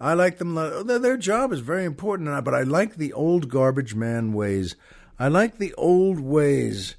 I 0.00 0.14
like 0.14 0.38
them. 0.38 0.54
Their 0.54 1.16
job 1.16 1.52
is 1.52 1.60
very 1.60 1.84
important, 1.84 2.44
but 2.44 2.54
I 2.54 2.62
like 2.62 2.96
the 2.96 3.12
old 3.12 3.48
garbage 3.48 3.94
man 3.94 4.32
ways. 4.32 4.74
I 5.18 5.28
like 5.28 5.58
the 5.58 5.74
old 5.74 6.20
ways. 6.20 6.96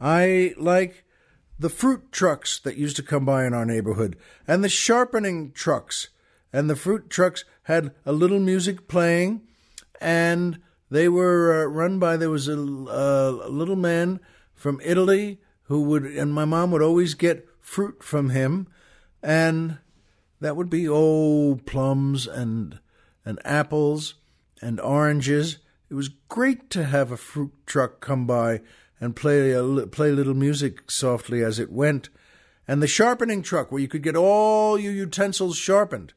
I 0.00 0.54
like 0.56 1.04
the 1.58 1.68
fruit 1.68 2.10
trucks 2.10 2.58
that 2.60 2.76
used 2.76 2.96
to 2.96 3.02
come 3.02 3.24
by 3.24 3.44
in 3.44 3.52
our 3.52 3.66
neighborhood 3.66 4.16
and 4.48 4.64
the 4.64 4.68
sharpening 4.68 5.52
trucks. 5.52 6.08
And 6.52 6.68
the 6.68 6.76
fruit 6.76 7.10
trucks 7.10 7.44
had 7.64 7.94
a 8.06 8.12
little 8.12 8.40
music 8.40 8.88
playing 8.88 9.42
and 10.00 10.58
they 10.90 11.08
were 11.08 11.62
uh, 11.62 11.66
run 11.66 11.98
by 11.98 12.16
there 12.16 12.30
was 12.30 12.48
a, 12.48 12.54
uh, 12.54 13.46
a 13.46 13.50
little 13.50 13.76
man 13.76 14.20
from 14.54 14.80
Italy 14.82 15.38
who 15.64 15.82
would 15.82 16.04
and 16.04 16.34
my 16.34 16.44
mom 16.44 16.70
would 16.72 16.82
always 16.82 17.14
get 17.14 17.46
fruit 17.60 18.02
from 18.02 18.30
him 18.30 18.66
and 19.22 19.78
that 20.40 20.56
would 20.56 20.70
be 20.70 20.88
oh 20.88 21.60
plums 21.66 22.26
and 22.26 22.80
and 23.24 23.38
apples 23.44 24.14
and 24.60 24.80
oranges 24.80 25.58
it 25.90 25.94
was 25.94 26.08
great 26.28 26.70
to 26.70 26.84
have 26.84 27.10
a 27.10 27.16
fruit 27.16 27.52
truck 27.66 28.00
come 28.00 28.26
by 28.26 28.60
and 29.00 29.16
play 29.16 29.52
a, 29.52 29.62
play 29.86 30.12
little 30.12 30.34
music 30.34 30.90
softly 30.90 31.42
as 31.42 31.58
it 31.58 31.72
went 31.72 32.08
and 32.68 32.82
the 32.82 32.86
sharpening 32.86 33.42
truck 33.42 33.70
where 33.70 33.80
you 33.80 33.88
could 33.88 34.02
get 34.02 34.16
all 34.16 34.78
your 34.78 34.92
utensils 34.92 35.56
sharpened 35.56 36.12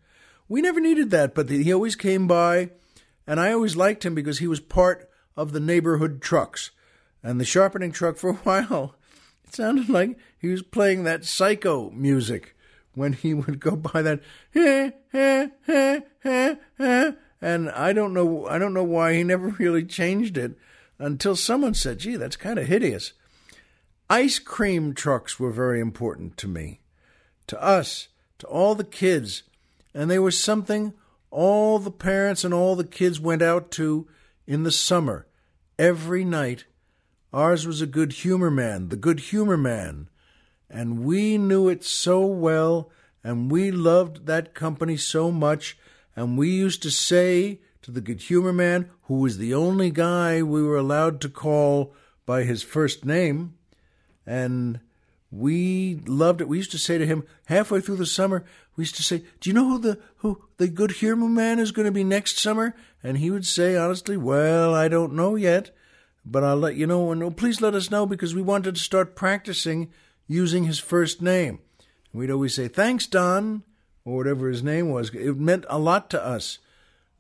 we 0.47 0.61
never 0.61 0.79
needed 0.79 1.09
that 1.09 1.33
but 1.33 1.49
he 1.49 1.73
always 1.73 1.95
came 1.95 2.27
by 2.27 2.69
and 3.25 3.39
I 3.39 3.53
always 3.53 3.75
liked 3.75 4.05
him 4.05 4.15
because 4.15 4.39
he 4.39 4.47
was 4.47 4.59
part 4.59 5.09
of 5.35 5.51
the 5.51 5.59
neighborhood 5.59 6.21
trucks. 6.21 6.71
And 7.21 7.39
the 7.39 7.45
sharpening 7.45 7.91
truck, 7.91 8.17
for 8.17 8.31
a 8.31 8.33
while, 8.43 8.95
it 9.45 9.55
sounded 9.55 9.89
like 9.89 10.17
he 10.37 10.49
was 10.49 10.61
playing 10.61 11.03
that 11.03 11.25
psycho 11.25 11.89
music 11.91 12.55
when 12.93 13.13
he 13.13 13.33
would 13.33 13.59
go 13.59 13.75
by 13.75 14.01
that. 14.01 14.21
And 17.43 17.69
I 17.71 17.91
don't 17.91 18.13
know, 18.13 18.47
I 18.47 18.57
don't 18.57 18.73
know 18.73 18.85
why 18.85 19.15
he 19.15 19.23
never 19.25 19.47
really 19.59 19.83
changed 19.83 20.37
it 20.37 20.57
until 20.97 21.35
someone 21.35 21.73
said, 21.73 21.99
"Gee, 21.99 22.15
that's 22.15 22.37
kind 22.37 22.57
of 22.57 22.67
hideous." 22.67 23.11
Ice 24.09 24.39
cream 24.39 24.93
trucks 24.93 25.39
were 25.39 25.51
very 25.51 25.81
important 25.81 26.37
to 26.37 26.47
me, 26.47 26.79
to 27.47 27.61
us, 27.61 28.07
to 28.39 28.47
all 28.47 28.75
the 28.75 28.85
kids, 28.85 29.43
and 29.93 30.09
they 30.09 30.19
were 30.19 30.31
something 30.31 30.93
all 31.31 31.79
the 31.79 31.91
parents 31.91 32.45
and 32.45 32.53
all 32.53 32.77
the 32.77 32.83
kids 32.85 33.19
went 33.19 33.41
out 33.41 33.71
to 33.71 34.07
in 34.47 34.63
the 34.63 34.71
summer 34.71 35.27
every 35.77 36.23
night. 36.23 36.63
Ours 37.33 37.67
was 37.67 37.81
a 37.81 37.87
good 37.87 38.13
humor 38.13 38.51
man, 38.51 38.87
the 38.87 38.95
good 38.95 39.19
humor 39.19 39.57
man. 39.57 40.07
And 40.69 41.03
we 41.03 41.37
knew 41.37 41.67
it 41.67 41.83
so 41.83 42.25
well, 42.25 42.89
and 43.21 43.51
we 43.51 43.69
loved 43.69 44.27
that 44.27 44.53
company 44.53 44.95
so 44.95 45.31
much, 45.31 45.77
and 46.15 46.37
we 46.37 46.49
used 46.49 46.81
to 46.83 46.91
say 46.91 47.59
to 47.81 47.91
the 47.91 48.01
good 48.01 48.21
humor 48.21 48.53
man, 48.53 48.89
who 49.03 49.15
was 49.15 49.37
the 49.37 49.53
only 49.53 49.91
guy 49.91 50.41
we 50.41 50.63
were 50.63 50.77
allowed 50.77 51.19
to 51.21 51.29
call 51.29 51.93
by 52.25 52.43
his 52.43 52.63
first 52.63 53.05
name, 53.05 53.55
and 54.25 54.79
we 55.29 55.99
loved 56.05 56.41
it. 56.41 56.47
We 56.47 56.57
used 56.57 56.71
to 56.71 56.77
say 56.77 56.97
to 56.97 57.05
him 57.05 57.23
halfway 57.45 57.81
through 57.81 57.97
the 57.97 58.05
summer, 58.05 58.45
we 58.75 58.83
used 58.83 58.95
to 58.95 59.03
say, 59.03 59.23
"Do 59.39 59.49
you 59.49 59.53
know 59.53 59.67
who 59.67 59.79
the 59.79 59.99
who 60.17 60.43
the 60.57 60.67
good 60.67 60.91
humor 60.91 61.27
man 61.27 61.59
is 61.59 61.71
going 61.71 61.85
to 61.85 61.91
be 61.91 62.03
next 62.03 62.37
summer?" 62.37 62.75
And 63.03 63.17
he 63.17 63.31
would 63.31 63.45
say 63.45 63.75
honestly, 63.75 64.15
"Well, 64.15 64.73
I 64.73 64.87
don't 64.87 65.13
know 65.13 65.35
yet, 65.35 65.75
but 66.25 66.43
I'll 66.43 66.57
let 66.57 66.75
you 66.75 66.87
know. 66.87 67.11
And 67.11 67.21
oh, 67.23 67.31
please 67.31 67.61
let 67.61 67.73
us 67.73 67.91
know 67.91 68.05
because 68.05 68.35
we 68.35 68.41
wanted 68.41 68.75
to 68.75 68.81
start 68.81 69.15
practicing 69.15 69.89
using 70.27 70.65
his 70.65 70.79
first 70.79 71.21
name." 71.21 71.59
And 72.11 72.21
we'd 72.21 72.31
always 72.31 72.53
say, 72.53 72.67
"Thanks, 72.67 73.07
Don," 73.07 73.63
or 74.05 74.17
whatever 74.17 74.49
his 74.49 74.63
name 74.63 74.89
was. 74.89 75.13
It 75.13 75.37
meant 75.37 75.65
a 75.69 75.79
lot 75.79 76.09
to 76.11 76.23
us 76.23 76.59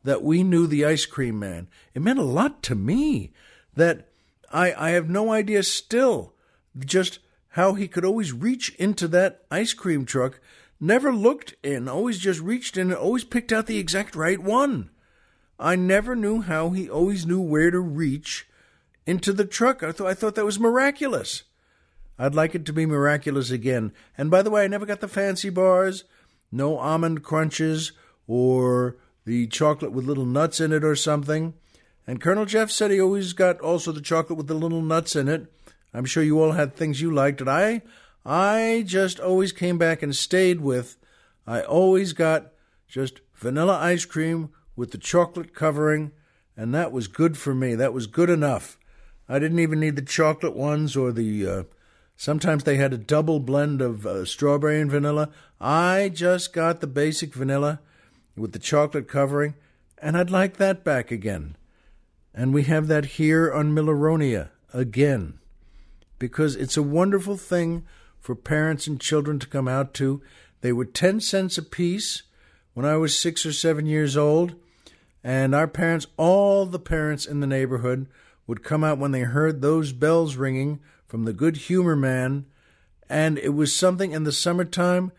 that 0.03 0.23
we 0.23 0.43
knew 0.43 0.67
the 0.67 0.85
ice 0.85 1.05
cream 1.05 1.39
man. 1.39 1.67
It 1.93 2.01
meant 2.01 2.19
a 2.19 2.23
lot 2.23 2.61
to 2.63 2.75
me 2.75 3.31
that 3.75 4.09
I 4.51 4.73
I 4.73 4.89
have 4.91 5.09
no 5.09 5.31
idea 5.31 5.63
still 5.63 6.33
just 6.77 7.19
how 7.49 7.73
he 7.73 7.87
could 7.87 8.03
always 8.03 8.33
reach 8.33 8.73
into 8.75 9.07
that 9.09 9.43
ice 9.51 9.73
cream 9.73 10.05
truck 10.05 10.39
Never 10.85 11.13
looked 11.13 11.55
in, 11.63 11.87
always 11.87 12.19
just 12.19 12.41
reached 12.41 12.75
in 12.75 12.89
and 12.89 12.97
always 12.97 13.23
picked 13.23 13.53
out 13.53 13.67
the 13.67 13.77
exact 13.77 14.17
right 14.17 14.37
one. 14.37 14.89
I 15.57 15.77
never 15.77 16.13
knew 16.13 16.41
how 16.41 16.71
he 16.71 16.89
always 16.89 17.25
knew 17.25 17.39
where 17.39 17.71
to 17.71 17.79
reach 17.79 18.49
into 19.05 19.31
the 19.31 19.45
truck. 19.45 19.81
I 19.81 19.93
thought 19.93 20.07
I 20.07 20.13
thought 20.13 20.35
that 20.35 20.43
was 20.43 20.59
miraculous. 20.59 21.43
I'd 22.19 22.35
like 22.35 22.53
it 22.53 22.65
to 22.65 22.73
be 22.73 22.85
miraculous 22.85 23.49
again. 23.49 23.93
And 24.17 24.29
by 24.29 24.41
the 24.41 24.49
way, 24.49 24.65
I 24.65 24.67
never 24.67 24.85
got 24.85 24.99
the 24.99 25.07
fancy 25.07 25.49
bars, 25.49 26.03
no 26.53 26.77
almond 26.77 27.23
crunches 27.23 27.91
or 28.27 28.95
the 29.25 29.47
chocolate 29.47 29.91
with 29.91 30.05
little 30.05 30.25
nuts 30.25 30.59
in 30.59 30.71
it 30.71 30.83
or 30.83 30.95
something. 30.95 31.53
And 32.05 32.21
Colonel 32.21 32.45
Jeff 32.45 32.69
said 32.69 32.91
he 32.91 33.01
always 33.01 33.33
got 33.33 33.59
also 33.59 33.91
the 33.91 34.01
chocolate 34.01 34.37
with 34.37 34.47
the 34.47 34.53
little 34.53 34.81
nuts 34.81 35.15
in 35.15 35.27
it. 35.27 35.51
I'm 35.93 36.05
sure 36.05 36.23
you 36.23 36.41
all 36.41 36.51
had 36.51 36.75
things 36.75 37.01
you 37.01 37.11
liked, 37.11 37.41
and 37.41 37.49
I 37.49 37.81
I 38.25 38.83
just 38.85 39.19
always 39.19 39.51
came 39.51 39.77
back 39.77 40.01
and 40.01 40.15
stayed 40.15 40.61
with, 40.61 40.97
I 41.45 41.61
always 41.61 42.13
got 42.13 42.53
just 42.87 43.19
vanilla 43.35 43.77
ice 43.77 44.05
cream 44.05 44.49
with 44.75 44.91
the 44.91 44.97
chocolate 44.97 45.53
covering, 45.53 46.11
and 46.55 46.73
that 46.73 46.91
was 46.91 47.07
good 47.07 47.37
for 47.37 47.53
me. 47.53 47.75
That 47.75 47.93
was 47.93 48.07
good 48.07 48.29
enough. 48.29 48.77
I 49.27 49.39
didn't 49.39 49.59
even 49.59 49.79
need 49.79 49.95
the 49.95 50.01
chocolate 50.01 50.55
ones 50.55 50.95
or 50.95 51.11
the. 51.11 51.47
Uh, 51.47 51.63
sometimes 52.15 52.63
they 52.63 52.77
had 52.77 52.93
a 52.93 52.97
double 52.97 53.39
blend 53.39 53.81
of 53.81 54.05
uh, 54.05 54.25
strawberry 54.25 54.79
and 54.79 54.91
vanilla. 54.91 55.29
I 55.59 56.09
just 56.13 56.53
got 56.53 56.81
the 56.81 56.87
basic 56.87 57.33
vanilla 57.33 57.79
with 58.35 58.51
the 58.51 58.59
chocolate 58.59 59.07
covering, 59.07 59.55
and 59.97 60.17
I'd 60.17 60.29
like 60.29 60.57
that 60.57 60.83
back 60.83 61.11
again. 61.11 61.55
And 62.33 62.53
we 62.53 62.63
have 62.63 62.87
that 62.87 63.05
here 63.05 63.51
on 63.51 63.75
Milleronia 63.75 64.49
again, 64.73 65.39
because 66.17 66.55
it's 66.55 66.77
a 66.77 66.83
wonderful 66.83 67.37
thing 67.37 67.85
for 68.19 68.35
parents 68.35 68.87
and 68.87 68.99
children 68.99 69.37
to 69.39 69.47
come 69.47 69.67
out 69.67 69.93
to. 69.95 70.21
They 70.61 70.71
were 70.71 70.85
10 70.85 71.19
cents 71.19 71.57
a 71.57 71.63
piece 71.63 72.23
when 72.73 72.85
I 72.85 72.97
was 72.97 73.19
six 73.19 73.45
or 73.45 73.53
seven 73.53 73.85
years 73.85 74.17
old. 74.17 74.55
And 75.23 75.53
our 75.53 75.67
parents, 75.67 76.07
all 76.17 76.65
the 76.65 76.79
parents 76.79 77.25
in 77.25 77.39
the 77.39 77.47
neighborhood, 77.47 78.07
would 78.47 78.63
come 78.63 78.83
out 78.83 78.97
when 78.97 79.11
they 79.11 79.21
heard 79.21 79.61
those 79.61 79.93
bells 79.93 80.35
ringing 80.35 80.79
from 81.13 81.25
the 81.25 81.31
good 81.33 81.57
humor 81.57 81.95
man. 81.95 82.43
And 83.07 83.37
it 83.37 83.53
was 83.53 83.71
something 83.71 84.13
in 84.13 84.23
the 84.23 84.31
summertime 84.31 85.11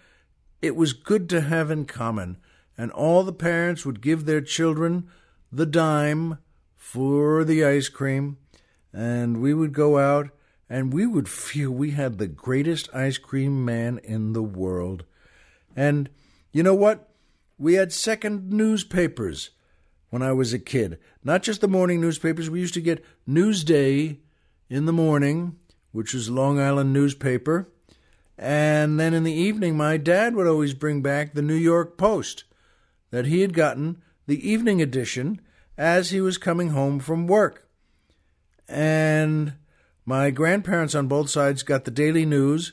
it 0.60 0.74
was 0.74 0.92
good 0.92 1.28
to 1.28 1.42
have 1.42 1.70
in 1.70 1.84
common. 1.84 2.36
And 2.76 2.90
all 2.90 3.22
the 3.22 3.32
parents 3.32 3.86
would 3.86 4.00
give 4.00 4.24
their 4.24 4.40
children 4.40 5.08
the 5.52 5.66
dime 5.66 6.38
for 6.74 7.44
the 7.44 7.64
ice 7.64 7.88
cream. 7.88 8.38
And 8.92 9.40
we 9.40 9.54
would 9.54 9.72
go 9.72 9.98
out 9.98 10.30
and 10.68 10.92
we 10.92 11.06
would 11.06 11.28
feel 11.44 11.70
we 11.70 11.92
had 11.92 12.18
the 12.18 12.26
greatest 12.26 12.92
ice 12.92 13.16
cream 13.16 13.64
man 13.64 13.98
in 13.98 14.32
the 14.32 14.42
world. 14.42 15.04
And 15.76 16.10
you 16.50 16.64
know 16.64 16.74
what? 16.74 17.08
We 17.56 17.74
had 17.74 17.92
second 17.92 18.50
newspapers 18.50 19.50
when 20.10 20.22
I 20.22 20.32
was 20.32 20.52
a 20.52 20.58
kid. 20.58 20.98
Not 21.22 21.44
just 21.44 21.60
the 21.60 21.68
morning 21.68 22.00
newspapers, 22.00 22.50
we 22.50 22.58
used 22.58 22.74
to 22.74 22.80
get 22.80 23.04
Newsday 23.28 24.18
in 24.68 24.86
the 24.86 24.92
morning, 24.92 25.56
which 25.94 26.12
was 26.12 26.28
Long 26.28 26.58
Island 26.58 26.92
newspaper. 26.92 27.68
And 28.36 28.98
then 28.98 29.14
in 29.14 29.22
the 29.22 29.32
evening, 29.32 29.76
my 29.76 29.96
dad 29.96 30.34
would 30.34 30.48
always 30.48 30.74
bring 30.74 31.02
back 31.02 31.32
the 31.32 31.40
New 31.40 31.54
York 31.54 31.96
Post 31.96 32.42
that 33.12 33.26
he 33.26 33.42
had 33.42 33.54
gotten, 33.54 34.02
the 34.26 34.50
evening 34.50 34.82
edition, 34.82 35.40
as 35.78 36.10
he 36.10 36.20
was 36.20 36.36
coming 36.36 36.70
home 36.70 36.98
from 36.98 37.28
work. 37.28 37.68
And 38.68 39.52
my 40.04 40.30
grandparents 40.30 40.96
on 40.96 41.06
both 41.06 41.30
sides 41.30 41.62
got 41.62 41.84
the 41.84 41.92
Daily 41.92 42.26
News, 42.26 42.72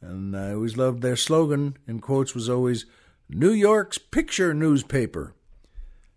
and 0.00 0.34
I 0.34 0.54
always 0.54 0.78
loved 0.78 1.02
their 1.02 1.16
slogan, 1.16 1.76
in 1.86 2.00
quotes, 2.00 2.34
was 2.34 2.48
always 2.48 2.86
New 3.28 3.52
York's 3.52 3.98
picture 3.98 4.54
newspaper. 4.54 5.34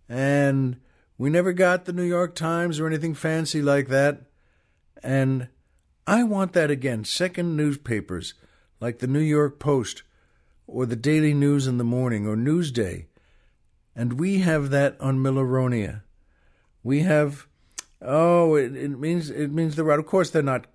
And 0.07 0.77
we 1.17 1.29
never 1.29 1.51
got 1.51 1.83
the 1.83 1.93
New 1.93 2.03
York 2.03 2.35
Times 2.35 2.79
or 2.79 2.87
anything 2.87 3.15
fancy 3.15 3.61
like 3.61 3.89
that. 3.89 4.21
And 5.03 5.49
I 6.07 6.23
want 6.23 6.53
that 6.53 6.71
again 6.71 7.03
second 7.03 7.55
newspapers 7.55 8.33
like 8.79 8.99
the 8.99 9.07
New 9.07 9.19
York 9.19 9.59
Post 9.59 10.01
or 10.65 10.85
the 10.85 10.95
Daily 10.95 11.33
News 11.33 11.67
in 11.67 11.77
the 11.77 11.83
morning 11.83 12.25
or 12.25 12.35
Newsday. 12.35 13.05
And 13.95 14.13
we 14.13 14.39
have 14.39 14.69
that 14.71 14.99
on 14.99 15.19
Milleronia. 15.19 16.01
We 16.81 17.01
have 17.01 17.47
Oh, 18.01 18.55
it, 18.55 18.75
it 18.75 18.99
means 18.99 19.29
it 19.29 19.51
means 19.51 19.75
the 19.75 19.83
right. 19.83 19.99
Of 19.99 20.05
course, 20.05 20.29
they're 20.29 20.43
not 20.43 20.67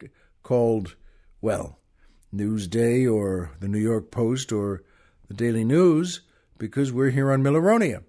called 0.42 0.96
well 1.40 1.78
Newsday 2.34 3.10
or 3.12 3.52
the 3.60 3.68
New 3.68 3.78
York 3.78 4.10
Post 4.10 4.52
or 4.52 4.82
the 5.28 5.34
Daily 5.34 5.64
News 5.64 6.22
because 6.58 6.92
we're 6.92 7.10
here 7.10 7.30
on 7.30 7.42
Milleronia. 7.42 8.02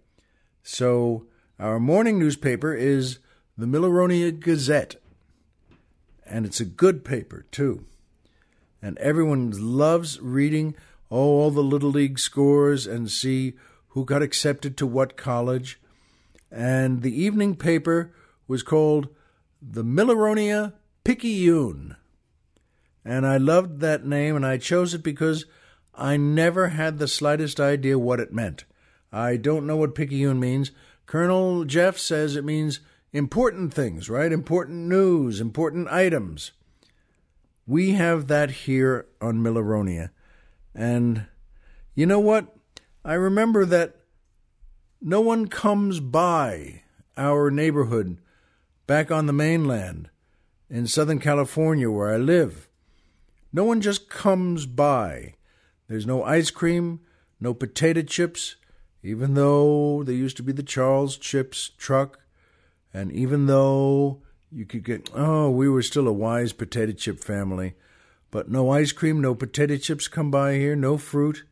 So 0.64 1.28
our 1.60 1.80
morning 1.80 2.18
newspaper 2.18 2.74
is 2.74 3.20
the 3.58 3.68
Milleronia 3.68 4.40
Gazette, 4.40 4.96
and 6.26 6.46
it's 6.46 6.60
a 6.60 6.66
good 6.66 7.04
paper 7.04 7.46
too. 7.52 7.86
And 8.82 8.98
everyone 8.98 9.52
loves 9.52 10.20
reading 10.20 10.76
oh, 11.14 11.16
all 11.16 11.52
the 11.52 11.62
Little 11.62 11.92
League 11.92 12.18
scores 12.18 12.88
and 12.88 13.10
see 13.10 13.54
who 13.90 14.04
got 14.04 14.24
accepted 14.24 14.76
to 14.78 14.88
what 14.88 15.16
college. 15.16 15.80
And 16.52 17.04
the 17.04 17.16
evening 17.16 17.56
paper 17.56 18.12
was 18.48 18.64
called 18.64 19.10
the 19.62 19.84
Milleronia 19.84 20.74
Picayune. 21.04 21.96
And 23.06 23.28
I 23.28 23.38
loved 23.38 23.80
that 23.82 24.06
name, 24.06 24.36
and 24.36 24.46
I 24.46 24.58
chose 24.58 24.94
it 24.94 25.04
because 25.04 25.46
I 25.94 26.18
never 26.18 26.70
had 26.70 26.98
the 26.98 27.08
slightest 27.08 27.60
idea 27.60 28.00
what 28.00 28.20
it 28.20 28.34
meant. 28.34 28.64
I 29.12 29.38
don't 29.38 29.68
know 29.68 29.78
what 29.78 29.94
Picayune 29.94 30.40
means. 30.40 30.72
Colonel 31.06 31.66
Jeff 31.66 32.00
says 32.00 32.36
it 32.36 32.46
means 32.46 32.80
important 33.14 33.74
things, 33.74 34.10
right? 34.10 34.32
Important 34.32 34.90
news, 34.90 35.40
important 35.40 35.88
items. 35.88 36.52
We 37.66 37.92
have 37.92 38.28
that 38.28 38.52
here 38.52 39.06
on 39.22 39.38
Milleronia. 39.38 40.10
And 40.76 41.28
you 41.96 42.06
know 42.06 42.20
what? 42.20 42.54
I 43.06 43.14
remember 43.14 43.66
that 43.66 43.96
no 45.00 45.22
one 45.22 45.48
comes 45.48 46.00
by 46.00 46.82
our 47.16 47.52
neighborhood 47.52 48.18
back 48.88 49.12
on 49.12 49.28
the 49.28 49.34
mainland 49.34 50.10
in 50.70 50.88
Southern 50.88 51.20
California 51.20 51.90
where 51.90 52.14
I 52.14 52.18
live. 52.18 52.68
No 53.54 53.64
one 53.64 53.82
just 53.82 54.10
comes 54.10 54.66
by. 54.66 55.36
There's 55.88 56.08
no 56.08 56.24
ice 56.24 56.50
cream, 56.50 57.02
no 57.40 57.54
potato 57.54 58.02
chips, 58.02 58.56
even 59.04 59.36
though 59.36 60.02
there 60.04 60.16
used 60.16 60.38
to 60.38 60.44
be 60.44 60.54
the 60.54 60.64
Charles 60.64 61.18
Chips 61.18 61.70
truck, 61.78 62.23
and 62.94 63.12
even 63.12 63.48
though 63.48 64.22
you 64.52 64.66
could 64.66 64.84
get, 64.84 65.10
oh, 65.14 65.50
we 65.50 65.68
were 65.68 65.82
still 65.82 66.08
a 66.08 66.14
wise 66.14 66.54
potato 66.54 66.92
chip 66.92 67.20
family, 67.20 67.74
but 68.30 68.50
no 68.50 68.70
ice 68.70 68.92
cream, 68.92 69.20
no 69.20 69.34
potato 69.34 69.78
chips 69.78 70.08
come 70.08 70.30
by 70.30 70.54
here, 70.54 70.76
no 70.76 70.98
fruit. 70.98 71.44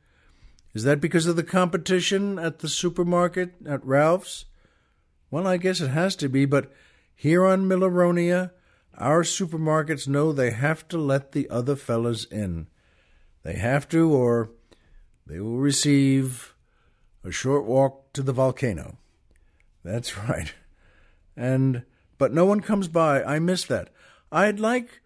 Is 0.73 0.83
that 0.83 1.01
because 1.01 1.25
of 1.25 1.35
the 1.35 1.43
competition 1.43 2.39
at 2.39 2.59
the 2.59 2.69
supermarket 2.69 3.53
at 3.65 3.85
Ralph's? 3.85 4.45
Well, 5.29 5.47
I 5.47 5.57
guess 5.57 5.81
it 5.81 5.89
has 5.89 6.15
to 6.17 6.29
be, 6.29 6.45
but 6.45 6.71
here 7.15 7.45
on 7.45 7.67
Milleronia, 7.67 8.51
our 8.97 9.23
supermarkets 9.23 10.07
know 10.07 10.31
they 10.31 10.51
have 10.51 10.87
to 10.89 10.97
let 10.97 11.31
the 11.31 11.49
other 11.49 11.75
fellas 11.75 12.25
in. 12.25 12.67
They 13.43 13.55
have 13.55 13.89
to, 13.89 14.11
or 14.13 14.51
they 15.25 15.39
will 15.39 15.57
receive 15.57 16.55
a 17.23 17.31
short 17.31 17.65
walk 17.65 18.13
to 18.13 18.21
the 18.21 18.33
volcano. 18.33 18.97
That's 19.83 20.17
right. 20.29 20.53
And 21.35 21.83
but 22.17 22.33
no 22.33 22.45
one 22.45 22.61
comes 22.61 22.87
by. 22.87 23.23
I 23.23 23.39
miss 23.39 23.63
that. 23.65 23.89
I'd 24.31 24.59
like 24.59 25.01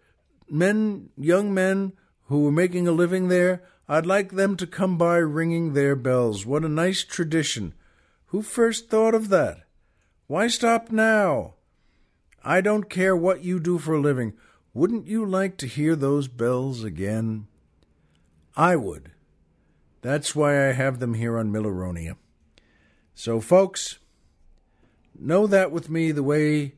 men, 0.50 1.10
young 1.16 1.54
men 1.54 1.92
who 2.26 2.42
were 2.42 2.52
making 2.52 2.86
a 2.86 2.92
living 2.92 3.28
there, 3.28 3.62
I'd 3.88 4.06
like 4.06 4.32
them 4.32 4.56
to 4.56 4.66
come 4.66 4.98
by 4.98 5.16
ringing 5.16 5.72
their 5.72 5.96
bells. 5.96 6.44
What 6.44 6.64
a 6.64 6.68
nice 6.68 7.04
tradition. 7.04 7.72
Who 8.26 8.42
first 8.42 8.90
thought 8.90 9.14
of 9.14 9.28
that? 9.28 9.58
Why 10.26 10.48
stop 10.48 10.90
now? 10.90 11.54
I 12.44 12.60
don't 12.60 12.90
care 12.90 13.16
what 13.16 13.44
you 13.44 13.60
do 13.60 13.78
for 13.78 13.94
a 13.94 14.00
living. 14.00 14.34
Wouldn't 14.74 15.06
you 15.06 15.24
like 15.24 15.56
to 15.58 15.66
hear 15.66 15.96
those 15.96 16.28
bells 16.28 16.84
again? 16.84 17.46
I 18.56 18.76
would. 18.76 19.12
That's 20.02 20.34
why 20.34 20.68
I 20.68 20.72
have 20.72 20.98
them 20.98 21.14
here 21.14 21.38
on 21.38 21.52
Milleronia. 21.52 22.16
So, 23.14 23.40
folks, 23.40 23.98
know 25.18 25.46
that 25.46 25.70
with 25.70 25.90
me 25.90 26.12
the 26.12 26.22
way 26.22 26.74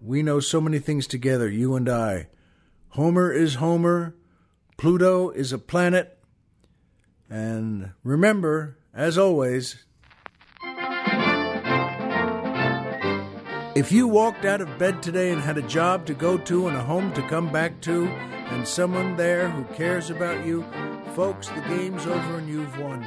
we 0.00 0.22
know 0.22 0.40
so 0.40 0.60
many 0.60 0.78
things 0.78 1.06
together, 1.06 1.48
you 1.48 1.74
and 1.74 1.88
I. 1.88 2.28
Homer 2.90 3.32
is 3.32 3.54
Homer, 3.54 4.14
Pluto 4.76 5.30
is 5.30 5.52
a 5.52 5.58
planet, 5.58 6.18
and 7.30 7.92
remember, 8.02 8.78
as 8.92 9.16
always, 9.16 9.84
If 13.74 13.90
you 13.90 14.06
walked 14.06 14.44
out 14.44 14.60
of 14.60 14.78
bed 14.78 15.02
today 15.02 15.32
and 15.32 15.40
had 15.40 15.56
a 15.56 15.62
job 15.62 16.04
to 16.04 16.12
go 16.12 16.36
to 16.36 16.68
and 16.68 16.76
a 16.76 16.82
home 16.82 17.10
to 17.14 17.26
come 17.26 17.50
back 17.50 17.80
to, 17.80 18.06
and 18.06 18.68
someone 18.68 19.16
there 19.16 19.48
who 19.48 19.64
cares 19.74 20.10
about 20.10 20.44
you, 20.44 20.62
folks, 21.14 21.48
the 21.48 21.62
game's 21.62 22.06
over 22.06 22.36
and 22.36 22.48
you've 22.50 22.78
won. 22.78 23.02